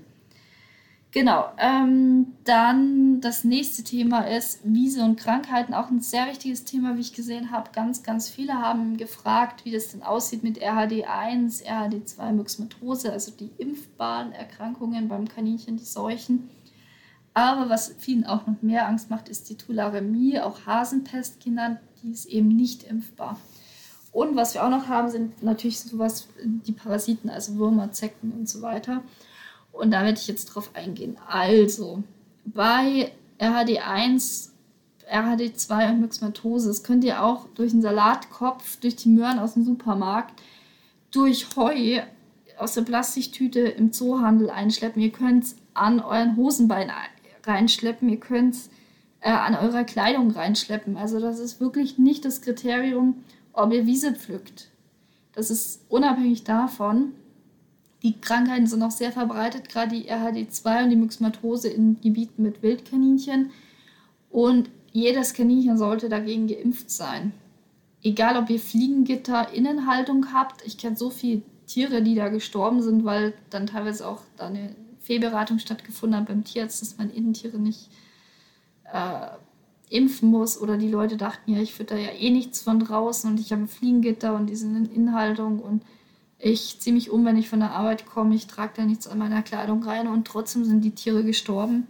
Genau. 1.14 1.46
Ähm, 1.60 2.34
dann 2.44 3.22
das 3.22 3.44
nächste 3.44 3.84
Thema 3.84 4.22
ist 4.22 4.62
Wiese 4.64 5.04
und 5.04 5.16
Krankheiten. 5.16 5.76
Auch 5.76 5.92
ein 5.92 6.02
sehr 6.02 6.26
wichtiges 6.26 6.66
Thema, 6.66 6.98
wie 6.98 7.02
ich 7.02 7.14
gesehen 7.14 7.52
habe. 7.52 7.70
Ganz, 7.72 8.02
ganz 8.02 8.30
viele 8.30 8.54
haben 8.54 8.98
gefragt, 8.98 9.64
wie 9.64 9.72
das 9.72 9.90
denn 9.90 10.02
aussieht 10.02 10.42
mit 10.42 10.60
RHD1, 10.60 11.66
RHD2, 11.66 12.32
Myxomatose, 12.32 13.12
also 13.12 13.32
die 13.32 13.52
impfbaren 13.60 14.32
Erkrankungen 14.32 15.08
beim 15.08 15.28
Kaninchen, 15.28 15.78
die 15.78 15.86
Seuchen. 15.86 16.50
Aber 17.36 17.70
was 17.70 17.94
vielen 18.00 18.26
auch 18.26 18.48
noch 18.48 18.64
mehr 18.64 18.88
Angst 18.88 19.12
macht, 19.12 19.30
ist 19.30 19.48
die 19.52 19.56
Tularemie, 19.56 20.40
auch 20.40 20.66
Hasenpest 20.66 21.44
genannt. 21.44 21.78
Die 22.02 22.12
ist 22.12 22.26
eben 22.26 22.48
nicht 22.48 22.84
impfbar. 22.84 23.40
Und 24.12 24.36
was 24.36 24.56
wir 24.56 24.64
auch 24.66 24.70
noch 24.70 24.88
haben, 24.88 25.10
sind 25.10 25.44
natürlich 25.44 25.80
sowas, 25.80 26.28
die 26.44 26.72
Parasiten, 26.72 27.30
also 27.30 27.56
Würmer, 27.56 27.92
Zecken 27.92 28.32
und 28.32 28.50
so 28.50 28.64
weiter. 28.64 29.04
Und 29.74 29.92
da 29.92 30.04
werde 30.04 30.18
ich 30.18 30.28
jetzt 30.28 30.46
drauf 30.46 30.70
eingehen. 30.74 31.18
Also, 31.28 32.04
bei 32.46 33.12
RHD1, 33.40 34.52
RHD2 35.12 35.90
und 35.90 36.02
Myxomatose 36.02 36.82
könnt 36.84 37.04
ihr 37.04 37.22
auch 37.22 37.48
durch 37.56 37.72
den 37.72 37.82
Salatkopf, 37.82 38.78
durch 38.78 38.96
die 38.96 39.10
Möhren 39.10 39.40
aus 39.40 39.56
dem 39.56 39.66
Supermarkt, 39.66 40.42
durch 41.12 41.48
Heu 41.58 42.02
aus 42.58 42.74
der 42.74 42.84
Plastiktüte 42.84 43.60
im 43.60 43.92
Zoohandel 43.92 44.50
einschleppen. 44.50 45.02
Ihr 45.02 45.12
könnt 45.12 45.44
es 45.44 45.56
an 45.74 46.00
euren 46.00 46.38
Hosenbein 46.38 46.92
reinschleppen. 47.44 48.10
Ihr 48.10 48.20
könnt 48.20 48.54
es 48.54 48.70
äh, 49.22 49.32
an 49.32 49.56
eurer 49.56 49.84
Kleidung 49.84 50.32
reinschleppen. 50.32 50.98
Also 50.98 51.20
das 51.20 51.40
ist 51.40 51.60
wirklich 51.60 51.98
nicht 51.98 52.26
das 52.26 52.42
Kriterium, 52.42 53.24
ob 53.54 53.74
ihr 53.74 53.86
Wiese 53.86 54.14
pflückt. 54.14 54.70
Das 55.34 55.50
ist 55.50 55.82
unabhängig 55.90 56.44
davon, 56.44 57.14
die 58.04 58.20
Krankheiten 58.20 58.68
sind 58.68 58.84
auch 58.84 58.92
sehr 58.92 59.14
verbreitet, 59.14 59.70
gerade 59.70 59.96
die 59.96 60.12
RHD2 60.12 60.84
und 60.84 60.90
die 60.90 60.96
Myxomatose 60.98 61.70
in 61.70 62.00
Gebieten 62.02 62.44
mit 62.44 62.62
Wildkaninchen. 62.62 63.52
Und 64.30 64.70
jedes 64.92 65.34
Kaninchen 65.34 65.78
sollte 65.78 66.10
dagegen 66.10 66.48
geimpft 66.48 66.92
sein. 66.92 67.32
Egal, 68.04 68.36
ob 68.36 68.50
ihr 68.50 68.60
Fliegengitter 68.60 69.54
Innenhaltung 69.54 70.34
habt. 70.34 70.66
Ich 70.66 70.78
kenne 70.78 70.98
so 70.98 71.10
viele 71.10 71.44
Tiere, 71.66 72.02
die 72.02 72.16
da 72.16 72.28
gestorben 72.28 72.82
sind, 72.82 73.06
weil 73.06 73.34
dann 73.50 73.68
teilweise 73.68 74.06
auch 74.06 74.22
da 74.36 74.48
eine 74.48 74.76
Fehlberatung 75.00 75.60
stattgefunden 75.60 76.20
hat 76.20 76.28
beim 76.28 76.44
Tierarzt, 76.44 76.82
dass 76.82 76.98
man 76.98 77.10
Innentiere 77.10 77.58
nicht 77.58 77.90
äh, 78.92 79.28
impfen 79.90 80.30
muss. 80.30 80.60
Oder 80.60 80.78
die 80.78 80.90
Leute 80.90 81.16
dachten, 81.16 81.54
ja, 81.54 81.62
ich 81.62 81.74
fütter 81.74 81.98
ja 81.98 82.10
eh 82.10 82.32
nichts 82.32 82.62
von 82.62 82.80
draußen 82.80 83.32
und 83.32 83.40
ich 83.40 83.54
habe 83.54 83.62
ein 83.62 83.68
Fliegengitter 83.70 84.36
und 84.36 84.48
die 84.48 84.58
sind 84.58 84.76
in 84.76 84.94
Innenhaltung 84.94 85.60
und 85.60 85.84
ich 86.44 86.80
ziehe 86.80 86.94
mich 86.94 87.10
um, 87.10 87.26
wenn 87.26 87.38
ich 87.38 87.50
von 87.50 87.62
der 87.62 87.72
Arbeit 87.72 88.06
komme. 88.06 88.36
Ich 88.36 88.48
trage 88.48 88.74
da 88.76 88.84
nichts 88.84 89.08
an 89.08 89.18
meiner 89.18 89.44
Kleidung 89.44 89.82
rein 89.84 90.08
und 90.08 90.28
trotzdem 90.28 90.66
sind 90.66 90.82
die 90.82 90.92
Tiere 90.92 91.24
gestorben. 91.24 91.88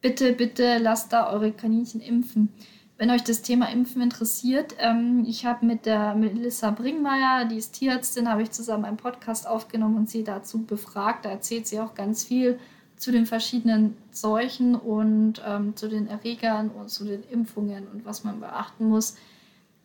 Bitte, 0.00 0.32
bitte 0.32 0.78
lasst 0.78 1.12
da 1.12 1.30
eure 1.30 1.52
Kaninchen 1.52 2.00
impfen. 2.00 2.48
Wenn 2.96 3.10
euch 3.10 3.22
das 3.24 3.42
Thema 3.42 3.66
Impfen 3.66 4.00
interessiert, 4.00 4.76
ähm, 4.78 5.24
ich 5.26 5.44
habe 5.44 5.66
mit 5.66 5.84
der 5.84 6.14
Melissa 6.14 6.70
Bringmeier, 6.70 7.44
die 7.44 7.56
ist 7.56 7.72
Tierärztin, 7.72 8.28
habe 8.28 8.42
ich 8.42 8.50
zusammen 8.52 8.86
einen 8.86 8.96
Podcast 8.96 9.46
aufgenommen 9.46 9.96
und 9.96 10.08
sie 10.08 10.24
dazu 10.24 10.62
befragt. 10.62 11.26
Da 11.26 11.30
erzählt 11.30 11.66
sie 11.66 11.78
auch 11.78 11.94
ganz 11.94 12.24
viel 12.24 12.58
zu 12.96 13.12
den 13.12 13.26
verschiedenen 13.26 13.98
Seuchen 14.12 14.76
und 14.76 15.42
ähm, 15.46 15.76
zu 15.76 15.88
den 15.88 16.06
Erregern 16.06 16.70
und 16.70 16.88
zu 16.88 17.04
den 17.04 17.22
Impfungen 17.24 17.86
und 17.88 18.06
was 18.06 18.24
man 18.24 18.40
beachten 18.40 18.88
muss. 18.88 19.16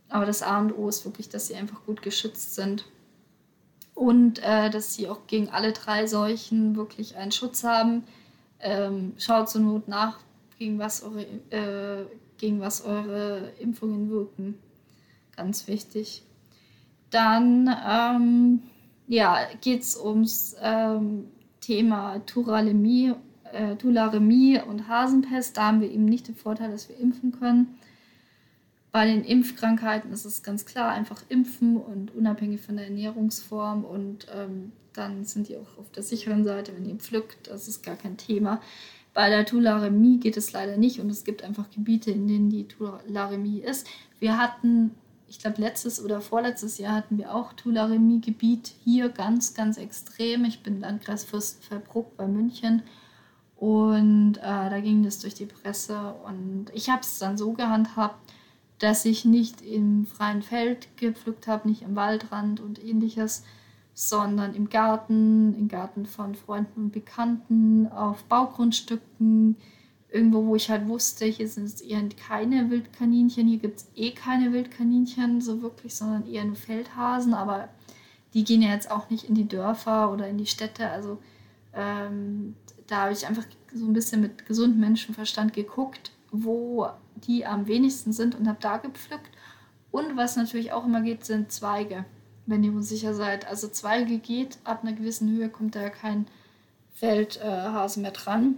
Aber 0.07 0.25
das 0.25 0.41
A 0.41 0.59
und 0.59 0.77
O 0.77 0.87
ist 0.87 1.03
wirklich, 1.03 1.27
dass 1.27 1.47
sie 1.47 1.55
einfach 1.55 1.83
gut 1.85 2.01
geschützt 2.01 2.55
sind 2.55 2.85
und 3.97 4.43
äh, 4.43 4.69
dass 4.69 4.93
sie 4.93 5.09
auch 5.09 5.25
gegen 5.25 5.49
alle 5.49 5.73
drei 5.73 6.05
Seuchen 6.05 6.75
wirklich 6.75 7.17
einen 7.17 7.31
Schutz 7.31 7.63
haben. 7.63 8.03
Ähm, 8.59 9.13
schaut 9.17 9.49
zur 9.49 9.61
Not 9.61 9.87
nach, 9.87 10.19
gegen 10.59 10.77
was, 10.77 11.01
eure, 11.01 11.23
äh, 11.49 12.05
gegen 12.37 12.61
was 12.61 12.85
eure 12.85 13.53
Impfungen 13.59 14.11
wirken. 14.11 14.59
Ganz 15.35 15.67
wichtig. 15.67 16.21
Dann 17.09 17.75
ähm, 17.89 18.61
ja, 19.07 19.39
geht 19.61 19.81
es 19.81 19.99
ums 19.99 20.55
ähm, 20.61 21.29
Thema 21.61 22.19
Turalemie, 22.27 23.13
äh, 23.51 23.77
Tularemie 23.77 24.61
und 24.61 24.87
Hasenpest. 24.87 25.57
Da 25.57 25.67
haben 25.67 25.81
wir 25.81 25.89
eben 25.89 26.05
nicht 26.05 26.27
den 26.27 26.35
Vorteil, 26.35 26.69
dass 26.69 26.87
wir 26.87 26.99
impfen 26.99 27.31
können. 27.31 27.79
Bei 28.91 29.05
den 29.05 29.23
Impfkrankheiten 29.23 30.11
ist 30.11 30.25
es 30.25 30.43
ganz 30.43 30.65
klar, 30.65 30.91
einfach 30.91 31.21
impfen 31.29 31.77
und 31.77 32.15
unabhängig 32.15 32.61
von 32.61 32.77
der 32.77 32.85
Ernährungsform 32.85 33.83
und 33.83 34.27
ähm, 34.33 34.71
dann 34.93 35.25
sind 35.25 35.49
die 35.49 35.57
auch 35.57 35.77
auf 35.77 35.91
der 35.91 36.03
sicheren 36.03 36.43
Seite, 36.43 36.73
wenn 36.75 36.85
ihr 36.85 36.95
pflückt, 36.95 37.47
das 37.47 37.67
ist 37.67 37.83
gar 37.83 37.95
kein 37.95 38.17
Thema. 38.17 38.61
Bei 39.13 39.29
der 39.29 39.45
Tularemie 39.45 40.19
geht 40.19 40.37
es 40.37 40.51
leider 40.51 40.77
nicht 40.77 40.99
und 40.99 41.09
es 41.09 41.23
gibt 41.23 41.43
einfach 41.43 41.69
Gebiete, 41.71 42.11
in 42.11 42.27
denen 42.27 42.49
die 42.49 42.67
Tularemie 42.67 43.59
ist. 43.59 43.87
Wir 44.19 44.37
hatten, 44.37 44.91
ich 45.27 45.39
glaube, 45.39 45.61
letztes 45.61 46.03
oder 46.03 46.21
vorletztes 46.21 46.77
Jahr 46.77 46.93
hatten 46.93 47.17
wir 47.17 47.33
auch 47.33 47.53
Tularemie-Gebiet 47.53 48.73
hier 48.83 49.09
ganz, 49.09 49.53
ganz 49.53 49.77
extrem. 49.77 50.45
Ich 50.45 50.61
bin 50.61 50.79
Landkreis 50.79 51.23
Fürstenfeldbruck 51.23 52.15
bei 52.15 52.27
München 52.27 52.83
und 53.55 54.37
äh, 54.37 54.69
da 54.69 54.79
ging 54.79 55.03
das 55.03 55.19
durch 55.19 55.33
die 55.33 55.47
Presse 55.47 56.13
und 56.25 56.67
ich 56.73 56.89
habe 56.89 57.01
es 57.01 57.17
dann 57.17 57.37
so 57.37 57.53
gehandhabt, 57.53 58.19
dass 58.79 59.05
ich 59.05 59.25
nicht 59.25 59.61
im 59.61 60.05
freien 60.05 60.41
Feld 60.41 60.87
gepflückt 60.97 61.47
habe, 61.47 61.67
nicht 61.67 61.83
am 61.83 61.95
Waldrand 61.95 62.59
und 62.59 62.83
ähnliches, 62.83 63.43
sondern 63.93 64.53
im 64.53 64.69
Garten, 64.69 65.55
im 65.55 65.67
Garten 65.67 66.05
von 66.05 66.35
Freunden 66.35 66.83
und 66.83 66.91
Bekannten, 66.91 67.87
auf 67.87 68.23
Baugrundstücken, 68.25 69.57
irgendwo, 70.11 70.45
wo 70.45 70.55
ich 70.55 70.69
halt 70.69 70.87
wusste, 70.87 71.25
hier 71.25 71.47
sind 71.47 71.65
es 71.65 71.81
eher 71.81 72.07
keine 72.09 72.69
Wildkaninchen, 72.69 73.47
hier 73.47 73.57
gibt 73.57 73.77
es 73.77 73.87
eh 73.95 74.11
keine 74.11 74.53
Wildkaninchen 74.53 75.41
so 75.41 75.61
wirklich, 75.61 75.95
sondern 75.95 76.27
eher 76.27 76.45
nur 76.45 76.55
Feldhasen, 76.55 77.33
aber 77.33 77.69
die 78.33 78.43
gehen 78.43 78.61
ja 78.61 78.69
jetzt 78.69 78.91
auch 78.91 79.09
nicht 79.09 79.23
in 79.23 79.35
die 79.35 79.47
Dörfer 79.47 80.11
oder 80.13 80.27
in 80.27 80.37
die 80.37 80.45
Städte, 80.45 80.89
also 80.89 81.17
ähm, 81.73 82.55
da 82.85 83.03
habe 83.03 83.13
ich 83.13 83.27
einfach 83.27 83.45
so 83.73 83.85
ein 83.85 83.93
bisschen 83.93 84.21
mit 84.21 84.45
gesundem 84.45 84.79
Menschenverstand 84.79 85.53
geguckt, 85.53 86.11
wo 86.31 86.87
die 87.25 87.45
am 87.45 87.67
wenigsten 87.67 88.13
sind 88.13 88.35
und 88.35 88.47
habe 88.47 88.59
da 88.61 88.77
gepflückt. 88.77 89.31
Und 89.91 90.17
was 90.17 90.35
natürlich 90.35 90.71
auch 90.71 90.85
immer 90.85 91.01
geht, 91.01 91.25
sind 91.25 91.51
Zweige, 91.51 92.05
wenn 92.45 92.63
ihr 92.63 92.73
unsicher 92.73 93.13
seid. 93.13 93.47
Also 93.47 93.67
Zweige 93.67 94.19
geht, 94.19 94.57
ab 94.63 94.83
einer 94.83 94.93
gewissen 94.93 95.29
Höhe 95.29 95.49
kommt 95.49 95.75
da 95.75 95.89
kein 95.89 96.27
Feldhase 96.93 97.99
äh, 97.99 98.03
mehr 98.03 98.11
dran. 98.11 98.55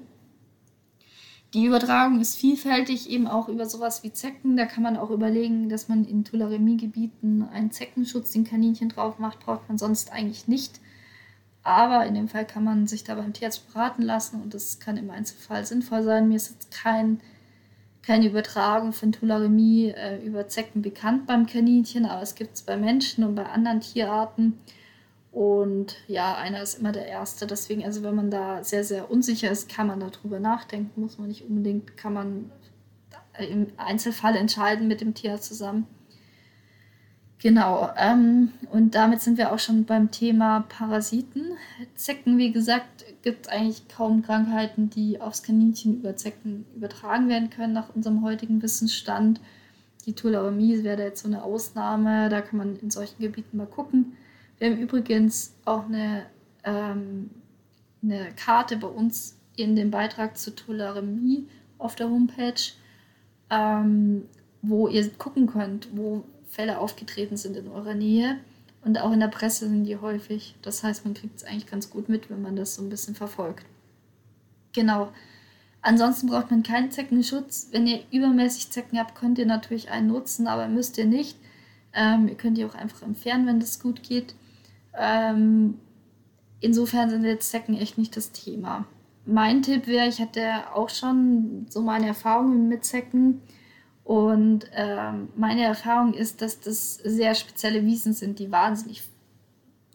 Die 1.55 1.66
Übertragung 1.66 2.22
ist 2.22 2.36
vielfältig, 2.36 3.10
eben 3.10 3.28
auch 3.28 3.47
über 3.47 3.66
sowas 3.66 4.03
wie 4.03 4.14
Zecken. 4.14 4.55
Da 4.55 4.66
kann 4.66 4.84
man 4.84 4.97
auch 4.97 5.10
überlegen, 5.10 5.68
dass 5.68 5.89
man 5.89 6.05
in 6.05 6.24
Tularemie-Gebieten 6.24 7.41
einen 7.51 7.72
Zeckenschutz 7.72 8.32
den 8.32 8.43
Kaninchen 8.43 8.89
drauf 8.89 9.18
macht. 9.18 9.39
Braucht 9.39 9.68
man 9.68 9.80
sonst 9.80 10.12
eigentlich 10.12 10.47
nicht. 10.47 10.80
Aber 11.64 12.05
in 12.05 12.14
dem 12.14 12.28
Fall 12.28 12.45
kann 12.45 12.64
man 12.64 12.86
sich 12.88 13.03
da 13.03 13.16
beim 13.16 13.34
Tierarzt 13.34 13.72
beraten 13.74 14.03
lassen 14.03 14.41
und 14.41 14.53
das 14.53 14.80
kann 14.80 14.97
im 14.97 15.10
Einzelfall 15.10 15.66
sinnvoll 15.66 16.03
sein. 16.03 16.28
Mir 16.28 16.36
ist 16.36 16.51
jetzt 16.51 16.72
kein 16.72 17.20
keine 18.10 18.26
Übertragung 18.26 18.91
von 18.91 19.12
Tularemie 19.12 19.93
äh, 19.95 20.18
über 20.26 20.47
Zecken 20.47 20.82
bekannt 20.82 21.28
beim 21.28 21.45
Kaninchen, 21.45 22.07
aber 22.07 22.24
es 22.24 22.34
gibt 22.34 22.55
es 22.55 22.64
bei 22.64 22.76
Menschen 22.76 23.24
und 23.24 23.36
bei 23.36 23.45
anderen 23.45 23.82
Tierarten. 23.82 24.57
Und 25.32 25.95
ja, 26.07 26.36
einer 26.36 26.64
ist 26.64 26.80
immer 26.80 26.91
der 26.91 27.05
Erste. 27.05 27.45
Deswegen, 27.45 27.86
also 27.86 28.01
wenn 28.01 28.16
man 28.16 28.32
da 28.32 28.64
sehr, 28.64 28.84
sehr 28.84 29.12
unsicher 29.12 29.51
ist, 29.51 29.70
kann 29.70 29.86
man 29.86 29.99
darüber 29.99 30.39
nachdenken. 30.39 30.99
Muss 30.99 31.20
man 31.20 31.28
nicht 31.28 31.47
unbedingt, 31.47 31.97
kann 31.97 32.14
man 32.14 32.51
im 33.38 33.68
Einzelfall 33.78 34.36
entscheiden 34.36 34.88
mit 34.88 35.01
dem 35.01 35.14
Tier 35.14 35.39
zusammen. 35.39 35.86
Genau, 37.38 37.91
ähm, 37.95 38.53
und 38.72 38.95
damit 38.95 39.22
sind 39.22 39.38
wir 39.38 39.53
auch 39.53 39.60
schon 39.60 39.86
beim 39.86 40.10
Thema 40.10 40.62
Parasiten. 40.68 41.51
Zecken, 41.93 42.39
wie 42.39 42.51
gesagt, 42.51 43.05
gibt 43.22 43.45
es 43.45 43.51
eigentlich 43.51 43.88
kaum 43.88 44.22
Krankheiten, 44.22 44.89
die 44.89 45.20
aufs 45.20 45.43
Kaninchen 45.43 45.99
über 45.99 46.15
Zecken 46.15 46.65
übertragen 46.76 47.28
werden 47.30 47.49
können, 47.49 47.74
nach 47.74 47.93
unserem 47.93 48.24
heutigen 48.24 48.61
Wissensstand. 48.61 49.41
Die 50.05 50.13
Tularemie 50.13 50.84
wäre 50.84 50.97
da 50.97 51.03
jetzt 51.03 51.24
so 51.24 51.28
eine 51.28 51.43
Ausnahme, 51.43 52.30
da 52.30 52.41
kann 52.41 52.57
man 52.57 52.78
in 52.78 52.89
solchen 52.89 53.22
Gebieten 53.22 53.57
mal 53.57 53.67
gucken. 53.67 54.13
Wir 54.57 54.72
haben 54.72 54.78
übrigens 54.78 55.53
auch 55.65 55.86
eine, 55.86 56.26
ähm, 56.63 57.30
eine 58.01 58.30
Karte 58.36 58.78
bei 58.78 58.88
uns 58.88 59.38
in 59.55 59.76
dem 59.76 59.91
Beitrag 59.91 60.38
zur 60.38 60.55
Tularemie 60.55 61.47
auf 61.78 61.95
der 61.95 62.09
Homepage, 62.09 62.61
ähm, 63.49 64.24
wo 64.61 64.88
ihr 64.88 65.09
gucken 65.11 65.47
könnt, 65.47 65.89
wo 65.93 66.24
Fälle 66.47 66.80
aufgetreten 66.80 67.38
sind 67.38 67.55
in 67.57 67.67
eurer 67.67 67.93
Nähe. 67.93 68.39
Und 68.84 68.98
auch 68.98 69.12
in 69.12 69.20
der 69.20 69.28
Presse 69.28 69.68
sind 69.68 69.84
die 69.84 69.98
häufig. 69.98 70.56
Das 70.62 70.84
heißt, 70.84 71.06
man 71.06 71.14
kriegt 71.14 71.38
es 71.38 71.44
eigentlich 71.44 71.70
ganz 71.70 71.90
gut 71.90 72.08
mit, 72.10 72.30
wenn 72.30 72.42
man 72.42 72.56
das 72.56 72.76
so 72.76 72.82
ein 72.82 72.90
bisschen 72.90 73.16
verfolgt. 73.16 73.66
Genau. 74.74 75.10
Ansonsten 75.82 76.28
braucht 76.28 76.52
man 76.52 76.64
keinen 76.64 76.92
Zeckenschutz. 76.92 77.70
Wenn 77.72 77.88
ihr 77.88 78.02
übermäßig 78.12 78.70
Zecken 78.70 79.00
habt, 79.00 79.16
könnt 79.16 79.38
ihr 79.38 79.46
natürlich 79.46 79.90
einen 79.90 80.08
nutzen, 80.08 80.48
aber 80.48 80.68
müsst 80.68 80.98
ihr 80.98 81.06
nicht. 81.06 81.38
Ähm, 81.94 82.28
ihr 82.28 82.36
könnt 82.36 82.58
die 82.58 82.66
auch 82.66 82.76
einfach 82.76 83.02
entfernen, 83.02 83.48
wenn 83.48 83.60
das 83.60 83.80
gut 83.80 84.04
geht. 84.04 84.36
Ähm, 84.98 85.80
insofern 86.60 87.10
sind 87.10 87.24
jetzt 87.24 87.50
Zecken 87.50 87.78
echt 87.78 87.98
nicht 87.98 88.16
das 88.16 88.32
Thema. 88.32 88.86
Mein 89.26 89.62
Tipp 89.62 89.88
wäre, 89.88 90.08
ich 90.08 90.20
hatte 90.20 90.74
auch 90.74 90.90
schon 90.90 91.66
so 91.70 91.82
meine 91.82 92.08
Erfahrungen 92.08 92.68
mit 92.68 92.84
Zecken 92.84 93.42
und 94.10 94.62
ähm, 94.74 95.30
meine 95.36 95.62
Erfahrung 95.62 96.16
ist, 96.16 96.41
dass 96.41 96.60
das 96.60 96.95
sehr 96.95 97.36
spezielle 97.36 97.86
Wiesen 97.86 98.14
sind, 98.14 98.39
die 98.39 98.51
wahnsinnig, 98.51 99.03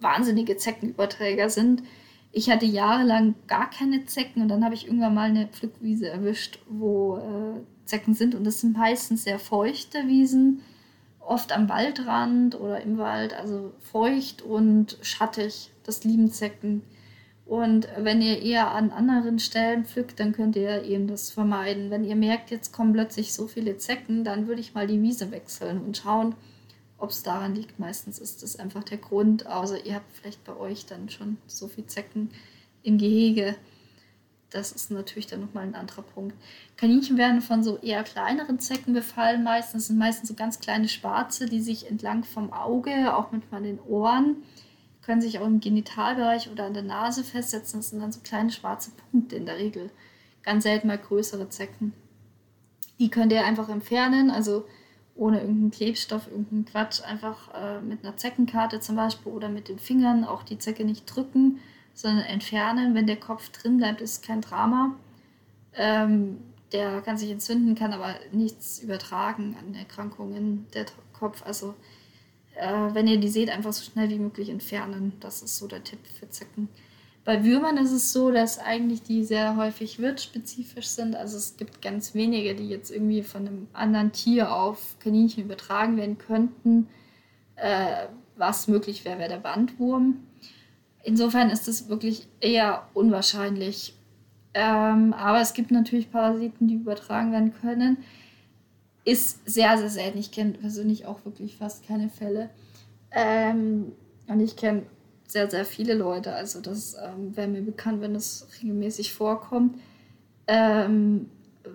wahnsinnige 0.00 0.56
Zeckenüberträger 0.56 1.50
sind. 1.50 1.82
Ich 2.30 2.48
hatte 2.48 2.64
jahrelang 2.64 3.34
gar 3.48 3.68
keine 3.68 4.04
Zecken 4.04 4.40
und 4.40 4.46
dann 4.50 4.64
habe 4.64 4.76
ich 4.76 4.86
irgendwann 4.86 5.14
mal 5.14 5.28
eine 5.30 5.48
Pflückwiese 5.48 6.08
erwischt, 6.08 6.60
wo 6.68 7.16
äh, 7.16 7.86
Zecken 7.86 8.14
sind. 8.14 8.36
Und 8.36 8.44
das 8.44 8.60
sind 8.60 8.76
meistens 8.76 9.24
sehr 9.24 9.40
feuchte 9.40 10.06
Wiesen, 10.06 10.60
oft 11.18 11.50
am 11.50 11.68
Waldrand 11.68 12.54
oder 12.54 12.82
im 12.82 12.98
Wald, 12.98 13.34
also 13.34 13.72
feucht 13.80 14.42
und 14.42 14.96
schattig. 15.02 15.72
Das 15.82 16.04
lieben 16.04 16.30
Zecken. 16.30 16.82
Und 17.47 17.88
wenn 17.99 18.22
ihr 18.22 18.40
eher 18.40 18.70
an 18.70 18.90
anderen 18.90 19.38
Stellen 19.38 19.84
pflückt, 19.84 20.18
dann 20.18 20.32
könnt 20.32 20.57
ihr 20.57 20.82
eben 20.84 21.07
das 21.07 21.30
vermeiden. 21.30 21.90
Wenn 21.90 22.05
ihr 22.05 22.16
merkt, 22.16 22.51
jetzt 22.51 22.72
kommen 22.72 22.95
plötzlich 22.95 23.34
so 23.34 23.47
viele 23.47 23.76
Zecken, 23.76 24.24
dann 24.24 24.47
würde 24.47 24.62
ich 24.62 24.74
mal 24.74 24.86
die 24.86 25.03
Wiese 25.03 25.30
wechseln 25.30 25.82
und 25.82 25.97
schauen, 25.97 26.34
ob 26.97 27.11
es 27.11 27.22
daran 27.22 27.55
liegt. 27.55 27.78
Meistens 27.78 28.18
ist 28.18 28.42
das 28.42 28.59
einfach 28.59 28.82
der 28.82 28.99
Grund. 28.99 29.47
Außer 29.47 29.84
ihr 29.84 29.95
habt 29.95 30.11
vielleicht 30.16 30.42
bei 30.45 30.57
euch 30.57 30.86
dann 30.86 31.11
schon 31.11 31.36
so 31.47 31.68
viele 31.68 31.86
Zecken 31.86 32.30
im 32.82 32.97
Gehege. 32.97 33.57
Das 34.55 34.72
ist 34.72 34.90
natürlich 34.90 35.26
dann 35.26 35.40
nochmal 35.40 35.64
ein 35.64 35.74
anderer 35.74 36.03
Punkt. 36.03 36.36
Kaninchen 36.76 37.18
werden 37.18 37.42
von 37.42 37.64
so 37.64 37.76
eher 37.78 38.05
kleineren 38.05 38.61
Zecken 38.61 38.95
befallen. 38.95 39.42
Meistens 39.42 39.88
sind 39.88 39.99
meistens 39.99 40.28
so 40.28 40.34
ganz 40.34 40.61
kleine 40.61 40.88
Schwarze, 40.88 41.47
die 41.47 41.61
sich 41.61 41.90
entlang 41.90 42.24
vom 42.24 42.53
Auge, 42.53 43.16
auch 43.16 43.32
manchmal 43.32 43.64
den 43.64 43.80
Ohren, 43.80 44.36
können 45.05 45.20
sich 45.20 45.38
auch 45.38 45.46
im 45.46 45.61
Genitalbereich 45.61 46.50
oder 46.50 46.64
an 46.64 46.74
der 46.74 46.82
Nase 46.82 47.24
festsetzen. 47.24 47.80
Das 47.80 47.90
sind 47.90 48.00
dann 48.00 48.12
so 48.12 48.20
kleine 48.20 48.50
schwarze 48.50 48.90
Punkte 49.11 49.36
in 49.36 49.46
der 49.46 49.59
Regel. 49.59 49.90
Ganz 50.42 50.64
selten 50.64 50.88
mal 50.88 50.98
größere 50.98 51.48
Zecken. 51.48 51.92
Die 52.98 53.11
könnt 53.11 53.32
ihr 53.32 53.44
einfach 53.44 53.68
entfernen, 53.68 54.30
also 54.30 54.66
ohne 55.14 55.40
irgendeinen 55.40 55.70
Klebstoff, 55.70 56.26
irgendeinen 56.28 56.64
Quatsch, 56.64 57.02
einfach 57.02 57.55
äh, 57.55 57.80
mit 57.80 58.05
einer 58.05 58.16
Zeckenkarte 58.16 58.80
zum 58.80 58.96
Beispiel 58.96 59.32
oder 59.32 59.48
mit 59.48 59.68
den 59.68 59.78
Fingern 59.78 60.24
auch 60.24 60.42
die 60.42 60.59
Zecke 60.59 60.84
nicht 60.84 61.07
drücken, 61.07 61.61
sondern 61.94 62.24
entfernen. 62.24 62.94
Wenn 62.94 63.07
der 63.07 63.16
Kopf 63.16 63.50
drin 63.50 63.76
bleibt, 63.76 64.00
ist 64.00 64.24
kein 64.24 64.40
Drama. 64.40 64.96
Ähm, 65.74 66.38
der 66.72 67.00
kann 67.02 67.16
sich 67.16 67.30
entzünden, 67.30 67.74
kann 67.74 67.92
aber 67.92 68.14
nichts 68.32 68.80
übertragen 68.80 69.57
an 69.61 69.74
Erkrankungen 69.74 70.66
der 70.74 70.86
Kopf. 71.12 71.44
Also 71.46 71.74
äh, 72.57 72.94
wenn 72.94 73.07
ihr 73.07 73.18
die 73.18 73.28
seht, 73.28 73.50
einfach 73.50 73.72
so 73.72 73.90
schnell 73.90 74.09
wie 74.11 74.18
möglich 74.18 74.48
entfernen. 74.48 75.12
Das 75.20 75.42
ist 75.42 75.59
so 75.59 75.66
der 75.66 75.82
Tipp 75.84 76.00
für 76.18 76.28
Zecken. 76.28 76.68
Bei 77.24 77.42
Würmern 77.42 77.78
ist 77.78 77.92
es 77.92 78.12
so, 78.12 78.30
dass 78.30 78.59
eigentlich 78.59 79.02
die 79.02 79.24
sehr 79.24 79.57
häufig 79.57 79.98
wirtsspezifisch 79.98 80.88
sind. 80.88 81.16
Also 81.16 81.38
es 81.38 81.57
gibt 81.57 81.80
ganz 81.80 82.14
wenige, 82.14 82.55
die 82.55 82.68
jetzt 82.68 82.90
irgendwie 82.90 83.22
von 83.22 83.46
einem 83.46 83.68
anderen 83.72 84.12
Tier 84.12 84.55
auf 84.55 84.96
Kaninchen 85.00 85.44
übertragen 85.44 85.96
werden 85.96 86.18
könnten. 86.18 86.88
Äh, 87.57 88.09
was 88.36 88.68
möglich 88.68 89.05
wäre, 89.05 89.18
wäre 89.18 89.30
der 89.30 89.38
Bandwurm. 89.38 90.18
Insofern 91.02 91.50
ist 91.50 91.66
es 91.66 91.88
wirklich 91.88 92.28
eher 92.40 92.88
unwahrscheinlich. 92.92 93.94
Ähm, 94.52 95.14
aber 95.14 95.40
es 95.40 95.55
gibt 95.55 95.70
natürlich 95.70 96.11
Parasiten, 96.11 96.68
die 96.68 96.74
übertragen 96.74 97.32
werden 97.32 97.55
können 97.55 97.98
ist 99.05 99.40
sehr, 99.46 99.76
sehr 99.78 99.90
selten. 99.90 100.18
Ich 100.18 100.30
kenne 100.30 100.52
persönlich 100.52 101.07
auch 101.07 101.24
wirklich 101.24 101.57
fast 101.57 101.86
keine 101.86 102.09
Fälle. 102.09 102.50
Ähm, 103.11 103.92
und 104.26 104.40
ich 104.40 104.57
kenne 104.57 104.84
sehr, 105.26 105.50
sehr 105.50 105.64
viele 105.64 105.94
Leute. 105.94 106.32
Also 106.32 106.61
das 106.61 106.94
ähm, 106.94 107.36
wäre 107.36 107.48
mir 107.48 107.62
bekannt, 107.62 108.00
wenn 108.00 108.14
das 108.14 108.46
regelmäßig 108.61 109.12
vorkommt. 109.12 109.78
Ähm, 110.46 111.28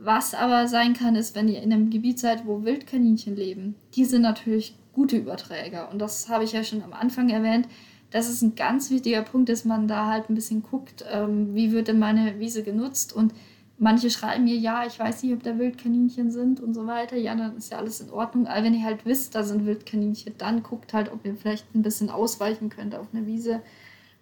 was 0.03 0.33
aber 0.33 0.67
sein 0.67 0.93
kann, 0.93 1.15
ist, 1.15 1.35
wenn 1.35 1.47
ihr 1.47 1.61
in 1.61 1.73
einem 1.73 1.89
Gebiet 1.89 2.19
seid, 2.19 2.45
wo 2.45 2.63
Wildkaninchen 2.63 3.35
leben. 3.35 3.75
Die 3.95 4.05
sind 4.05 4.21
natürlich 4.21 4.75
gute 4.93 5.17
Überträger. 5.17 5.89
Und 5.91 5.99
das 5.99 6.29
habe 6.29 6.43
ich 6.43 6.53
ja 6.53 6.63
schon 6.63 6.83
am 6.83 6.93
Anfang 6.93 7.29
erwähnt. 7.29 7.67
Das 8.11 8.27
ist 8.29 8.41
ein 8.41 8.55
ganz 8.55 8.89
wichtiger 8.89 9.21
Punkt, 9.21 9.49
dass 9.49 9.65
man 9.65 9.87
da 9.87 10.07
halt 10.07 10.29
ein 10.29 10.35
bisschen 10.35 10.63
guckt, 10.63 11.05
ähm, 11.11 11.53
wie 11.53 11.71
wird 11.71 11.87
denn 11.87 11.99
meine 11.99 12.39
Wiese 12.39 12.63
genutzt 12.63 13.13
und 13.13 13.33
manche 13.79 14.09
schreiben 14.09 14.43
mir, 14.43 14.57
ja, 14.57 14.85
ich 14.85 14.99
weiß 14.99 15.23
nicht, 15.23 15.33
ob 15.33 15.41
da 15.41 15.57
Wildkaninchen 15.57 16.29
sind 16.31 16.59
und 16.59 16.73
so 16.73 16.85
weiter. 16.85 17.15
Ja, 17.15 17.33
dann 17.33 17.57
ist 17.57 17.71
ja 17.71 17.77
alles 17.77 18.01
in 18.01 18.11
Ordnung. 18.11 18.45
Aber 18.45 18.63
wenn 18.63 18.73
ihr 18.73 18.83
halt 18.83 19.05
wisst, 19.05 19.33
da 19.35 19.43
sind 19.43 19.65
Wildkaninchen, 19.65 20.33
dann 20.37 20.61
guckt 20.61 20.93
halt, 20.93 21.11
ob 21.11 21.25
ihr 21.25 21.35
vielleicht 21.35 21.73
ein 21.73 21.81
bisschen 21.81 22.09
ausweichen 22.09 22.69
könnt 22.69 22.93
auf 22.93 23.07
einer 23.13 23.25
Wiese, 23.25 23.61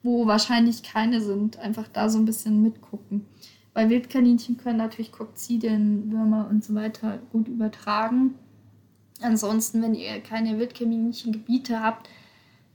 wo 0.03 0.27
wahrscheinlich 0.27 0.83
keine 0.83 1.21
sind. 1.21 1.57
Einfach 1.57 1.87
da 1.91 2.07
so 2.07 2.19
ein 2.19 2.25
bisschen 2.25 2.61
mitgucken. 2.61 3.25
Weil 3.73 3.89
Wildkaninchen 3.89 4.57
können 4.57 4.77
natürlich 4.77 5.11
Kokzidien, 5.11 6.11
Würmer 6.11 6.47
und 6.49 6.63
so 6.63 6.75
weiter 6.75 7.19
gut 7.31 7.47
übertragen. 7.47 8.35
Ansonsten, 9.21 9.81
wenn 9.81 9.95
ihr 9.95 10.19
keine 10.21 10.59
Wildkaninchengebiete 10.59 11.81
habt, 11.81 12.07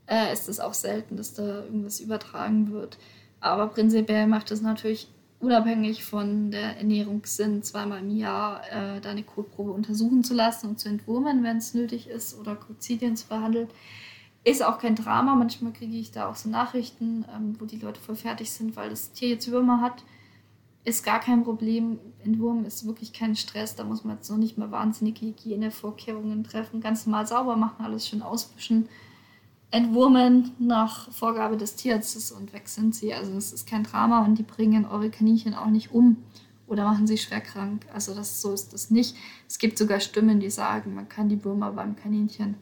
äh, 0.06 0.32
ist 0.32 0.48
es 0.48 0.58
auch 0.58 0.74
selten, 0.74 1.16
dass 1.16 1.34
da 1.34 1.62
irgendwas 1.62 2.00
übertragen 2.00 2.72
wird. 2.72 2.98
Aber 3.40 3.68
prinzipiell 3.68 4.26
macht 4.26 4.50
es 4.50 4.62
natürlich 4.62 5.08
unabhängig 5.42 6.04
von 6.04 6.52
der 6.52 6.78
Ernährung 6.78 7.22
Sinn, 7.24 7.62
zweimal 7.62 7.98
im 7.98 8.16
Jahr 8.16 8.62
äh, 8.70 9.00
deine 9.00 9.24
Kotprobe 9.24 9.72
untersuchen 9.72 10.22
zu 10.22 10.34
lassen 10.34 10.68
und 10.68 10.78
zu 10.78 10.88
entwurmen, 10.88 11.42
wenn 11.42 11.56
es 11.56 11.74
nötig 11.74 12.08
ist, 12.08 12.38
oder 12.38 12.54
Kokzidien 12.54 13.16
zu 13.16 13.26
behandeln. 13.26 13.68
Ist 14.44 14.64
auch 14.64 14.78
kein 14.78 14.94
Drama. 14.94 15.34
Manchmal 15.34 15.72
kriege 15.72 15.96
ich 15.96 16.12
da 16.12 16.28
auch 16.28 16.36
so 16.36 16.48
Nachrichten, 16.48 17.24
ähm, 17.34 17.56
wo 17.58 17.64
die 17.64 17.78
Leute 17.78 18.00
voll 18.00 18.16
fertig 18.16 18.52
sind, 18.52 18.76
weil 18.76 18.90
das 18.90 19.12
Tier 19.12 19.30
jetzt 19.30 19.50
Würmer 19.50 19.80
hat. 19.80 20.04
Ist 20.84 21.04
gar 21.04 21.20
kein 21.20 21.42
Problem. 21.42 21.98
Entwurmen 22.24 22.64
ist 22.64 22.86
wirklich 22.86 23.12
kein 23.12 23.34
Stress. 23.34 23.74
Da 23.74 23.84
muss 23.84 24.04
man 24.04 24.16
jetzt 24.16 24.30
noch 24.30 24.38
nicht 24.38 24.58
mal 24.58 24.70
wahnsinnige 24.70 25.26
Hygienevorkehrungen 25.26 26.44
treffen. 26.44 26.80
Ganz 26.80 27.04
normal 27.06 27.26
sauber 27.26 27.56
machen, 27.56 27.84
alles 27.84 28.08
schön 28.08 28.22
auswischen 28.22 28.88
entwurmen 29.72 30.52
nach 30.58 31.10
Vorgabe 31.10 31.56
des 31.56 31.74
Tierarztes 31.74 32.30
und 32.30 32.52
weg 32.52 32.68
sind 32.68 32.94
sie. 32.94 33.12
Also 33.12 33.32
es 33.32 33.52
ist 33.52 33.66
kein 33.66 33.82
Drama 33.82 34.24
und 34.24 34.38
die 34.38 34.42
bringen 34.42 34.84
eure 34.84 35.10
Kaninchen 35.10 35.54
auch 35.54 35.70
nicht 35.70 35.92
um 35.92 36.18
oder 36.66 36.84
machen 36.84 37.06
sie 37.06 37.18
schwer 37.18 37.40
krank. 37.40 37.86
Also 37.92 38.14
das, 38.14 38.40
so 38.40 38.52
ist 38.52 38.72
das 38.72 38.90
nicht. 38.90 39.16
Es 39.48 39.58
gibt 39.58 39.78
sogar 39.78 39.98
Stimmen, 40.00 40.40
die 40.40 40.50
sagen, 40.50 40.94
man 40.94 41.08
kann 41.08 41.28
die 41.28 41.42
Würmer 41.42 41.72
beim 41.72 41.96
Kaninchen 41.96 42.54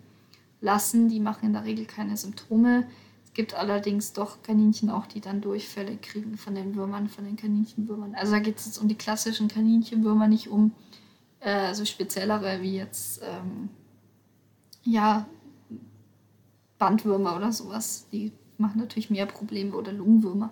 lassen. 0.61 1.09
Die 1.09 1.21
machen 1.21 1.47
in 1.47 1.53
der 1.53 1.65
Regel 1.65 1.85
keine 1.85 2.17
Symptome. 2.17 2.87
Es 3.25 3.35
gibt 3.35 3.55
allerdings 3.55 4.13
doch 4.13 4.43
Kaninchen 4.43 4.89
auch, 4.89 5.07
die 5.07 5.21
dann 5.21 5.41
Durchfälle 5.41 5.97
kriegen 5.97 6.37
von 6.37 6.55
den 6.55 6.77
Würmern, 6.77 7.09
von 7.09 7.25
den 7.25 7.37
Kaninchenwürmern. 7.37 8.15
Also 8.15 8.33
da 8.33 8.39
geht 8.39 8.59
es 8.59 8.67
jetzt 8.67 8.79
um 8.79 8.87
die 8.87 8.97
klassischen 8.97 9.49
Kaninchenwürmer, 9.49 10.29
nicht 10.29 10.49
um 10.49 10.73
äh, 11.41 11.75
so 11.75 11.85
speziellere 11.85 12.63
wie 12.63 12.77
jetzt 12.77 13.21
ähm, 13.23 13.69
ja, 14.85 15.27
Bandwürmer 16.81 17.37
oder 17.37 17.53
sowas. 17.53 18.07
Die 18.11 18.33
machen 18.59 18.81
natürlich 18.81 19.11
mehr 19.11 19.27
Probleme 19.27 19.77
oder 19.77 19.93
Lungenwürmer. 19.93 20.51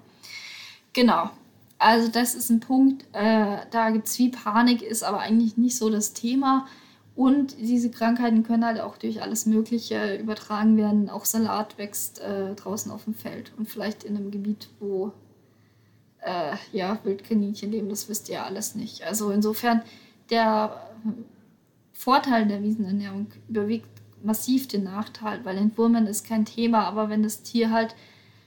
Genau. 0.92 1.30
Also 1.78 2.08
das 2.08 2.34
ist 2.34 2.50
ein 2.50 2.60
Punkt, 2.60 3.04
äh, 3.12 3.58
da 3.70 3.90
gibt 3.90 4.08
es 4.08 4.18
wie 4.18 4.30
Panik, 4.30 4.82
ist 4.82 5.04
aber 5.04 5.20
eigentlich 5.20 5.56
nicht 5.56 5.76
so 5.76 5.90
das 5.90 6.12
Thema. 6.12 6.66
Und 7.14 7.56
diese 7.58 7.90
Krankheiten 7.90 8.44
können 8.44 8.64
halt 8.64 8.80
auch 8.80 8.96
durch 8.96 9.22
alles 9.22 9.46
Mögliche 9.46 10.16
übertragen 10.16 10.76
werden. 10.76 11.10
Auch 11.10 11.24
Salat 11.24 11.78
wächst 11.78 12.20
äh, 12.20 12.54
draußen 12.54 12.92
auf 12.92 13.04
dem 13.04 13.14
Feld 13.14 13.52
und 13.56 13.68
vielleicht 13.68 14.04
in 14.04 14.16
einem 14.16 14.30
Gebiet, 14.30 14.68
wo 14.80 15.12
äh, 16.20 16.56
ja, 16.72 16.98
Wildkaninchen 17.04 17.70
leben, 17.70 17.88
das 17.88 18.08
wisst 18.08 18.28
ihr 18.28 18.36
ja 18.36 18.44
alles 18.44 18.74
nicht. 18.74 19.04
Also 19.04 19.30
insofern, 19.30 19.82
der 20.30 20.80
Vorteil 21.92 22.46
der 22.46 22.62
Wiesenernährung 22.62 23.28
überwiegt 23.48 23.88
massiv 24.22 24.68
den 24.68 24.84
Nachteil, 24.84 25.44
weil 25.44 25.56
Entwurmen 25.56 26.06
ist 26.06 26.26
kein 26.26 26.44
Thema, 26.44 26.84
aber 26.84 27.08
wenn 27.08 27.22
das 27.22 27.42
Tier 27.42 27.70
halt 27.70 27.94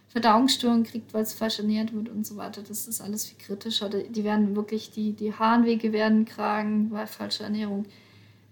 Verdauungsstörungen 0.10 0.84
kriegt, 0.84 1.14
weil 1.14 1.24
es 1.24 1.34
falsch 1.34 1.60
ernährt 1.60 1.94
wird 1.94 2.10
und 2.10 2.28
so 2.28 2.36
weiter, 2.36 2.62
das 2.62 2.88
ist 2.88 3.00
alles 3.00 3.26
viel 3.26 3.38
kritischer. 3.38 3.90
Die 3.90 4.24
werden 4.24 4.56
wirklich, 4.56 4.92
die, 4.92 5.14
die 5.14 5.34
Harnwege 5.34 5.94
werden 5.94 6.26
kragen 6.26 6.90
bei 6.90 7.08
falscher 7.08 7.46
Ernährung, 7.46 7.86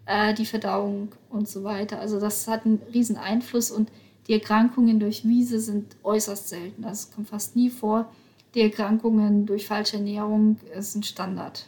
äh, 0.06 0.34
die 0.34 0.46
Verdauung 0.46 1.10
und 1.30 1.50
so 1.50 1.64
weiter. 1.66 2.00
Also 2.00 2.20
das 2.20 2.48
hat 2.48 2.66
einen 2.66 2.82
riesen 2.94 3.18
Einfluss 3.18 3.72
und 3.72 3.92
die 4.28 4.34
Erkrankungen 4.34 5.00
durch 5.00 5.28
Wiese 5.28 5.60
sind 5.60 5.98
äußerst 6.04 6.48
selten. 6.48 6.86
Also 6.86 7.08
es 7.08 7.12
kommt 7.12 7.28
fast 7.28 7.56
nie 7.56 7.70
vor. 7.70 8.10
Die 8.56 8.62
Erkrankungen 8.62 9.46
durch 9.46 9.68
falsche 9.68 9.98
Ernährung 9.98 10.58
sind 10.78 11.06
Standard. 11.06 11.66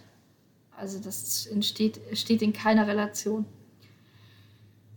Also 0.78 0.99
das 0.99 1.47
entsteht, 1.47 1.99
steht 2.14 2.41
in 2.41 2.54
keiner 2.54 2.88
Relation. 2.88 3.45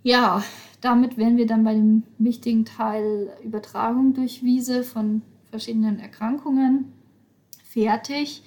Ja, 0.04 0.44
damit 0.82 1.16
wären 1.16 1.38
wir 1.38 1.46
dann 1.46 1.64
bei 1.64 1.72
dem 1.72 2.02
wichtigen 2.18 2.66
Teil 2.66 3.30
Übertragung 3.42 4.12
durch 4.12 4.42
Wiese 4.42 4.84
von 4.84 5.22
verschiedenen 5.48 5.98
Erkrankungen 5.98 6.92
fertig. 7.64 8.42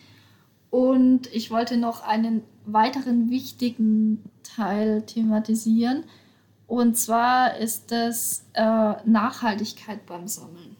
Und 0.69 1.33
ich 1.33 1.49
wollte 1.49 1.77
noch 1.77 2.03
einen 2.03 2.43
weiteren 2.67 3.31
wichtigen 3.31 4.21
Teil 4.43 5.01
thematisieren. 5.01 6.03
Und 6.67 6.95
zwar 6.95 7.57
ist 7.57 7.91
das 7.91 8.45
äh, 8.53 8.61
Nachhaltigkeit 9.05 10.05
beim 10.05 10.27
Sammeln. 10.27 10.75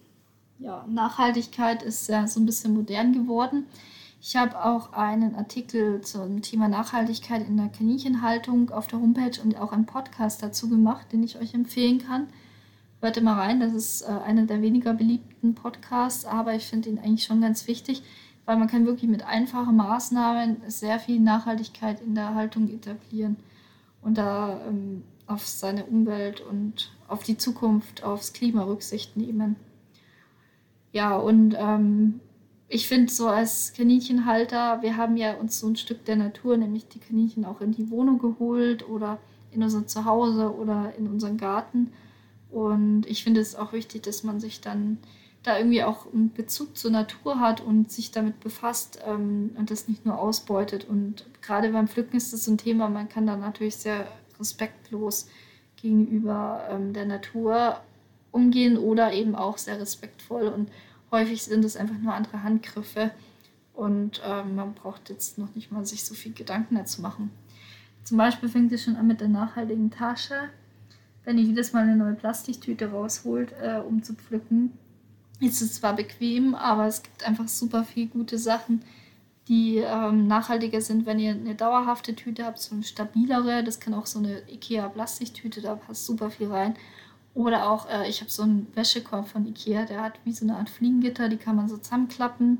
Ja, 0.60 0.86
Nachhaltigkeit 0.88 1.82
ist 1.82 2.08
ja 2.08 2.28
so 2.28 2.40
ein 2.40 2.46
bisschen 2.46 2.76
modern 2.76 3.14
geworden. 3.14 3.66
Ich 4.20 4.36
habe 4.36 4.64
auch 4.66 4.94
einen 4.94 5.36
Artikel 5.36 6.02
zum 6.02 6.42
Thema 6.42 6.68
Nachhaltigkeit 6.68 7.48
in 7.48 7.56
der 7.56 7.70
Kaninchenhaltung 7.70 8.72
auf 8.72 8.88
der 8.88 9.00
Homepage 9.00 9.40
und 9.44 9.58
auch 9.58 9.72
einen 9.72 9.86
Podcast 9.86 10.42
dazu 10.42 10.70
gemacht, 10.70 11.12
den 11.12 11.22
ich 11.22 11.38
euch 11.38 11.54
empfehlen 11.54 12.00
kann. 12.00 12.28
Hört 13.00 13.22
mal 13.22 13.40
rein, 13.40 13.60
das 13.60 13.74
ist 13.74 14.02
äh, 14.02 14.08
einer 14.08 14.48
der 14.48 14.64
weniger 14.64 14.94
beliebten 14.94 15.54
Podcasts, 15.54 16.26
aber 16.26 16.56
ich 16.56 16.66
finde 16.66 16.90
ihn 16.90 16.98
eigentlich 16.98 17.26
schon 17.26 17.42
ganz 17.42 17.68
wichtig, 17.68 18.02
weil 18.46 18.58
man 18.58 18.68
kann 18.68 18.88
wirklich 18.88 19.10
mit 19.10 19.24
einfachen 19.24 19.76
Maßnahmen 19.76 20.64
sehr 20.68 21.00
viel 21.00 21.20
Nachhaltigkeit 21.20 22.02
in 22.02 22.16
der 22.16 22.34
Haltung 22.34 22.70
etablieren 22.70 23.36
und 24.02 24.18
da 24.18 24.60
ähm, 24.68 25.04
auf 25.28 25.46
seine 25.46 25.86
Umwelt 25.86 26.42
und 26.42 26.92
auf 27.08 27.22
die 27.22 27.38
Zukunft, 27.38 28.04
aufs 28.04 28.34
Klima 28.34 28.64
Rücksicht 28.64 29.16
nehmen. 29.16 29.58
Ja, 30.92 31.16
und 31.18 31.56
ähm, 31.56 32.20
ich 32.70 32.88
finde 32.88 33.12
so 33.12 33.28
als 33.28 33.74
Kaninchenhalter, 33.74 34.82
wir 34.82 34.98
haben 34.98 35.16
ja 35.16 35.36
uns 35.36 35.60
so 35.60 35.68
ein 35.68 35.78
Stück 35.78 36.04
der 36.06 36.18
Natur, 36.18 36.58
nämlich 36.58 36.88
die 36.88 37.00
Kaninchen 37.00 37.46
auch 37.46 37.62
in 37.62 37.72
die 37.72 37.90
Wohnung 37.90 38.20
geholt 38.20 38.88
oder 38.88 39.20
in 39.52 39.64
unser 39.64 39.88
Zuhause 39.88 40.54
oder 40.54 40.94
in 40.98 41.08
unseren 41.08 41.38
Garten. 41.38 41.94
Und 42.50 43.06
ich 43.08 43.24
finde 43.24 43.40
es 43.40 43.56
auch 43.56 43.72
wichtig, 43.72 44.04
dass 44.04 44.24
man 44.24 44.40
sich 44.40 44.60
dann 44.60 44.98
da 45.44 45.58
irgendwie 45.58 45.84
auch 45.84 46.12
einen 46.12 46.34
Bezug 46.34 46.76
zur 46.78 46.92
Natur 46.92 47.40
hat 47.40 47.62
und 47.62 47.90
sich 47.90 48.12
damit 48.12 48.42
befasst 48.42 49.00
ähm, 49.06 49.52
und 49.58 49.72
das 49.72 49.88
nicht 49.88 50.06
nur 50.06 50.20
ausbeutet. 50.20 50.86
Und 50.90 51.26
gerade 51.42 51.70
beim 51.70 51.88
Pflücken 51.88 52.18
ist 52.18 52.34
das 52.34 52.46
so 52.46 52.52
ein 52.52 52.58
Thema, 52.58 52.90
man 52.90 53.08
kann 53.08 53.26
da 53.28 53.38
natürlich 53.38 53.78
sehr 53.78 54.08
respektlos 54.40 55.30
gegenüber 55.82 56.68
ähm, 56.70 56.92
der 56.92 57.06
Natur 57.06 57.80
umgehen 58.32 58.78
oder 58.78 59.14
eben 59.14 59.36
auch 59.36 59.58
sehr 59.58 59.80
respektvoll. 59.80 60.48
Und 60.48 60.70
häufig 61.12 61.44
sind 61.44 61.64
es 61.66 61.78
einfach 61.78 61.98
nur 61.98 62.14
andere 62.14 62.44
Handgriffe 62.44 63.12
und 63.74 64.22
ähm, 64.26 64.56
man 64.56 64.74
braucht 64.74 65.10
jetzt 65.10 65.38
noch 65.38 65.54
nicht 65.56 65.72
mal 65.72 65.86
sich 65.86 66.04
so 66.04 66.16
viel 66.16 66.34
Gedanken 66.34 66.76
dazu 66.76 67.02
machen. 67.02 67.32
Zum 68.04 68.18
Beispiel 68.18 68.50
fängt 68.50 68.72
es 68.72 68.84
schon 68.84 68.96
an 68.96 69.08
mit 69.08 69.22
der 69.22 69.28
nachhaltigen 69.28 69.92
Tasche. 69.92 70.50
Wenn 71.24 71.38
ihr 71.38 71.44
jedes 71.44 71.74
Mal 71.74 71.84
eine 71.84 71.96
neue 71.96 72.14
Plastiktüte 72.14 72.90
rausholt, 72.90 73.54
äh, 73.62 73.82
um 73.86 74.02
zu 74.02 74.14
pflücken, 74.14 74.72
ist 75.40 75.62
es 75.62 75.76
zwar 75.76 75.96
bequem, 75.96 76.56
aber 76.56 76.88
es 76.88 77.04
gibt 77.04 77.24
einfach 77.24 77.48
super 77.48 77.84
viele 77.84 78.08
gute 78.08 78.38
Sachen, 78.38 78.82
die 79.48 79.78
ähm, 79.78 80.28
nachhaltiger 80.28 80.82
sind, 80.82 81.06
wenn 81.06 81.20
ihr 81.20 81.32
eine 81.32 81.56
dauerhafte 81.56 82.16
Tüte 82.16 82.46
habt, 82.46 82.60
so 82.60 82.76
eine 82.76 82.84
stabilere. 82.84 83.64
Das 83.64 83.80
kann 83.80 83.94
auch 83.94 84.06
so 84.06 84.20
eine 84.20 84.42
IKEA-Plastiktüte, 84.50 85.62
da 85.62 85.76
passt 85.76 86.06
super 86.06 86.30
viel 86.30 86.48
rein. 86.48 86.76
Oder 87.38 87.70
auch, 87.70 87.88
äh, 87.88 88.10
ich 88.10 88.22
habe 88.22 88.32
so 88.32 88.42
einen 88.42 88.66
Wäschekorb 88.74 89.28
von 89.28 89.46
Ikea, 89.46 89.86
der 89.86 90.02
hat 90.02 90.14
wie 90.24 90.34
so 90.34 90.44
eine 90.44 90.56
Art 90.56 90.72
Fliegengitter, 90.72 91.30
die 91.30 91.38
kann 91.38 91.56
man 91.56 91.70
so 91.70 91.78
zusammenklappen 91.78 92.58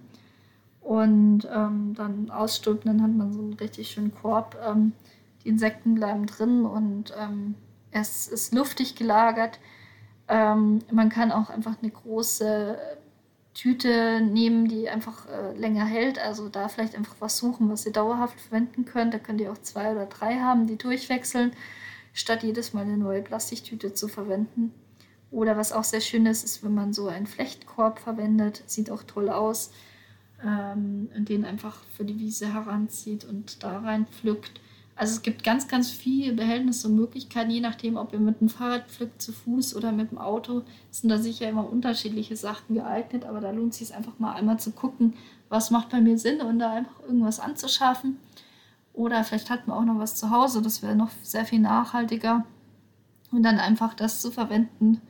und 0.82 1.48
ähm, 1.52 1.96
dann 1.96 2.30
ausstülpen, 2.30 2.86
dann 2.86 3.02
hat 3.02 3.12
man 3.12 3.34
so 3.34 3.40
einen 3.40 3.54
richtig 3.54 3.90
schönen 3.90 4.14
Korb. 4.14 4.56
Ähm, 4.64 4.94
die 5.44 5.50
Insekten 5.50 5.96
bleiben 5.96 6.28
drin 6.28 6.64
und 6.64 7.12
ähm, 7.20 7.56
es 7.90 8.28
ist 8.28 8.54
luftig 8.54 8.94
gelagert. 8.94 9.60
Ähm, 10.28 10.84
man 10.92 11.10
kann 11.10 11.32
auch 11.32 11.50
einfach 11.50 11.78
eine 11.82 11.90
große 11.90 12.78
Tüte 13.56 14.22
nehmen, 14.22 14.68
die 14.68 14.90
einfach 14.90 15.28
äh, 15.28 15.58
länger 15.58 15.86
hält. 15.86 16.20
Also 16.20 16.50
da 16.50 16.68
vielleicht 16.68 16.96
einfach 16.96 17.16
was 17.18 17.40
suchen, 17.40 17.72
was 17.72 17.84
ihr 17.88 17.94
dauerhaft 17.94 18.40
verwenden 18.40 18.86
könnt. 18.86 19.16
Da 19.16 19.18
könnt 19.18 19.42
ihr 19.42 19.52
auch 19.52 19.58
zwei 19.58 19.92
oder 19.92 20.06
drei 20.06 20.36
haben, 20.36 20.68
die 20.68 20.78
durchwechseln 20.78 21.54
statt 22.18 22.42
jedes 22.42 22.74
Mal 22.74 22.82
eine 22.82 22.98
neue 22.98 23.22
Plastiktüte 23.22 23.94
zu 23.94 24.08
verwenden. 24.08 24.74
Oder 25.30 25.56
was 25.56 25.72
auch 25.72 25.84
sehr 25.84 26.02
schön 26.02 26.26
ist, 26.26 26.44
ist, 26.44 26.64
wenn 26.64 26.74
man 26.74 26.92
so 26.92 27.08
einen 27.08 27.28
Flechtkorb 27.28 28.00
verwendet. 28.00 28.64
Sieht 28.66 28.90
auch 28.90 29.04
toll 29.04 29.30
aus. 29.30 29.72
Ähm, 30.44 31.10
und 31.16 31.30
den 31.30 31.46
einfach 31.46 31.78
für 31.96 32.06
die 32.06 32.18
Wiese 32.18 32.52
heranzieht 32.52 33.24
und 33.24 33.62
da 33.64 33.80
rein 33.80 34.08
pflückt. 34.08 34.60
Also 34.96 35.14
es 35.14 35.22
gibt 35.22 35.44
ganz, 35.44 35.68
ganz 35.68 35.92
viele 35.92 36.34
Behältnisse 36.34 36.88
und 36.88 36.96
Möglichkeiten, 36.96 37.52
je 37.52 37.62
nachdem, 37.62 37.98
ob 37.98 38.14
ihr 38.14 38.20
mit 38.20 38.42
dem 38.42 38.50
Fahrrad 38.50 38.90
pflückt, 38.90 39.22
zu 39.22 39.32
Fuß 39.32 39.76
oder 39.76 39.92
mit 39.92 40.10
dem 40.10 40.18
Auto, 40.18 40.64
sind 40.90 41.10
da 41.10 41.20
sicher 41.20 41.48
immer 41.48 41.70
unterschiedliche 41.70 42.36
Sachen 42.36 42.74
geeignet, 42.74 43.26
aber 43.26 43.42
da 43.42 43.52
lohnt 43.52 43.74
es 43.74 43.80
sich 43.80 43.94
einfach 43.94 44.18
mal 44.18 44.34
einmal 44.34 44.60
zu 44.60 44.72
gucken, 44.72 45.14
was 45.50 45.70
macht 45.70 45.90
bei 45.90 46.02
mir 46.02 46.18
Sinn 46.18 46.42
und 46.42 46.58
da 46.58 46.74
einfach 46.74 47.00
irgendwas 47.04 47.40
anzuschaffen. 47.40 48.18
Oder 48.98 49.24
vielleicht 49.24 49.52
hat 49.52 49.68
man 49.68 49.78
auch 49.78 49.86
noch 49.86 50.00
was 50.00 50.16
zu 50.16 50.32
Hause, 50.32 50.60
das 50.64 50.82
wäre 50.82 50.96
noch 50.96 51.12
sehr 51.22 51.46
viel 51.46 51.60
nachhaltiger. 51.60 52.46
Und 53.32 53.44
dann 53.44 53.60
einfach 53.60 53.94
das 53.94 54.22
zu 54.22 54.32
verwenden. 54.32 55.02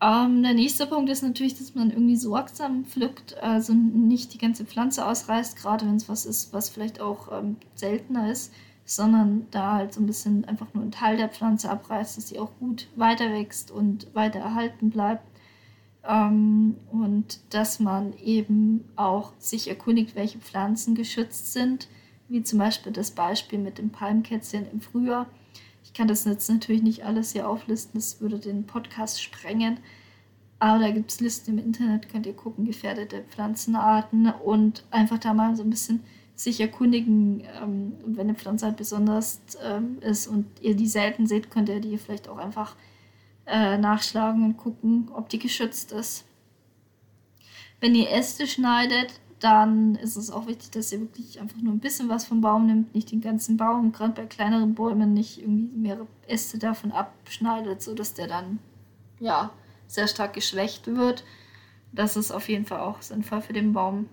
Ähm, 0.00 0.42
der 0.42 0.54
nächste 0.54 0.86
Punkt 0.86 1.10
ist 1.10 1.22
natürlich, 1.22 1.58
dass 1.58 1.74
man 1.74 1.90
irgendwie 1.90 2.16
sorgsam 2.16 2.86
pflückt, 2.86 3.36
also 3.42 3.74
nicht 3.74 4.32
die 4.32 4.38
ganze 4.38 4.64
Pflanze 4.64 5.06
ausreißt, 5.06 5.56
gerade 5.56 5.86
wenn 5.86 5.96
es 5.96 6.08
was 6.08 6.24
ist, 6.24 6.54
was 6.54 6.70
vielleicht 6.70 7.02
auch 7.02 7.30
ähm, 7.38 7.56
seltener 7.74 8.30
ist, 8.30 8.50
sondern 8.86 9.46
da 9.50 9.74
halt 9.74 9.92
so 9.92 10.00
ein 10.00 10.06
bisschen 10.06 10.46
einfach 10.46 10.72
nur 10.72 10.84
einen 10.84 10.92
Teil 10.92 11.18
der 11.18 11.28
Pflanze 11.28 11.68
abreißt, 11.68 12.16
dass 12.16 12.28
sie 12.28 12.38
auch 12.38 12.50
gut 12.60 12.88
weiter 12.96 13.30
wächst 13.30 13.72
und 13.72 14.14
weiter 14.14 14.38
erhalten 14.38 14.88
bleibt. 14.88 15.26
Ähm, 16.02 16.76
und 16.90 17.40
dass 17.50 17.78
man 17.78 18.14
eben 18.14 18.84
auch 18.96 19.32
sich 19.38 19.68
erkundigt, 19.68 20.14
welche 20.16 20.38
Pflanzen 20.38 20.94
geschützt 20.94 21.52
sind, 21.52 21.88
wie 22.28 22.42
zum 22.42 22.58
Beispiel 22.58 22.92
das 22.92 23.10
Beispiel 23.10 23.58
mit 23.58 23.78
dem 23.78 23.90
Palmkätzchen 23.90 24.66
im 24.70 24.80
Frühjahr. 24.80 25.26
Ich 25.84 25.92
kann 25.92 26.08
das 26.08 26.24
jetzt 26.24 26.48
natürlich 26.48 26.82
nicht 26.82 27.04
alles 27.04 27.32
hier 27.32 27.48
auflisten, 27.48 28.00
das 28.00 28.20
würde 28.20 28.38
den 28.38 28.66
Podcast 28.66 29.22
sprengen. 29.22 29.78
Aber 30.58 30.78
da 30.78 30.90
gibt 30.90 31.10
es 31.10 31.20
Listen 31.20 31.58
im 31.58 31.64
Internet, 31.64 32.08
könnt 32.08 32.26
ihr 32.26 32.32
gucken, 32.32 32.64
gefährdete 32.64 33.22
Pflanzenarten 33.22 34.32
und 34.32 34.84
einfach 34.90 35.18
da 35.18 35.34
mal 35.34 35.54
so 35.56 35.62
ein 35.62 35.70
bisschen 35.70 36.00
sich 36.34 36.60
erkundigen. 36.60 37.44
Ähm, 37.62 37.92
wenn 38.06 38.28
eine 38.28 38.34
Pflanze 38.34 38.66
halt 38.66 38.76
besonders 38.76 39.40
ähm, 39.62 39.98
ist 40.00 40.26
und 40.26 40.46
ihr 40.60 40.74
die 40.74 40.86
selten 40.86 41.26
seht, 41.26 41.50
könnt 41.50 41.68
ihr 41.68 41.80
die 41.80 41.98
vielleicht 41.98 42.28
auch 42.28 42.38
einfach 42.38 42.76
äh, 43.46 43.76
nachschlagen 43.78 44.42
und 44.42 44.56
gucken, 44.56 45.10
ob 45.14 45.28
die 45.28 45.38
geschützt 45.38 45.92
ist. 45.92 46.24
Wenn 47.80 47.94
ihr 47.94 48.10
Äste 48.10 48.46
schneidet, 48.46 49.20
dann 49.44 49.94
ist 49.96 50.16
es 50.16 50.30
auch 50.30 50.46
wichtig, 50.46 50.70
dass 50.70 50.90
ihr 50.90 51.00
wirklich 51.00 51.38
einfach 51.38 51.58
nur 51.60 51.74
ein 51.74 51.78
bisschen 51.78 52.08
was 52.08 52.24
vom 52.24 52.40
Baum 52.40 52.64
nimmt, 52.64 52.94
nicht 52.94 53.12
den 53.12 53.20
ganzen 53.20 53.58
Baum, 53.58 53.92
gerade 53.92 54.14
bei 54.14 54.24
kleineren 54.24 54.74
Bäumen 54.74 55.12
nicht 55.12 55.38
irgendwie 55.38 55.76
mehrere 55.76 56.06
Äste 56.26 56.56
davon 56.56 56.92
abschneidet, 56.92 57.82
sodass 57.82 58.14
der 58.14 58.26
dann 58.26 58.58
ja 59.20 59.50
sehr 59.86 60.08
stark 60.08 60.32
geschwächt 60.32 60.86
wird. 60.86 61.24
Das 61.92 62.16
ist 62.16 62.32
auf 62.32 62.48
jeden 62.48 62.64
Fall 62.64 62.80
auch 62.80 63.02
sinnvoll 63.02 63.42
für 63.42 63.52
den 63.52 63.74
Baum. 63.74 64.08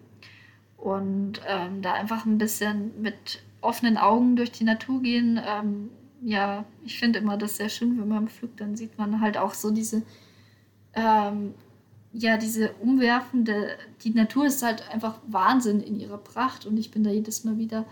Und 0.76 1.40
ähm, 1.48 1.82
da 1.82 1.94
einfach 1.94 2.26
ein 2.26 2.38
bisschen 2.38 3.02
mit 3.02 3.42
offenen 3.62 3.98
Augen 3.98 4.36
durch 4.36 4.52
die 4.52 4.66
Natur 4.66 5.02
gehen, 5.02 5.40
ähm, 5.48 5.92
ja, 6.24 6.66
ich 6.84 7.00
finde 7.00 7.20
immer 7.20 7.38
das 7.38 7.56
sehr 7.56 7.70
schön, 7.70 7.98
wenn 7.98 8.10
man 8.10 8.28
pflückt, 8.28 8.60
dann 8.60 8.76
sieht 8.76 8.98
man 8.98 9.22
halt 9.22 9.38
auch 9.38 9.54
so 9.54 9.72
diese, 9.72 10.04
ähm, 10.94 11.54
ja, 12.14 12.38
diese 12.38 12.74
umwerfende, 12.74 13.70
die 14.04 14.12
Natur 14.12 14.46
ist 14.46 14.64
halt 14.64 14.90
einfach 14.92 15.20
Wahnsinn 15.28 15.82
in 15.82 16.00
ihrer 16.00 16.18
Pracht 16.18 16.66
und 16.66 16.78
ich 16.78 16.92
bin 16.92 17.04
da 17.04 17.10
jedes 17.10 17.44
Mal 17.44 17.58
wieder 17.58 17.86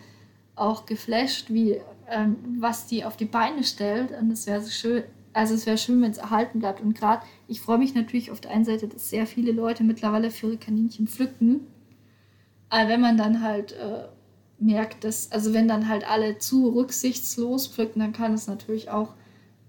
auch 0.56 0.86
geflasht, 0.86 1.50
wie, 1.50 1.80
ähm, 2.10 2.36
was 2.60 2.88
die 2.88 3.06
auf 3.06 3.16
die 3.16 3.26
Beine 3.26 3.64
stellt 3.64 4.12
und 4.12 4.30
es 4.32 4.46
wäre 4.46 4.62
so 4.62 4.70
schön, 4.70 5.04
also 5.32 5.54
es 5.54 5.66
wäre 5.66 5.78
schön, 5.78 6.02
wenn 6.02 6.12
es 6.12 6.18
erhalten 6.18 6.60
bleibt 6.60 6.82
und 6.82 6.98
gerade, 6.98 7.26
ich 7.48 7.62
freue 7.62 7.78
mich 7.78 7.96
natürlich 7.96 8.30
auf 8.30 8.42
der 8.42 8.52
einen 8.52 8.66
Seite, 8.66 8.90
dass 8.90 9.10
sehr 9.10 9.26
viele 9.26 9.54
Leute 9.54 9.84
mittlerweile 9.84 10.32
für 10.32 10.48
ihre 10.48 10.58
Kaninchen 10.58 11.08
pflücken, 11.08 11.62
aber 12.68 12.90
wenn 12.90 13.02
man 13.02 13.16
dann 13.16 13.42
halt 13.42 13.72
äh, 13.72 14.08
merkt, 14.60 15.06
dass, 15.06 15.32
also 15.32 15.54
wenn 15.54 15.70
dann 15.70 15.88
halt 15.88 16.10
alle 16.10 16.40
zu 16.40 16.70
rücksichtslos 16.70 17.68
pflücken, 17.68 18.00
dann 18.00 18.12
kann 18.14 18.34
es 18.34 18.48
natürlich 18.48 18.90
auch 18.90 19.14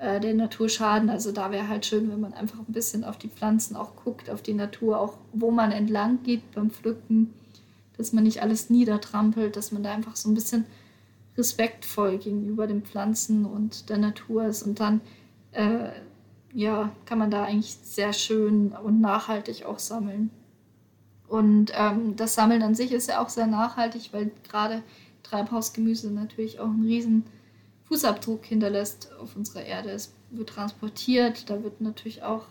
äh, 0.01 0.19
der 0.19 0.35
Natur 0.35 0.69
schaden. 0.69 1.11
Also 1.11 1.31
da 1.31 1.51
wäre 1.51 1.69
halt 1.69 1.85
schön, 1.85 2.11
wenn 2.11 2.21
man 2.21 2.33
einfach 2.33 2.59
ein 2.59 2.73
bisschen 2.73 3.05
auf 3.05 3.19
die 3.19 3.29
Pflanzen 3.29 3.77
auch 3.77 3.97
guckt, 3.97 4.31
auf 4.31 4.41
die 4.41 4.55
Natur, 4.55 4.99
auch 4.99 5.19
wo 5.33 5.51
man 5.51 5.73
entlang 5.73 6.23
geht 6.23 6.51
beim 6.53 6.71
Pflücken, 6.71 7.35
dass 7.99 8.13
man 8.13 8.25
nicht 8.25 8.43
alles 8.43 8.71
niedertrampelt, 8.71 9.57
dass 9.57 9.73
man 9.73 9.83
da 9.83 9.93
einfach 9.93 10.17
so 10.17 10.31
ein 10.31 10.35
bisschen 10.35 10.65
respektvoll 11.37 12.17
gegenüber 12.17 12.67
den 12.67 12.83
Pflanzen 12.83 13.45
und 13.45 13.91
der 13.91 13.99
Natur 13.99 14.47
ist 14.47 14.63
und 14.63 14.81
dann 14.81 15.03
äh, 15.53 15.91
ja, 16.55 16.91
kann 17.05 17.19
man 17.19 17.31
da 17.31 17.45
eigentlich 17.45 17.77
sehr 17.83 18.15
schön 18.15 18.73
und 18.73 19.01
nachhaltig 19.01 19.67
auch 19.67 19.79
sammeln. 19.79 20.31
Und 21.29 21.73
ähm, 21.77 22.17
das 22.17 22.35
Sammeln 22.35 22.63
an 22.63 22.75
sich 22.75 22.93
ist 22.93 23.09
ja 23.09 23.23
auch 23.23 23.29
sehr 23.29 23.47
nachhaltig, 23.47 24.13
weil 24.13 24.33
gerade 24.49 24.83
Treibhausgemüse 25.23 26.11
natürlich 26.11 26.59
auch 26.59 26.67
einen 26.71 26.85
riesen 26.85 27.25
Fußabdruck 27.91 28.45
hinterlässt 28.45 29.13
auf 29.21 29.35
unserer 29.35 29.65
Erde. 29.65 29.91
Es 29.91 30.13
wird 30.31 30.51
transportiert, 30.51 31.51
da 31.51 31.63
wird 31.65 31.81
natürlich 31.81 32.23
auch 32.23 32.47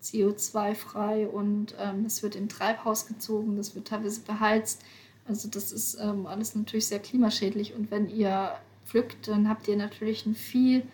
CO2 0.00 0.74
frei 0.76 1.26
und 1.26 1.74
ähm, 1.80 2.04
es 2.04 2.22
wird 2.22 2.36
im 2.36 2.48
Treibhaus 2.48 3.08
gezogen, 3.08 3.56
das 3.56 3.74
wird 3.74 3.88
teilweise 3.88 4.20
beheizt. 4.20 4.82
Also 5.26 5.48
das 5.48 5.72
ist 5.72 5.98
ähm, 6.00 6.26
alles 6.26 6.54
natürlich 6.54 6.86
sehr 6.86 7.00
klimaschädlich 7.00 7.74
und 7.74 7.90
wenn 7.90 8.08
ihr 8.08 8.52
pflückt, 8.84 9.26
dann 9.26 9.48
habt 9.48 9.66
ihr 9.66 9.76
natürlich 9.76 10.24
eine 10.24 10.36
viel 10.36 10.84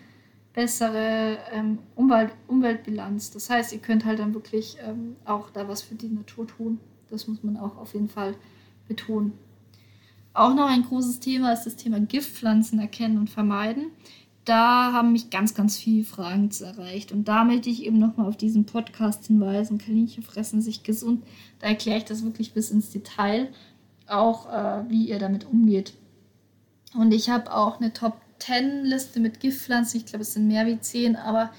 bessere 0.53 1.37
ähm, 1.51 1.77
Umwelt 1.95 2.31
Umweltbilanz. 2.47 3.29
Das 3.29 3.51
heißt, 3.51 3.73
ihr 3.73 3.79
könnt 3.79 4.05
halt 4.05 4.17
dann 4.17 4.33
wirklich 4.33 4.77
ähm, 4.81 5.17
auch 5.25 5.51
da 5.51 5.67
was 5.67 5.83
für 5.83 5.93
die 5.93 6.09
Natur 6.09 6.47
tun. 6.47 6.79
Das 7.11 7.27
muss 7.27 7.43
man 7.43 7.57
auch 7.57 7.77
auf 7.77 7.93
jeden 7.93 8.09
Fall 8.09 8.33
betonen. 8.87 9.33
Auch 10.33 10.55
noch 10.55 10.67
ein 10.67 10.83
großes 10.83 11.19
Thema 11.19 11.53
ist 11.53 11.65
das 11.65 11.75
Thema 11.75 11.99
Giftpflanzen 11.99 12.79
erkennen 12.79 13.19
und 13.19 13.29
vermeiden. 13.29 13.91
Da 14.45 14.91
haben 14.91 15.13
mich 15.13 15.29
ganz, 15.29 15.53
ganz 15.53 15.77
viele 15.77 16.03
Fragen 16.03 16.49
erreicht. 16.59 17.11
Und 17.11 17.27
da 17.27 17.43
möchte 17.45 17.69
ich 17.69 17.85
eben 17.85 17.99
nochmal 17.99 18.27
auf 18.27 18.35
diesen 18.35 18.65
Podcast 18.65 19.27
hinweisen. 19.27 19.77
Kaninchen 19.77 20.23
fressen 20.23 20.61
sich 20.61 20.83
gesund. 20.83 21.23
Da 21.59 21.67
erkläre 21.67 21.99
ich 21.99 22.05
das 22.05 22.23
wirklich 22.23 22.53
bis 22.53 22.71
ins 22.71 22.89
Detail, 22.89 23.49
auch 24.07 24.51
äh, 24.51 24.89
wie 24.89 25.07
ihr 25.07 25.19
damit 25.19 25.45
umgeht. 25.45 25.93
Und 26.93 27.13
ich 27.13 27.29
habe 27.29 27.55
auch 27.55 27.79
eine 27.79 27.93
Top 27.93 28.17
10 28.39 28.83
Liste 28.83 29.19
mit 29.19 29.39
Giftpflanzen. 29.39 29.99
Ich 29.99 30.07
glaube, 30.07 30.23
es 30.23 30.33
sind 30.33 30.47
mehr 30.47 30.65
wie 30.65 30.79
10, 30.79 31.15
aber 31.15 31.51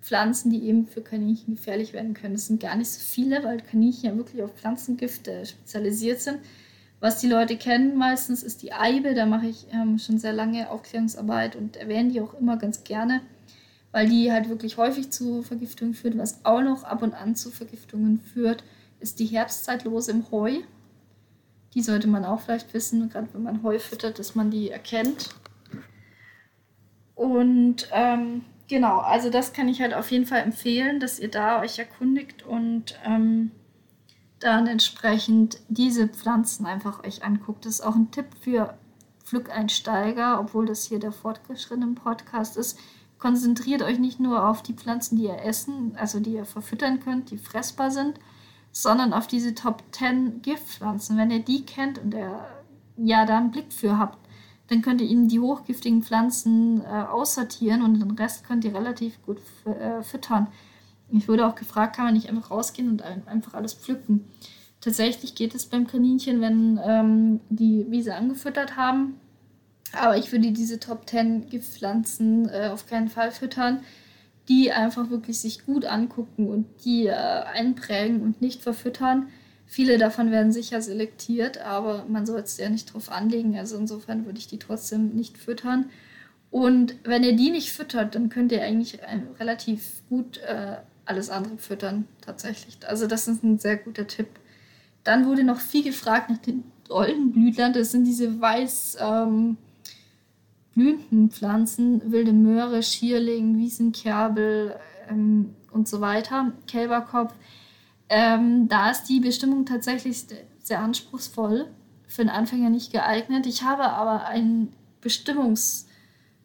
Pflanzen, 0.00 0.50
die 0.50 0.64
eben 0.64 0.88
für 0.88 1.00
Kaninchen 1.00 1.54
gefährlich 1.54 1.92
werden 1.92 2.14
können. 2.14 2.34
Das 2.34 2.48
sind 2.48 2.60
gar 2.60 2.74
nicht 2.76 2.90
so 2.90 2.98
viele, 2.98 3.44
weil 3.44 3.60
Kaninchen 3.60 4.10
ja 4.10 4.16
wirklich 4.16 4.42
auf 4.42 4.52
Pflanzengifte 4.54 5.46
spezialisiert 5.46 6.20
sind. 6.20 6.38
Was 7.02 7.18
die 7.18 7.26
Leute 7.26 7.56
kennen 7.56 7.96
meistens 7.96 8.44
ist 8.44 8.62
die 8.62 8.72
Eibe. 8.72 9.14
Da 9.14 9.26
mache 9.26 9.46
ich 9.48 9.66
ähm, 9.72 9.98
schon 9.98 10.18
sehr 10.18 10.32
lange 10.32 10.70
Aufklärungsarbeit 10.70 11.56
und 11.56 11.76
erwähne 11.76 12.12
die 12.12 12.20
auch 12.20 12.32
immer 12.34 12.56
ganz 12.56 12.84
gerne, 12.84 13.22
weil 13.90 14.08
die 14.08 14.30
halt 14.30 14.48
wirklich 14.48 14.76
häufig 14.76 15.10
zu 15.10 15.42
Vergiftungen 15.42 15.94
führt. 15.94 16.16
Was 16.16 16.44
auch 16.44 16.62
noch 16.62 16.84
ab 16.84 17.02
und 17.02 17.12
an 17.12 17.34
zu 17.34 17.50
Vergiftungen 17.50 18.20
führt, 18.20 18.62
ist 19.00 19.18
die 19.18 19.26
Herbstzeitlose 19.26 20.12
im 20.12 20.30
Heu. 20.30 20.58
Die 21.74 21.82
sollte 21.82 22.06
man 22.06 22.24
auch 22.24 22.38
vielleicht 22.38 22.72
wissen, 22.72 23.08
gerade 23.08 23.26
wenn 23.32 23.42
man 23.42 23.64
Heu 23.64 23.80
füttert, 23.80 24.20
dass 24.20 24.36
man 24.36 24.52
die 24.52 24.70
erkennt. 24.70 25.30
Und 27.16 27.88
ähm, 27.92 28.44
genau, 28.68 28.98
also 28.98 29.28
das 29.28 29.52
kann 29.52 29.68
ich 29.68 29.80
halt 29.80 29.92
auf 29.92 30.12
jeden 30.12 30.26
Fall 30.26 30.42
empfehlen, 30.42 31.00
dass 31.00 31.18
ihr 31.18 31.32
da 31.32 31.62
euch 31.62 31.80
erkundigt 31.80 32.44
und 32.44 32.96
ähm, 33.04 33.50
dann 34.42 34.66
entsprechend 34.66 35.60
diese 35.68 36.08
Pflanzen 36.08 36.66
einfach 36.66 37.04
euch 37.04 37.24
anguckt. 37.24 37.64
Das 37.64 37.74
ist 37.74 37.80
auch 37.80 37.94
ein 37.94 38.10
Tipp 38.10 38.26
für 38.40 38.74
Pflückeinsteiger, 39.24 40.40
obwohl 40.40 40.66
das 40.66 40.84
hier 40.84 40.98
der 40.98 41.12
fortgeschrittene 41.12 41.94
Podcast 41.94 42.56
ist. 42.56 42.78
Konzentriert 43.18 43.82
euch 43.82 43.98
nicht 43.98 44.18
nur 44.18 44.48
auf 44.48 44.62
die 44.62 44.74
Pflanzen, 44.74 45.16
die 45.16 45.24
ihr 45.24 45.42
essen, 45.42 45.94
also 45.96 46.18
die 46.18 46.34
ihr 46.34 46.44
verfüttern 46.44 47.00
könnt, 47.00 47.30
die 47.30 47.38
fressbar 47.38 47.90
sind, 47.90 48.18
sondern 48.72 49.12
auf 49.12 49.26
diese 49.26 49.54
Top 49.54 49.82
10 49.92 50.42
Giftpflanzen. 50.42 51.16
Wenn 51.16 51.30
ihr 51.30 51.42
die 51.42 51.64
kennt 51.64 51.98
und 51.98 52.14
ihr 52.14 52.44
ja 52.96 53.24
da 53.24 53.38
einen 53.38 53.52
Blick 53.52 53.72
für 53.72 53.96
habt, 53.96 54.18
dann 54.68 54.82
könnt 54.82 55.00
ihr 55.00 55.06
ihnen 55.06 55.28
die 55.28 55.40
hochgiftigen 55.40 56.02
Pflanzen 56.02 56.82
äh, 56.82 56.86
aussortieren 56.86 57.82
und 57.82 58.00
den 58.00 58.12
Rest 58.12 58.44
könnt 58.44 58.64
ihr 58.64 58.74
relativ 58.74 59.22
gut 59.22 59.38
äh, 59.66 60.02
füttern. 60.02 60.48
Ich 61.12 61.28
wurde 61.28 61.46
auch 61.46 61.54
gefragt, 61.54 61.96
kann 61.96 62.06
man 62.06 62.14
nicht 62.14 62.28
einfach 62.28 62.50
rausgehen 62.50 62.90
und 62.90 63.02
einfach 63.02 63.54
alles 63.54 63.74
pflücken. 63.74 64.24
Tatsächlich 64.80 65.34
geht 65.34 65.54
es 65.54 65.66
beim 65.66 65.86
Kaninchen, 65.86 66.40
wenn 66.40 66.80
ähm, 66.84 67.40
die 67.50 67.86
Wiese 67.90 68.14
angefüttert 68.14 68.76
haben. 68.76 69.14
Aber 69.92 70.16
ich 70.16 70.32
würde 70.32 70.52
diese 70.52 70.80
Top 70.80 71.08
10 71.08 71.50
Giftpflanzen 71.50 72.48
äh, 72.48 72.68
auf 72.72 72.86
keinen 72.86 73.08
Fall 73.08 73.30
füttern. 73.30 73.82
Die 74.48 74.72
einfach 74.72 75.10
wirklich 75.10 75.38
sich 75.38 75.64
gut 75.64 75.84
angucken 75.84 76.48
und 76.48 76.66
die 76.84 77.06
äh, 77.06 77.12
einprägen 77.12 78.22
und 78.22 78.40
nicht 78.40 78.62
verfüttern 78.62 79.28
Viele 79.72 79.96
davon 79.96 80.30
werden 80.30 80.52
sicher 80.52 80.82
selektiert, 80.82 81.56
aber 81.56 82.04
man 82.06 82.26
soll 82.26 82.40
es 82.40 82.58
ja 82.58 82.68
nicht 82.68 82.92
drauf 82.92 83.10
anlegen. 83.10 83.56
Also 83.56 83.78
insofern 83.78 84.26
würde 84.26 84.38
ich 84.38 84.46
die 84.46 84.58
trotzdem 84.58 85.14
nicht 85.14 85.38
füttern. 85.38 85.88
Und 86.50 86.94
wenn 87.04 87.24
ihr 87.24 87.34
die 87.34 87.48
nicht 87.48 87.72
füttert, 87.72 88.14
dann 88.14 88.28
könnt 88.28 88.52
ihr 88.52 88.62
eigentlich 88.62 88.98
relativ 89.40 90.02
gut 90.10 90.36
äh, 90.46 90.76
alles 91.04 91.30
andere 91.30 91.58
füttern, 91.58 92.06
tatsächlich. 92.20 92.78
Also 92.86 93.06
das 93.06 93.28
ist 93.28 93.42
ein 93.42 93.58
sehr 93.58 93.76
guter 93.76 94.06
Tipp. 94.06 94.28
Dann 95.04 95.26
wurde 95.26 95.44
noch 95.44 95.60
viel 95.60 95.82
gefragt 95.82 96.30
nach 96.30 96.38
den 96.38 96.64
Doldenblütlern. 96.88 97.72
Das 97.72 97.92
sind 97.92 98.04
diese 98.04 98.40
weiß 98.40 98.98
ähm, 99.00 99.56
blühenden 100.74 101.30
Pflanzen, 101.30 102.12
wilde 102.12 102.32
Möhre, 102.32 102.82
Schierling, 102.82 103.58
Wiesenkerbel 103.58 104.76
ähm, 105.08 105.54
und 105.72 105.88
so 105.88 106.00
weiter, 106.00 106.52
Kälberkopf. 106.66 107.34
Ähm, 108.08 108.68
da 108.68 108.90
ist 108.90 109.04
die 109.04 109.20
Bestimmung 109.20 109.66
tatsächlich 109.66 110.26
sehr 110.60 110.80
anspruchsvoll, 110.80 111.66
für 112.06 112.22
einen 112.22 112.30
Anfänger 112.30 112.70
nicht 112.70 112.92
geeignet. 112.92 113.46
Ich 113.46 113.62
habe 113.62 113.84
aber 113.84 114.26
ein 114.26 114.68
Bestimmungs, 115.00 115.88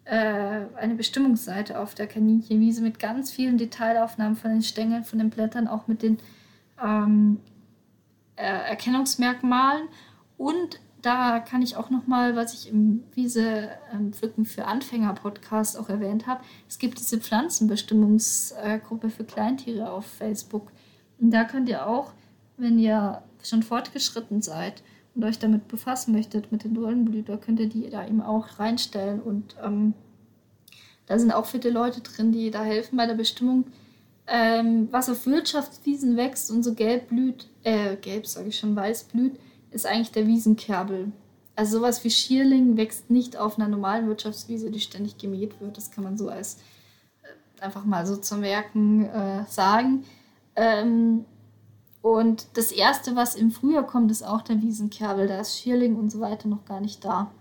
eine 0.09 0.95
Bestimmungsseite 0.95 1.79
auf 1.79 1.93
der 1.95 2.07
Kaninchenwiese 2.07 2.81
mit 2.81 2.99
ganz 2.99 3.31
vielen 3.31 3.57
Detailaufnahmen 3.57 4.35
von 4.35 4.51
den 4.51 4.61
Stängeln, 4.61 5.03
von 5.03 5.19
den 5.19 5.29
Blättern, 5.29 5.67
auch 5.67 5.87
mit 5.87 6.01
den 6.01 6.17
ähm, 6.83 7.39
äh, 8.35 8.43
Erkennungsmerkmalen. 8.43 9.87
Und 10.37 10.79
da 11.01 11.39
kann 11.39 11.61
ich 11.61 11.75
auch 11.75 11.89
noch 11.89 12.07
mal, 12.07 12.35
was 12.35 12.53
ich 12.53 12.69
im 12.69 13.03
Wiese 13.13 13.69
ähm, 13.93 14.13
Pflücken 14.13 14.45
für 14.45 14.65
Anfänger 14.65 15.13
Podcast 15.13 15.77
auch 15.77 15.89
erwähnt 15.89 16.27
habe, 16.27 16.43
es 16.67 16.79
gibt 16.79 16.99
diese 16.99 17.19
Pflanzenbestimmungsgruppe 17.19 19.09
für 19.09 19.23
Kleintiere 19.23 19.91
auf 19.91 20.05
Facebook. 20.05 20.71
Und 21.19 21.31
da 21.31 21.43
könnt 21.43 21.69
ihr 21.69 21.87
auch, 21.87 22.13
wenn 22.57 22.79
ihr 22.79 23.21
schon 23.43 23.63
fortgeschritten 23.63 24.41
seid 24.41 24.83
und 25.17 25.23
euch 25.25 25.39
damit 25.39 25.67
befassen 25.67 26.13
möchtet, 26.13 26.51
mit 26.51 26.63
den 26.63 26.75
Dollenblüter, 26.75 27.37
könnt 27.37 27.59
ihr 27.59 27.67
die 27.67 27.89
da 27.89 28.05
eben 28.05 28.21
auch 28.21 28.59
reinstellen. 28.59 29.19
Und 29.19 29.55
ähm, 29.63 29.93
da 31.07 31.17
sind 31.17 31.31
auch 31.31 31.47
viele 31.47 31.71
Leute 31.71 32.01
drin, 32.01 32.31
die 32.31 32.51
da 32.51 32.63
helfen 32.63 32.97
bei 32.97 33.07
der 33.07 33.15
Bestimmung, 33.15 33.65
ähm, 34.27 34.89
was 34.91 35.09
auf 35.09 35.25
Wirtschaftswiesen 35.25 36.17
wächst 36.17 36.51
und 36.51 36.61
so 36.61 36.75
gelb 36.75 37.09
blüht, 37.09 37.47
äh, 37.63 37.95
gelb 37.95 38.27
sage 38.27 38.49
ich 38.49 38.59
schon, 38.59 38.75
weiß 38.75 39.05
blüht, 39.05 39.39
ist 39.71 39.87
eigentlich 39.87 40.11
der 40.11 40.27
Wiesenkerbel. 40.27 41.11
Also 41.55 41.79
sowas 41.79 42.03
wie 42.03 42.11
Schierling 42.11 42.77
wächst 42.77 43.09
nicht 43.09 43.37
auf 43.37 43.57
einer 43.57 43.67
normalen 43.67 44.07
Wirtschaftswiese, 44.07 44.69
die 44.69 44.79
ständig 44.79 45.17
gemäht 45.17 45.59
wird. 45.59 45.77
Das 45.77 45.89
kann 45.89 46.03
man 46.03 46.17
so 46.17 46.29
als 46.29 46.59
äh, 47.23 47.63
einfach 47.63 47.85
mal 47.85 48.05
so 48.05 48.17
zum 48.17 48.41
Merken 48.41 49.05
äh, 49.05 49.45
sagen. 49.49 50.03
Ähm, 50.55 51.25
und 52.01 52.47
das 52.53 52.71
erste, 52.71 53.15
was 53.15 53.35
im 53.35 53.51
Frühjahr 53.51 53.85
kommt, 53.85 54.11
ist 54.11 54.23
auch 54.23 54.41
der 54.41 54.61
Wiesenkerbel. 54.61 55.27
Da 55.27 55.39
ist 55.39 55.57
Schierling 55.57 55.95
und 55.95 56.11
so 56.11 56.19
weiter 56.19 56.47
noch 56.47 56.65
gar 56.65 56.79
nicht 56.79 57.03
da. 57.03 57.31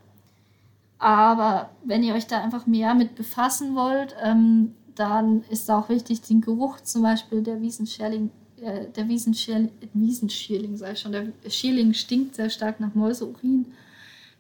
Aber 0.99 1.71
wenn 1.85 2.03
ihr 2.03 2.15
euch 2.15 2.27
da 2.27 2.43
einfach 2.43 2.67
mehr 2.67 2.95
mit 2.95 3.15
befassen 3.15 3.75
wollt, 3.77 4.17
ähm, 4.23 4.75
dann 4.95 5.45
ist 5.51 5.71
auch 5.71 5.89
wichtig, 5.89 6.23
den 6.23 6.41
Geruch 6.41 6.81
zum 6.81 7.03
Beispiel 7.03 7.43
der 7.43 7.61
Wiesenschierling 7.61 8.31
äh, 8.61 8.87
der 8.91 9.09
Wiesenschierling, 9.09 9.71
Wiesenschierling 9.93 10.77
sei 10.77 10.95
schon, 10.95 11.13
der 11.13 11.33
Schierling 11.49 11.95
stinkt 11.95 12.35
sehr 12.37 12.51
stark 12.51 12.81
nach 12.81 12.95
Mäuseurin. 12.95 13.67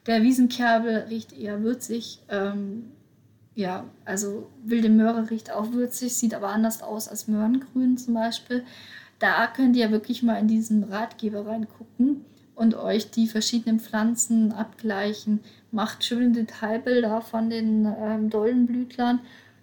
Der 0.06 0.22
Wiesenkerbel 0.22 1.06
riecht 1.10 1.32
eher 1.32 1.62
würzig. 1.62 2.20
Ähm, 2.28 2.92
ja, 3.54 3.84
also 4.04 4.48
wilde 4.64 4.88
Möhre 4.88 5.30
riecht 5.30 5.50
auch 5.50 5.72
würzig, 5.72 6.14
sieht 6.14 6.34
aber 6.34 6.48
anders 6.48 6.82
aus 6.82 7.08
als 7.08 7.26
Möhrengrün 7.26 7.96
zum 7.98 8.14
Beispiel. 8.14 8.64
Da 9.18 9.46
könnt 9.46 9.76
ihr 9.76 9.90
wirklich 9.90 10.22
mal 10.22 10.38
in 10.38 10.48
diesen 10.48 10.84
Ratgeber 10.84 11.46
reingucken 11.46 12.24
und 12.54 12.74
euch 12.74 13.10
die 13.10 13.26
verschiedenen 13.26 13.80
Pflanzen 13.80 14.52
abgleichen. 14.52 15.40
Macht 15.70 16.04
schöne 16.04 16.32
Detailbilder 16.32 17.22
von 17.22 17.50
den 17.50 17.86
ähm, 17.98 18.30
Dollenblütlern 18.30 19.20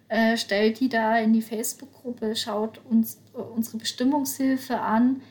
äh, 0.08 0.36
stellt 0.36 0.80
die 0.80 0.88
da 0.88 1.18
in 1.18 1.32
die 1.32 1.42
Facebook-Gruppe, 1.42 2.36
schaut 2.36 2.80
uns 2.88 3.18
äh, 3.34 3.38
unsere 3.38 3.78
Bestimmungshilfe 3.78 4.78
an. 4.78 5.22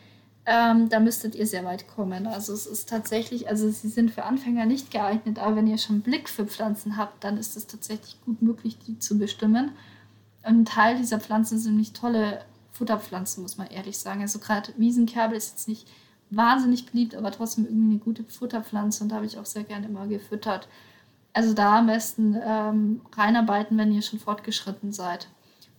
Ähm, 0.45 0.89
da 0.89 0.99
müsstet 0.99 1.35
ihr 1.35 1.47
sehr 1.47 1.63
weit 1.63 1.87
kommen. 1.87 2.27
Also 2.27 2.51
es 2.53 2.65
ist 2.65 2.89
tatsächlich, 2.89 3.47
also 3.47 3.69
sie 3.69 3.87
sind 3.87 4.11
für 4.11 4.23
Anfänger 4.23 4.65
nicht 4.65 4.91
geeignet, 4.91 5.39
aber 5.39 5.55
wenn 5.55 5.67
ihr 5.67 5.77
schon 5.77 6.01
Blick 6.01 6.27
für 6.27 6.45
Pflanzen 6.45 6.97
habt, 6.97 7.23
dann 7.23 7.37
ist 7.37 7.55
es 7.55 7.65
tatsächlich 7.65 8.17
gut 8.25 8.41
möglich, 8.41 8.77
die 8.85 8.99
zu 8.99 9.17
bestimmen. 9.17 9.71
Und 10.45 10.59
ein 10.59 10.65
Teil 10.65 10.97
dieser 10.97 11.21
Pflanzen 11.21 11.59
sind 11.59 11.73
nämlich 11.73 11.93
tolle 11.93 12.41
Futterpflanzen, 12.73 13.43
muss 13.43 13.57
man 13.57 13.67
ehrlich 13.67 13.97
sagen. 13.97 14.21
Also 14.21 14.39
gerade 14.39 14.73
Wiesenkerbel 14.77 15.37
ist 15.37 15.51
jetzt 15.51 15.67
nicht 15.67 15.87
wahnsinnig 16.29 16.87
beliebt, 16.87 17.15
aber 17.15 17.31
trotzdem 17.31 17.65
irgendwie 17.65 17.91
eine 17.91 17.99
gute 17.99 18.23
Futterpflanze 18.23 19.03
und 19.03 19.09
da 19.09 19.17
habe 19.17 19.25
ich 19.25 19.37
auch 19.37 19.45
sehr 19.45 19.63
gerne 19.63 19.87
immer 19.87 20.07
gefüttert. 20.07 20.67
Also 21.31 21.53
da 21.53 21.79
am 21.79 21.87
besten 21.87 22.35
ähm, 22.43 23.01
reinarbeiten, 23.15 23.77
wenn 23.77 23.91
ihr 23.91 24.01
schon 24.01 24.19
fortgeschritten 24.19 24.91
seid 24.91 25.27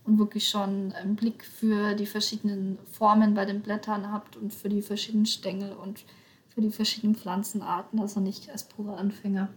und 0.05 0.19
wirklich 0.19 0.49
schon 0.49 0.93
einen 0.93 1.17
Blick 1.17 1.45
für 1.45 1.95
die 1.95 2.07
verschiedenen 2.07 2.79
Formen 2.91 3.35
bei 3.35 3.45
den 3.45 3.61
Blättern 3.61 4.13
habt 4.13 4.37
und 4.37 4.53
für 4.53 4.69
die 4.69 4.83
verschiedenen 4.83 5.27
Stängel 5.27 5.73
und 5.73 6.05
für 6.49 6.61
die 6.61 6.71
verschiedenen 6.71 7.17
Pflanzenarten, 7.17 7.99
also 7.99 8.21
nicht 8.21 8.51
als 8.51 8.65
purer 8.65 8.99
Anfänger. 8.99 9.49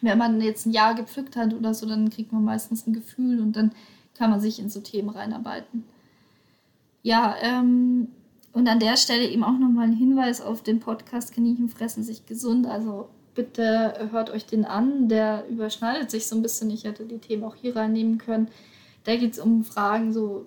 Wenn 0.00 0.18
man 0.18 0.40
jetzt 0.40 0.66
ein 0.66 0.72
Jahr 0.72 0.94
gepflückt 0.94 1.36
hat 1.36 1.54
oder 1.54 1.74
so, 1.74 1.86
dann 1.86 2.10
kriegt 2.10 2.32
man 2.32 2.44
meistens 2.44 2.86
ein 2.86 2.92
Gefühl 2.92 3.40
und 3.40 3.56
dann 3.56 3.72
kann 4.14 4.30
man 4.30 4.40
sich 4.40 4.58
in 4.58 4.70
so 4.70 4.80
Themen 4.80 5.10
reinarbeiten. 5.10 5.84
Ja, 7.02 7.36
ähm, 7.42 8.08
und 8.52 8.68
an 8.68 8.78
der 8.78 8.96
Stelle 8.96 9.28
eben 9.28 9.44
auch 9.44 9.58
nochmal 9.58 9.86
ein 9.88 9.96
Hinweis 9.96 10.40
auf 10.40 10.62
den 10.62 10.80
Podcast 10.80 11.34
Kaninchen 11.34 11.68
fressen 11.68 12.02
sich 12.02 12.26
gesund. 12.26 12.66
Also 12.66 13.08
bitte 13.34 14.08
hört 14.10 14.30
euch 14.30 14.46
den 14.46 14.64
an. 14.64 15.08
Der 15.08 15.44
überschneidet 15.48 16.10
sich 16.10 16.26
so 16.26 16.36
ein 16.36 16.42
bisschen. 16.42 16.70
Ich 16.70 16.84
hätte 16.84 17.04
die 17.04 17.18
Themen 17.18 17.44
auch 17.44 17.56
hier 17.56 17.76
reinnehmen 17.76 18.18
können. 18.18 18.48
Da 19.04 19.16
geht 19.16 19.32
es 19.32 19.38
um 19.38 19.64
Fragen 19.64 20.12
so, 20.12 20.46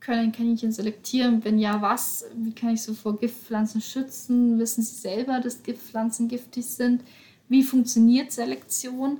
können 0.00 0.32
Kaninchen 0.32 0.72
selektieren? 0.72 1.44
Wenn 1.44 1.58
ja, 1.58 1.82
was? 1.82 2.24
Wie 2.34 2.54
kann 2.54 2.70
ich 2.70 2.82
so 2.82 2.94
vor 2.94 3.18
Giftpflanzen 3.18 3.82
schützen? 3.82 4.58
Wissen 4.58 4.82
sie 4.82 4.96
selber, 4.96 5.40
dass 5.40 5.62
Giftpflanzen 5.62 6.28
giftig 6.28 6.64
sind? 6.64 7.02
Wie 7.48 7.62
funktioniert 7.62 8.32
Selektion? 8.32 9.18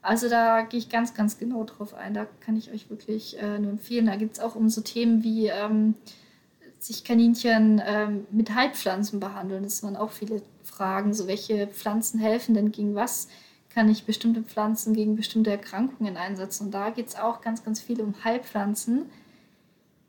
Also 0.00 0.28
da 0.28 0.62
gehe 0.62 0.78
ich 0.78 0.88
ganz, 0.88 1.14
ganz 1.14 1.38
genau 1.38 1.64
drauf 1.64 1.94
ein. 1.94 2.14
Da 2.14 2.26
kann 2.40 2.56
ich 2.56 2.70
euch 2.70 2.88
wirklich 2.88 3.38
äh, 3.38 3.58
nur 3.58 3.72
empfehlen. 3.72 4.06
Da 4.06 4.16
geht 4.16 4.32
es 4.32 4.40
auch 4.40 4.54
um 4.54 4.68
so 4.68 4.80
Themen 4.80 5.24
wie 5.24 5.48
ähm, 5.48 5.94
sich 6.78 7.04
Kaninchen 7.04 7.82
ähm, 7.84 8.26
mit 8.30 8.54
Heilpflanzen 8.54 9.20
behandeln. 9.20 9.64
Das 9.64 9.82
waren 9.82 9.96
auch 9.96 10.10
viele 10.10 10.42
Fragen. 10.62 11.14
So 11.14 11.26
welche 11.26 11.66
Pflanzen 11.66 12.20
helfen 12.20 12.54
denn 12.54 12.72
gegen 12.72 12.94
was? 12.94 13.28
Kann 13.74 13.88
ich 13.88 14.04
bestimmte 14.04 14.42
Pflanzen 14.42 14.94
gegen 14.94 15.16
bestimmte 15.16 15.50
Erkrankungen 15.50 16.16
einsetzen? 16.16 16.66
Und 16.66 16.72
da 16.72 16.90
geht 16.90 17.08
es 17.08 17.16
auch 17.16 17.40
ganz, 17.40 17.64
ganz 17.64 17.80
viel 17.80 18.00
um 18.00 18.14
Heilpflanzen. 18.24 19.06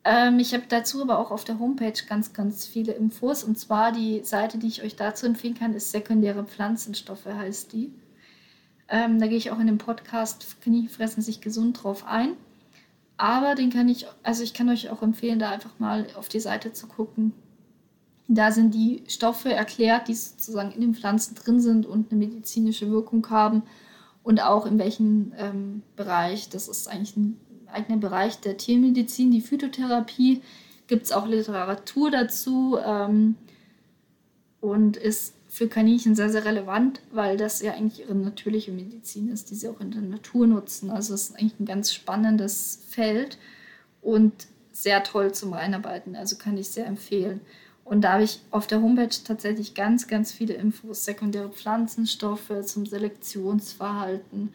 Ähm, 0.06 0.40
ich 0.40 0.54
habe 0.54 0.64
dazu 0.70 1.02
aber 1.02 1.20
auch 1.20 1.32
auf 1.32 1.44
der 1.44 1.60
Homepage 1.60 2.06
ganz, 2.08 2.34
ganz 2.34 2.66
viele 2.66 2.94
Infos. 2.94 3.44
Und 3.44 3.58
zwar 3.58 3.92
die 3.92 4.24
Seite, 4.24 4.60
die 4.60 4.68
ich 4.68 4.84
euch 4.84 4.96
dazu 4.96 5.26
empfehlen 5.26 5.56
kann, 5.56 5.74
ist 5.74 5.92
sekundäre 5.92 6.44
Pflanzenstoffe, 6.44 7.26
heißt 7.26 7.74
die. 7.74 7.92
Ähm, 8.90 9.20
da 9.20 9.28
gehe 9.28 9.38
ich 9.38 9.52
auch 9.52 9.60
in 9.60 9.68
dem 9.68 9.78
Podcast 9.78 10.62
Knie 10.62 10.88
fressen 10.88 11.22
sich 11.22 11.42
gesund 11.42 11.84
drauf 11.84 12.06
ein. 12.08 12.32
Aber 13.18 13.56
den 13.56 13.70
kann 13.70 13.90
ich, 13.90 14.08
also 14.24 14.44
ich 14.44 14.54
kann 14.54 14.70
euch 14.70 14.90
auch 14.90 15.02
empfehlen, 15.02 15.40
da 15.40 15.52
einfach 15.52 15.78
mal 15.78 16.08
auf 16.16 16.30
die 16.30 16.40
Seite 16.40 16.72
zu 16.72 16.88
gucken. 16.88 17.34
Da 18.28 18.52
sind 18.52 18.74
die 18.74 19.04
Stoffe 19.08 19.52
erklärt, 19.52 20.08
die 20.08 20.14
sozusagen 20.14 20.72
in 20.72 20.82
den 20.82 20.96
Pflanzen 20.96 21.36
drin 21.36 21.60
sind 21.60 21.86
und 21.86 22.12
eine 22.12 22.20
medizinische 22.20 22.90
Wirkung 22.90 23.30
haben 23.30 23.64
und 24.24 24.42
auch 24.42 24.66
in 24.66 24.80
welchem 24.80 25.34
ähm, 25.38 25.82
Bereich. 25.96 26.50
Das 26.50 26.68
ist 26.68 26.88
eigentlich 26.88 27.18
ein 27.18 27.40
eigener 27.68 27.98
Bereich 27.98 28.40
der 28.40 28.58
Tiermedizin, 28.58 29.32
die 29.32 29.42
Phytotherapie. 29.42 30.42
Gibt 30.88 31.04
es 31.04 31.12
auch 31.12 31.28
Literatur 31.28 32.12
dazu 32.12 32.78
ähm, 32.84 33.36
und 34.62 34.98
ist 34.98 35.34
für 35.60 35.68
Kaninchen 35.68 36.16
sehr, 36.16 36.30
sehr 36.30 36.46
relevant, 36.46 37.02
weil 37.12 37.36
das 37.36 37.62
ja 37.62 37.74
eigentlich 37.74 38.00
ihre 38.00 38.16
natürliche 38.16 38.72
Medizin 38.72 39.30
ist, 39.30 39.52
die 39.52 39.56
sie 39.56 39.68
auch 39.68 39.82
in 39.82 39.92
der 39.92 40.02
Natur 40.02 40.48
nutzen. 40.48 40.90
Also 40.90 41.14
es 41.14 41.32
ist 41.32 41.36
eigentlich 41.38 41.60
ein 41.60 41.66
ganz 41.66 41.94
spannendes 41.94 42.80
Feld 42.88 43.38
und 44.02 44.32
sehr 44.72 45.04
toll 45.04 45.34
zum 45.34 45.52
Reinarbeiten. 45.52 46.16
Also 46.16 46.38
kann 46.38 46.58
ich 46.58 46.70
sehr 46.70 46.86
empfehlen. 46.88 47.42
Und 47.84 48.06
da 48.06 48.14
habe 48.14 48.24
ich 48.24 48.40
auf 48.52 48.68
der 48.68 48.82
Homepage 48.82 49.10
tatsächlich 49.26 49.74
ganz, 49.74 50.08
ganz 50.08 50.32
viele 50.32 50.54
Infos, 50.54 51.04
sekundäre 51.04 51.50
Pflanzenstoffe 51.50 52.54
zum 52.64 52.86
Selektionsverhalten. 52.86 54.54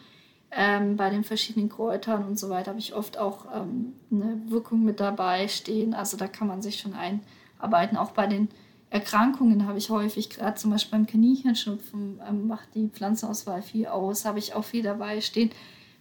Ähm, 0.53 0.97
bei 0.97 1.11
den 1.11 1.23
verschiedenen 1.23 1.69
Kräutern 1.69 2.25
und 2.25 2.39
so 2.39 2.49
weiter 2.49 2.71
habe 2.71 2.81
ich 2.81 2.95
oft 2.95 3.19
auch 3.19 3.45
ähm, 3.55 3.93
eine 4.11 4.41
Wirkung 4.47 4.83
mit 4.83 5.01
dabei 5.01 5.49
stehen. 5.49 5.93
Also 5.93 6.17
da 6.17 6.29
kann 6.29 6.49
man 6.49 6.63
sich 6.63 6.79
schon 6.79 6.95
einarbeiten. 6.95 7.99
Auch 7.99 8.13
bei 8.13 8.27
den 8.27 8.49
Erkrankungen 8.95 9.67
habe 9.67 9.77
ich 9.77 9.91
häufig, 9.91 10.31
gerade 10.31 10.55
zum 10.55 10.71
Beispiel 10.71 10.93
beim 10.93 11.09
Kaninchenschnupfen, 11.09 12.21
ähm, 12.29 12.47
macht 12.47 12.77
die 12.77 12.87
Pflanzenauswahl 12.87 13.61
viel 13.61 13.89
aus, 13.89 14.25
habe 14.25 14.39
ich 14.39 14.55
auch 14.55 14.63
viel 14.63 14.85
dabei 14.85 15.21
stehen, 15.21 15.51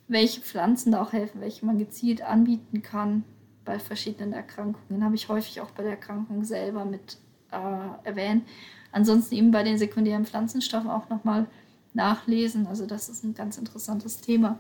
welche 0.08 0.42
Pflanzen 0.42 0.92
da 0.92 1.02
auch 1.02 1.12
helfen, 1.12 1.42
welche 1.42 1.66
man 1.66 1.80
gezielt 1.80 2.22
anbieten 2.22 2.84
kann 2.84 3.24
bei 3.66 3.80
verschiedenen 3.80 4.32
Erkrankungen. 4.32 5.04
Habe 5.04 5.16
ich 5.16 5.28
häufig 5.28 5.60
auch 5.60 5.72
bei 5.72 5.82
der 5.82 5.94
Erkrankung 5.94 6.44
selber 6.44 6.86
mit 6.86 7.18
äh, 7.52 8.08
erwähnt. 8.08 8.44
Ansonsten 8.92 9.34
eben 9.34 9.50
bei 9.50 9.64
den 9.64 9.80
sekundären 9.80 10.28
Pflanzenstoffen 10.28 10.92
auch 10.92 11.10
nochmal 11.10 11.48
nachlesen. 11.96 12.68
Also 12.68 12.86
das 12.86 13.10
ist 13.10 13.24
ein 13.24 13.34
ganz 13.34 13.58
interessantes 13.58 14.22
Thema. 14.22 14.60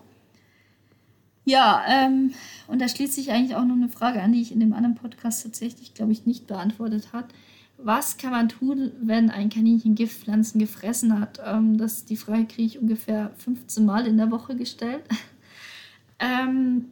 Ja, 1.45 1.83
ähm, 1.87 2.33
und 2.65 2.81
da 2.81 2.87
schließt 2.87 3.13
sich 3.13 3.29
eigentlich 3.29 3.55
auch 3.55 3.65
noch 3.65 3.75
eine 3.75 3.89
Frage 3.89 4.23
an, 4.23 4.31
die 4.31 4.41
ich 4.41 4.51
in 4.51 4.59
dem 4.59 4.73
anderen 4.73 4.95
Podcast 4.95 5.43
tatsächlich, 5.43 5.93
glaube 5.93 6.13
ich, 6.13 6.25
nicht 6.25 6.47
beantwortet 6.47 7.09
habe 7.13 7.27
was 7.85 8.17
kann 8.17 8.31
man 8.31 8.49
tun, 8.49 8.91
wenn 9.01 9.29
ein 9.29 9.49
Kaninchen 9.49 9.95
Giftpflanzen 9.95 10.59
gefressen 10.59 11.19
hat? 11.19 11.39
Ähm, 11.45 11.77
das, 11.77 12.05
die 12.05 12.17
Frage 12.17 12.45
kriege 12.45 12.63
ich 12.63 12.79
ungefähr 12.79 13.31
15 13.37 13.85
Mal 13.85 14.07
in 14.07 14.17
der 14.17 14.31
Woche 14.31 14.55
gestellt. 14.55 15.03
ähm, 16.19 16.85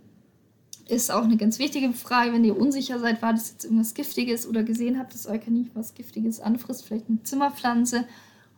ist 0.88 1.12
auch 1.12 1.24
eine 1.24 1.38
ganz 1.38 1.60
wichtige 1.60 1.94
Frage, 1.94 2.34
wenn 2.34 2.44
ihr 2.44 2.58
unsicher 2.58 3.00
seid, 3.00 3.22
war 3.22 3.32
das 3.32 3.52
jetzt 3.52 3.64
irgendwas 3.64 3.94
Giftiges 3.94 4.46
oder 4.46 4.64
gesehen 4.64 5.00
habt, 5.00 5.14
dass 5.14 5.26
euer 5.26 5.38
Kaninchen 5.38 5.72
was 5.74 5.94
Giftiges 5.94 6.42
anfrisst, 6.42 6.86
vielleicht 6.86 7.08
eine 7.08 7.24
Zimmerpflanze. 7.24 8.06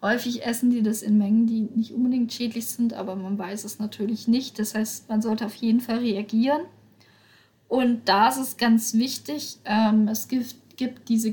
Häufig 0.01 0.43
essen 0.43 0.69
die 0.69 0.81
das 0.81 1.01
in 1.01 1.17
Mengen, 1.17 1.45
die 1.47 1.61
nicht 1.75 1.93
unbedingt 1.93 2.34
schädlich 2.34 2.65
sind, 2.65 2.93
aber 2.93 3.15
man 3.15 3.38
weiß 3.38 3.63
es 3.63 3.79
natürlich 3.79 4.27
nicht. 4.27 4.59
Das 4.59 4.75
heißt, 4.75 5.07
man 5.07 5.21
sollte 5.21 5.45
auf 5.45 5.55
jeden 5.55 5.79
Fall 5.79 5.99
reagieren. 5.99 6.61
Und 7.69 8.09
da 8.09 8.27
ist 8.27 8.38
es 8.38 8.57
ganz 8.57 8.95
wichtig, 8.95 9.59
ähm, 9.65 10.07
es 10.07 10.27
gibt, 10.27 10.55
gibt 10.75 11.07
diese 11.09 11.31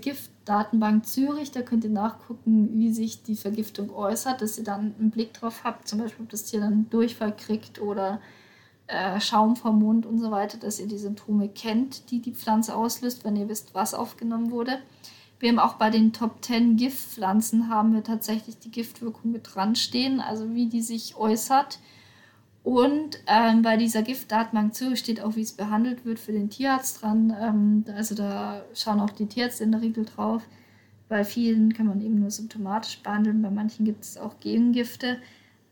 Giftdatenbank 0.51 1.07
Zürich, 1.07 1.53
da 1.53 1.63
könnt 1.63 1.85
ihr 1.85 1.91
nachgucken, 1.91 2.71
wie 2.77 2.93
sich 2.93 3.23
die 3.23 3.37
Vergiftung 3.37 3.95
äußert, 3.95 4.43
dass 4.43 4.59
ihr 4.59 4.65
dann 4.65 4.97
einen 4.99 5.11
Blick 5.13 5.33
drauf 5.33 5.63
habt, 5.63 5.87
zum 5.87 6.01
Beispiel, 6.01 6.25
ob 6.25 6.31
das 6.31 6.43
Tier 6.43 6.59
dann 6.59 6.91
Durchfall 6.91 7.37
kriegt 7.37 7.81
oder 7.81 8.21
äh, 8.89 9.21
Schaum 9.21 9.55
vom 9.55 9.79
Mund 9.79 10.07
und 10.07 10.19
so 10.19 10.33
weiter, 10.33 10.59
dass 10.59 10.81
ihr 10.81 10.89
die 10.89 10.99
Symptome 10.99 11.49
kennt, 11.49 12.11
die 12.11 12.21
die 12.21 12.33
Pflanze 12.33 12.75
auslöst, 12.75 13.25
wenn 13.25 13.37
ihr 13.37 13.49
wisst, 13.49 13.77
was 13.77 13.95
aufgenommen 13.95 14.51
wurde. 14.51 14.81
Wir 15.39 15.51
haben 15.51 15.61
auch 15.61 15.75
bei 15.75 15.89
den 15.89 16.13
Top 16.13 16.45
10 16.45 16.77
Giftpflanzen 16.77 17.69
haben 17.69 17.95
wir 17.95 18.03
tatsächlich 18.03 18.59
die 18.59 18.73
Giftwirkung 18.73 19.31
mit 19.31 19.55
dran 19.55 19.77
stehen, 19.77 20.21
also 20.21 20.53
wie 20.53 20.67
die 20.67 20.83
sich 20.83 21.17
äußert. 21.17 21.79
Und 22.63 23.19
ähm, 23.27 23.63
bei 23.63 23.77
dieser 23.77 24.03
Giftdatenbank 24.03 24.75
Zürich 24.75 24.99
steht 24.99 25.23
auch, 25.23 25.35
wie 25.35 25.43
es 25.43 25.53
behandelt 25.53 26.05
wird 26.05 26.19
für 26.19 26.33
den 26.33 26.51
Tierarzt 26.51 27.03
dran. 27.03 27.35
Ähm, 27.41 27.85
also 27.97 28.15
da 28.15 28.63
schauen 28.75 29.01
auch 29.01 29.11
die 29.11 29.27
Tierärzte 29.27 29.65
in 29.65 29.73
der 29.73 29.81
Regel 29.81 30.05
drauf. 30.05 30.43
Bei 31.09 31.25
vielen 31.25 31.73
kann 31.73 31.87
man 31.87 32.01
eben 32.01 32.21
nur 32.21 32.31
symptomatisch 32.31 33.03
behandeln, 33.03 33.43
bei 33.43 33.51
manchen 33.51 33.85
gibt 33.85 34.05
es 34.05 34.17
auch 34.17 34.39
Gegengifte 34.39 35.19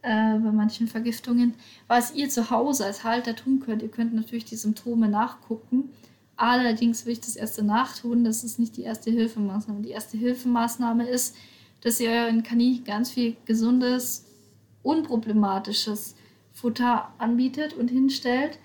äh, 0.03 0.39
bei 0.39 0.53
manchen 0.53 0.89
Vergiftungen. 0.89 1.55
Was 1.87 2.15
ihr 2.15 2.29
zu 2.29 2.51
Hause 2.51 2.87
als 2.87 3.05
Halter 3.05 3.37
tun 3.37 3.61
könnt, 3.61 3.83
ihr 3.83 3.91
könnt 3.91 4.15
natürlich 4.15 4.47
die 4.47 4.57
Symptome 4.57 5.09
nachgucken. 5.09 5.91
Allerdings 6.37 7.05
will 7.05 7.13
ich 7.13 7.21
das 7.21 7.37
erste 7.37 7.63
nachtun. 7.65 8.25
Das 8.25 8.45
ist 8.45 8.59
nicht 8.59 8.77
die 8.77 8.83
erste 8.83 9.11
Hilfemaßnahme. 9.11 9.83
Die 9.83 9.91
erste 9.91 10.17
Hilfemaßnahme 10.17 11.09
ist, 11.09 11.37
dass 11.83 12.01
ihr 12.01 12.11
euren 12.11 12.43
Kaninchen 12.43 12.85
ganz 12.85 13.11
viel 13.11 13.37
gesundes, 13.45 14.25
unproblematisches 14.83 16.15
Futter 16.61 17.13
anbietet 17.19 17.75
und 17.75 17.89
hinstellt. 17.89 18.59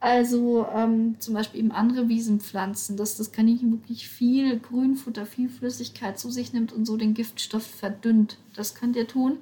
Also 0.00 0.66
ähm, 0.74 1.16
zum 1.18 1.34
Beispiel 1.34 1.60
eben 1.60 1.72
andere 1.72 2.08
Wiesenpflanzen, 2.08 2.96
dass 2.96 3.16
das 3.16 3.32
Kaninchen 3.32 3.72
wirklich 3.72 4.08
viel 4.08 4.58
Grünfutter, 4.58 5.24
viel 5.24 5.48
Flüssigkeit 5.48 6.18
zu 6.18 6.30
sich 6.30 6.52
nimmt 6.52 6.72
und 6.72 6.84
so 6.84 6.96
den 6.96 7.14
Giftstoff 7.14 7.64
verdünnt. 7.66 8.36
Das 8.54 8.74
könnt 8.74 8.96
ihr 8.96 9.08
tun. 9.08 9.38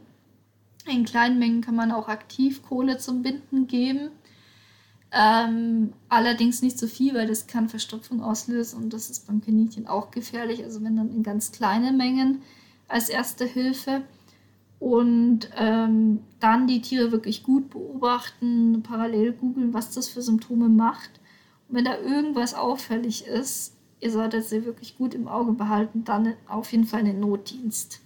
In 0.86 1.04
kleinen 1.04 1.38
Mengen 1.38 1.62
kann 1.62 1.74
man 1.74 1.90
auch 1.92 2.08
Aktivkohle 2.08 2.98
zum 2.98 3.22
Binden 3.22 3.66
geben. 3.66 4.10
Ähm, 5.12 5.92
allerdings 6.08 6.62
nicht 6.62 6.78
so 6.78 6.86
viel, 6.86 7.14
weil 7.14 7.26
das 7.26 7.46
kann 7.46 7.68
Verstopfung 7.68 8.22
auslösen 8.22 8.82
und 8.82 8.92
das 8.92 9.10
ist 9.10 9.26
beim 9.26 9.42
Kaninchen 9.42 9.86
auch 9.86 10.10
gefährlich. 10.10 10.64
Also 10.64 10.82
wenn 10.82 10.96
dann 10.96 11.10
in 11.10 11.22
ganz 11.22 11.52
kleinen 11.52 11.96
Mengen 11.96 12.42
als 12.88 13.08
erste 13.08 13.44
Hilfe. 13.44 14.02
Und 14.82 15.48
ähm, 15.56 16.24
dann 16.40 16.66
die 16.66 16.82
Tiere 16.82 17.12
wirklich 17.12 17.44
gut 17.44 17.70
beobachten, 17.70 18.82
parallel 18.82 19.32
googeln, 19.32 19.72
was 19.72 19.92
das 19.92 20.08
für 20.08 20.22
Symptome 20.22 20.68
macht. 20.68 21.20
Und 21.68 21.76
wenn 21.76 21.84
da 21.84 21.96
irgendwas 22.00 22.52
auffällig 22.54 23.24
ist, 23.24 23.76
ihr 24.00 24.10
solltet 24.10 24.44
sie 24.44 24.64
wirklich 24.64 24.98
gut 24.98 25.14
im 25.14 25.28
Auge 25.28 25.52
behalten, 25.52 26.02
dann 26.02 26.34
auf 26.48 26.72
jeden 26.72 26.86
Fall 26.86 27.04
den 27.04 27.20
Notdienst. 27.20 28.00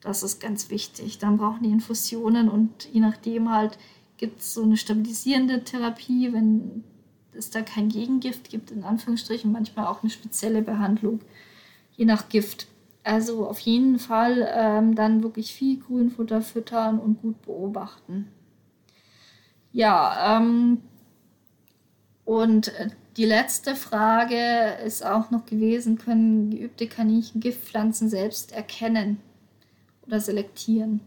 Das 0.00 0.24
ist 0.24 0.40
ganz 0.40 0.68
wichtig. 0.68 1.18
Dann 1.18 1.36
brauchen 1.36 1.62
die 1.62 1.70
Infusionen 1.70 2.48
und 2.48 2.88
je 2.92 2.98
nachdem 2.98 3.52
halt 3.52 3.78
gibt 4.16 4.40
es 4.40 4.52
so 4.52 4.64
eine 4.64 4.76
stabilisierende 4.76 5.62
Therapie, 5.62 6.32
wenn 6.32 6.82
es 7.34 7.50
da 7.50 7.62
kein 7.62 7.88
Gegengift 7.88 8.50
gibt, 8.50 8.72
in 8.72 8.82
Anführungsstrichen, 8.82 9.52
manchmal 9.52 9.86
auch 9.86 10.02
eine 10.02 10.10
spezielle 10.10 10.62
Behandlung, 10.62 11.20
je 11.96 12.04
nach 12.04 12.28
Gift. 12.28 12.66
Also 13.06 13.46
auf 13.46 13.60
jeden 13.60 13.98
Fall 13.98 14.48
ähm, 14.52 14.94
dann 14.94 15.22
wirklich 15.22 15.52
viel 15.52 15.78
Grünfutter 15.78 16.42
füttern 16.42 16.98
und 16.98 17.22
gut 17.22 17.40
beobachten. 17.42 18.28
Ja, 19.72 20.38
ähm, 20.38 20.82
und 22.24 22.68
äh, 22.68 22.88
die 23.16 23.26
letzte 23.26 23.76
Frage 23.76 24.78
ist 24.84 25.04
auch 25.04 25.30
noch 25.30 25.46
gewesen, 25.46 25.98
können 25.98 26.50
geübte 26.50 26.86
Kaninchen 26.86 27.40
Giftpflanzen 27.40 28.08
selbst 28.08 28.52
erkennen? 28.52 29.18
oder 30.06 30.20
selektieren. 30.20 31.00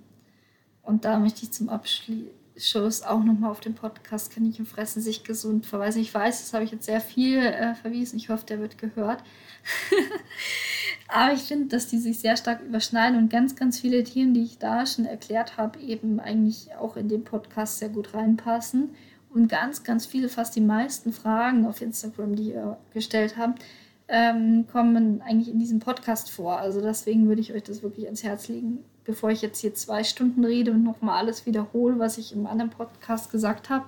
Und 0.82 1.06
da 1.06 1.20
möchte 1.20 1.44
ich 1.44 1.52
zum 1.52 1.70
Abschluss 1.70 3.04
auch 3.04 3.24
nochmal 3.24 3.52
auf 3.52 3.60
den 3.60 3.76
Podcast 3.76 4.34
Kaninchen 4.34 4.66
fressen 4.66 5.02
sich 5.02 5.24
gesund 5.24 5.66
verweisen. 5.66 6.02
Ich 6.02 6.14
weiß, 6.14 6.42
das 6.42 6.54
habe 6.54 6.64
ich 6.64 6.72
jetzt 6.72 6.86
sehr 6.86 7.02
viel 7.02 7.40
äh, 7.40 7.76
verwiesen. 7.76 8.18
Ich 8.18 8.30
hoffe, 8.30 8.46
der 8.46 8.60
wird 8.60 8.78
gehört. 8.78 9.24
Aber 11.08 11.34
ich 11.34 11.42
finde, 11.42 11.68
dass 11.68 11.88
die 11.88 11.98
sich 11.98 12.20
sehr 12.20 12.38
stark 12.38 12.62
überschneiden 12.62 13.18
und 13.18 13.30
ganz, 13.30 13.56
ganz 13.56 13.80
viele 13.80 14.04
Themen, 14.04 14.34
die 14.34 14.44
ich 14.44 14.60
da 14.60 14.86
schon 14.86 15.06
erklärt 15.06 15.58
habe, 15.58 15.80
eben 15.80 16.20
eigentlich 16.20 16.76
auch 16.80 16.98
in 16.98 17.10
den 17.10 17.24
Podcast 17.24 17.80
sehr 17.80 17.90
gut 17.90 18.14
reinpassen. 18.14 18.92
Und 19.32 19.48
ganz, 19.48 19.84
ganz 19.84 20.06
viele, 20.06 20.30
fast 20.30 20.56
die 20.56 20.62
meisten 20.62 21.12
Fragen 21.12 21.66
auf 21.66 21.82
Instagram, 21.82 22.36
die 22.36 22.52
ihr 22.52 22.78
gestellt 22.94 23.38
habt, 23.38 23.64
ähm, 24.08 24.66
kommen 24.72 25.22
eigentlich 25.22 25.50
in 25.50 25.60
diesem 25.60 25.80
Podcast 25.80 26.32
vor. 26.32 26.60
Also 26.60 26.82
deswegen 26.82 27.28
würde 27.28 27.42
ich 27.42 27.54
euch 27.54 27.64
das 27.64 27.84
wirklich 27.84 28.06
ans 28.06 28.24
Herz 28.24 28.48
legen, 28.48 28.80
bevor 29.04 29.30
ich 29.30 29.42
jetzt 29.42 29.60
hier 29.60 29.74
zwei 29.76 30.04
Stunden 30.04 30.44
rede 30.44 30.72
und 30.72 30.84
nochmal 30.84 31.20
alles 31.20 31.46
wiederhole, 31.46 32.00
was 32.00 32.18
ich 32.18 32.34
im 32.34 32.48
anderen 32.48 32.72
Podcast 32.72 33.32
gesagt 33.32 33.70
habe. 33.70 33.86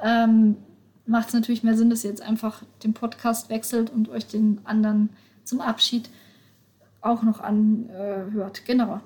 Ähm, 0.00 0.56
macht 1.06 1.28
es 1.28 1.34
natürlich 1.34 1.62
mehr 1.62 1.76
Sinn, 1.76 1.90
dass 1.90 2.04
ihr 2.04 2.10
jetzt 2.10 2.22
einfach 2.22 2.62
den 2.82 2.94
Podcast 2.94 3.50
wechselt 3.50 3.90
und 3.90 4.08
euch 4.08 4.26
den 4.26 4.60
anderen 4.64 5.10
zum 5.44 5.60
Abschied 5.60 6.08
auch 7.00 7.22
noch 7.22 7.40
anhört. 7.40 8.64
Genau. 8.64 9.00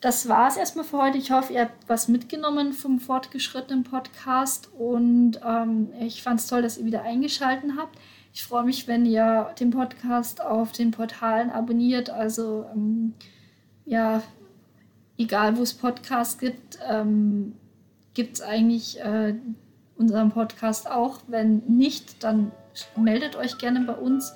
Das 0.00 0.28
war 0.28 0.48
es 0.48 0.56
erstmal 0.56 0.84
für 0.84 0.98
heute. 0.98 1.18
Ich 1.18 1.32
hoffe, 1.32 1.52
ihr 1.54 1.62
habt 1.62 1.88
was 1.88 2.06
mitgenommen 2.06 2.72
vom 2.72 3.00
fortgeschrittenen 3.00 3.82
Podcast 3.82 4.70
und 4.78 5.40
ähm, 5.44 5.88
ich 6.00 6.22
fand 6.22 6.38
es 6.38 6.46
toll, 6.46 6.62
dass 6.62 6.78
ihr 6.78 6.84
wieder 6.84 7.02
eingeschaltet 7.02 7.72
habt. 7.76 7.98
Ich 8.32 8.44
freue 8.44 8.62
mich, 8.64 8.86
wenn 8.86 9.04
ihr 9.04 9.52
den 9.58 9.70
Podcast 9.70 10.40
auf 10.40 10.70
den 10.70 10.92
Portalen 10.92 11.50
abonniert. 11.50 12.10
Also 12.10 12.66
ähm, 12.72 13.14
ja, 13.86 14.22
egal 15.16 15.56
wo 15.56 15.62
es 15.62 15.74
Podcasts 15.74 16.38
gibt, 16.38 16.78
ähm, 16.88 17.56
gibt 18.14 18.36
es 18.36 18.40
eigentlich 18.40 19.00
äh, 19.00 19.34
unseren 19.98 20.30
Podcast 20.30 20.90
auch. 20.90 21.18
Wenn 21.26 21.62
nicht, 21.66 22.22
dann 22.24 22.52
meldet 22.96 23.36
euch 23.36 23.58
gerne 23.58 23.80
bei 23.80 23.94
uns. 23.94 24.32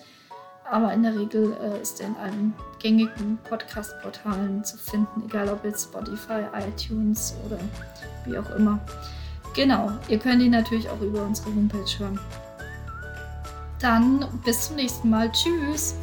Aber 0.71 0.93
in 0.93 1.03
der 1.03 1.15
Regel 1.19 1.57
äh, 1.61 1.83
ist 1.83 2.01
er 2.01 2.09
in 2.09 2.17
allen 2.17 2.55
gängigen 2.79 3.39
Podcast-Portalen 3.49 4.65
zu 4.65 4.79
finden, 4.79 5.25
egal 5.27 5.49
ob 5.49 5.65
jetzt 5.65 5.85
Spotify, 5.85 6.45
iTunes 6.67 7.35
oder 7.45 7.59
wie 8.25 8.39
auch 8.39 8.51
immer. 8.57 8.79
Genau, 9.55 9.91
ihr 10.09 10.19
könnt 10.19 10.41
ihn 10.41 10.53
natürlich 10.53 10.89
auch 10.89 11.01
über 11.01 11.23
unsere 11.23 11.51
Homepage 11.55 11.99
hören. 11.99 12.19
Dann 13.81 14.27
bis 14.45 14.69
zum 14.69 14.77
nächsten 14.77 15.11
Mal. 15.11 15.31
Tschüss. 15.33 15.97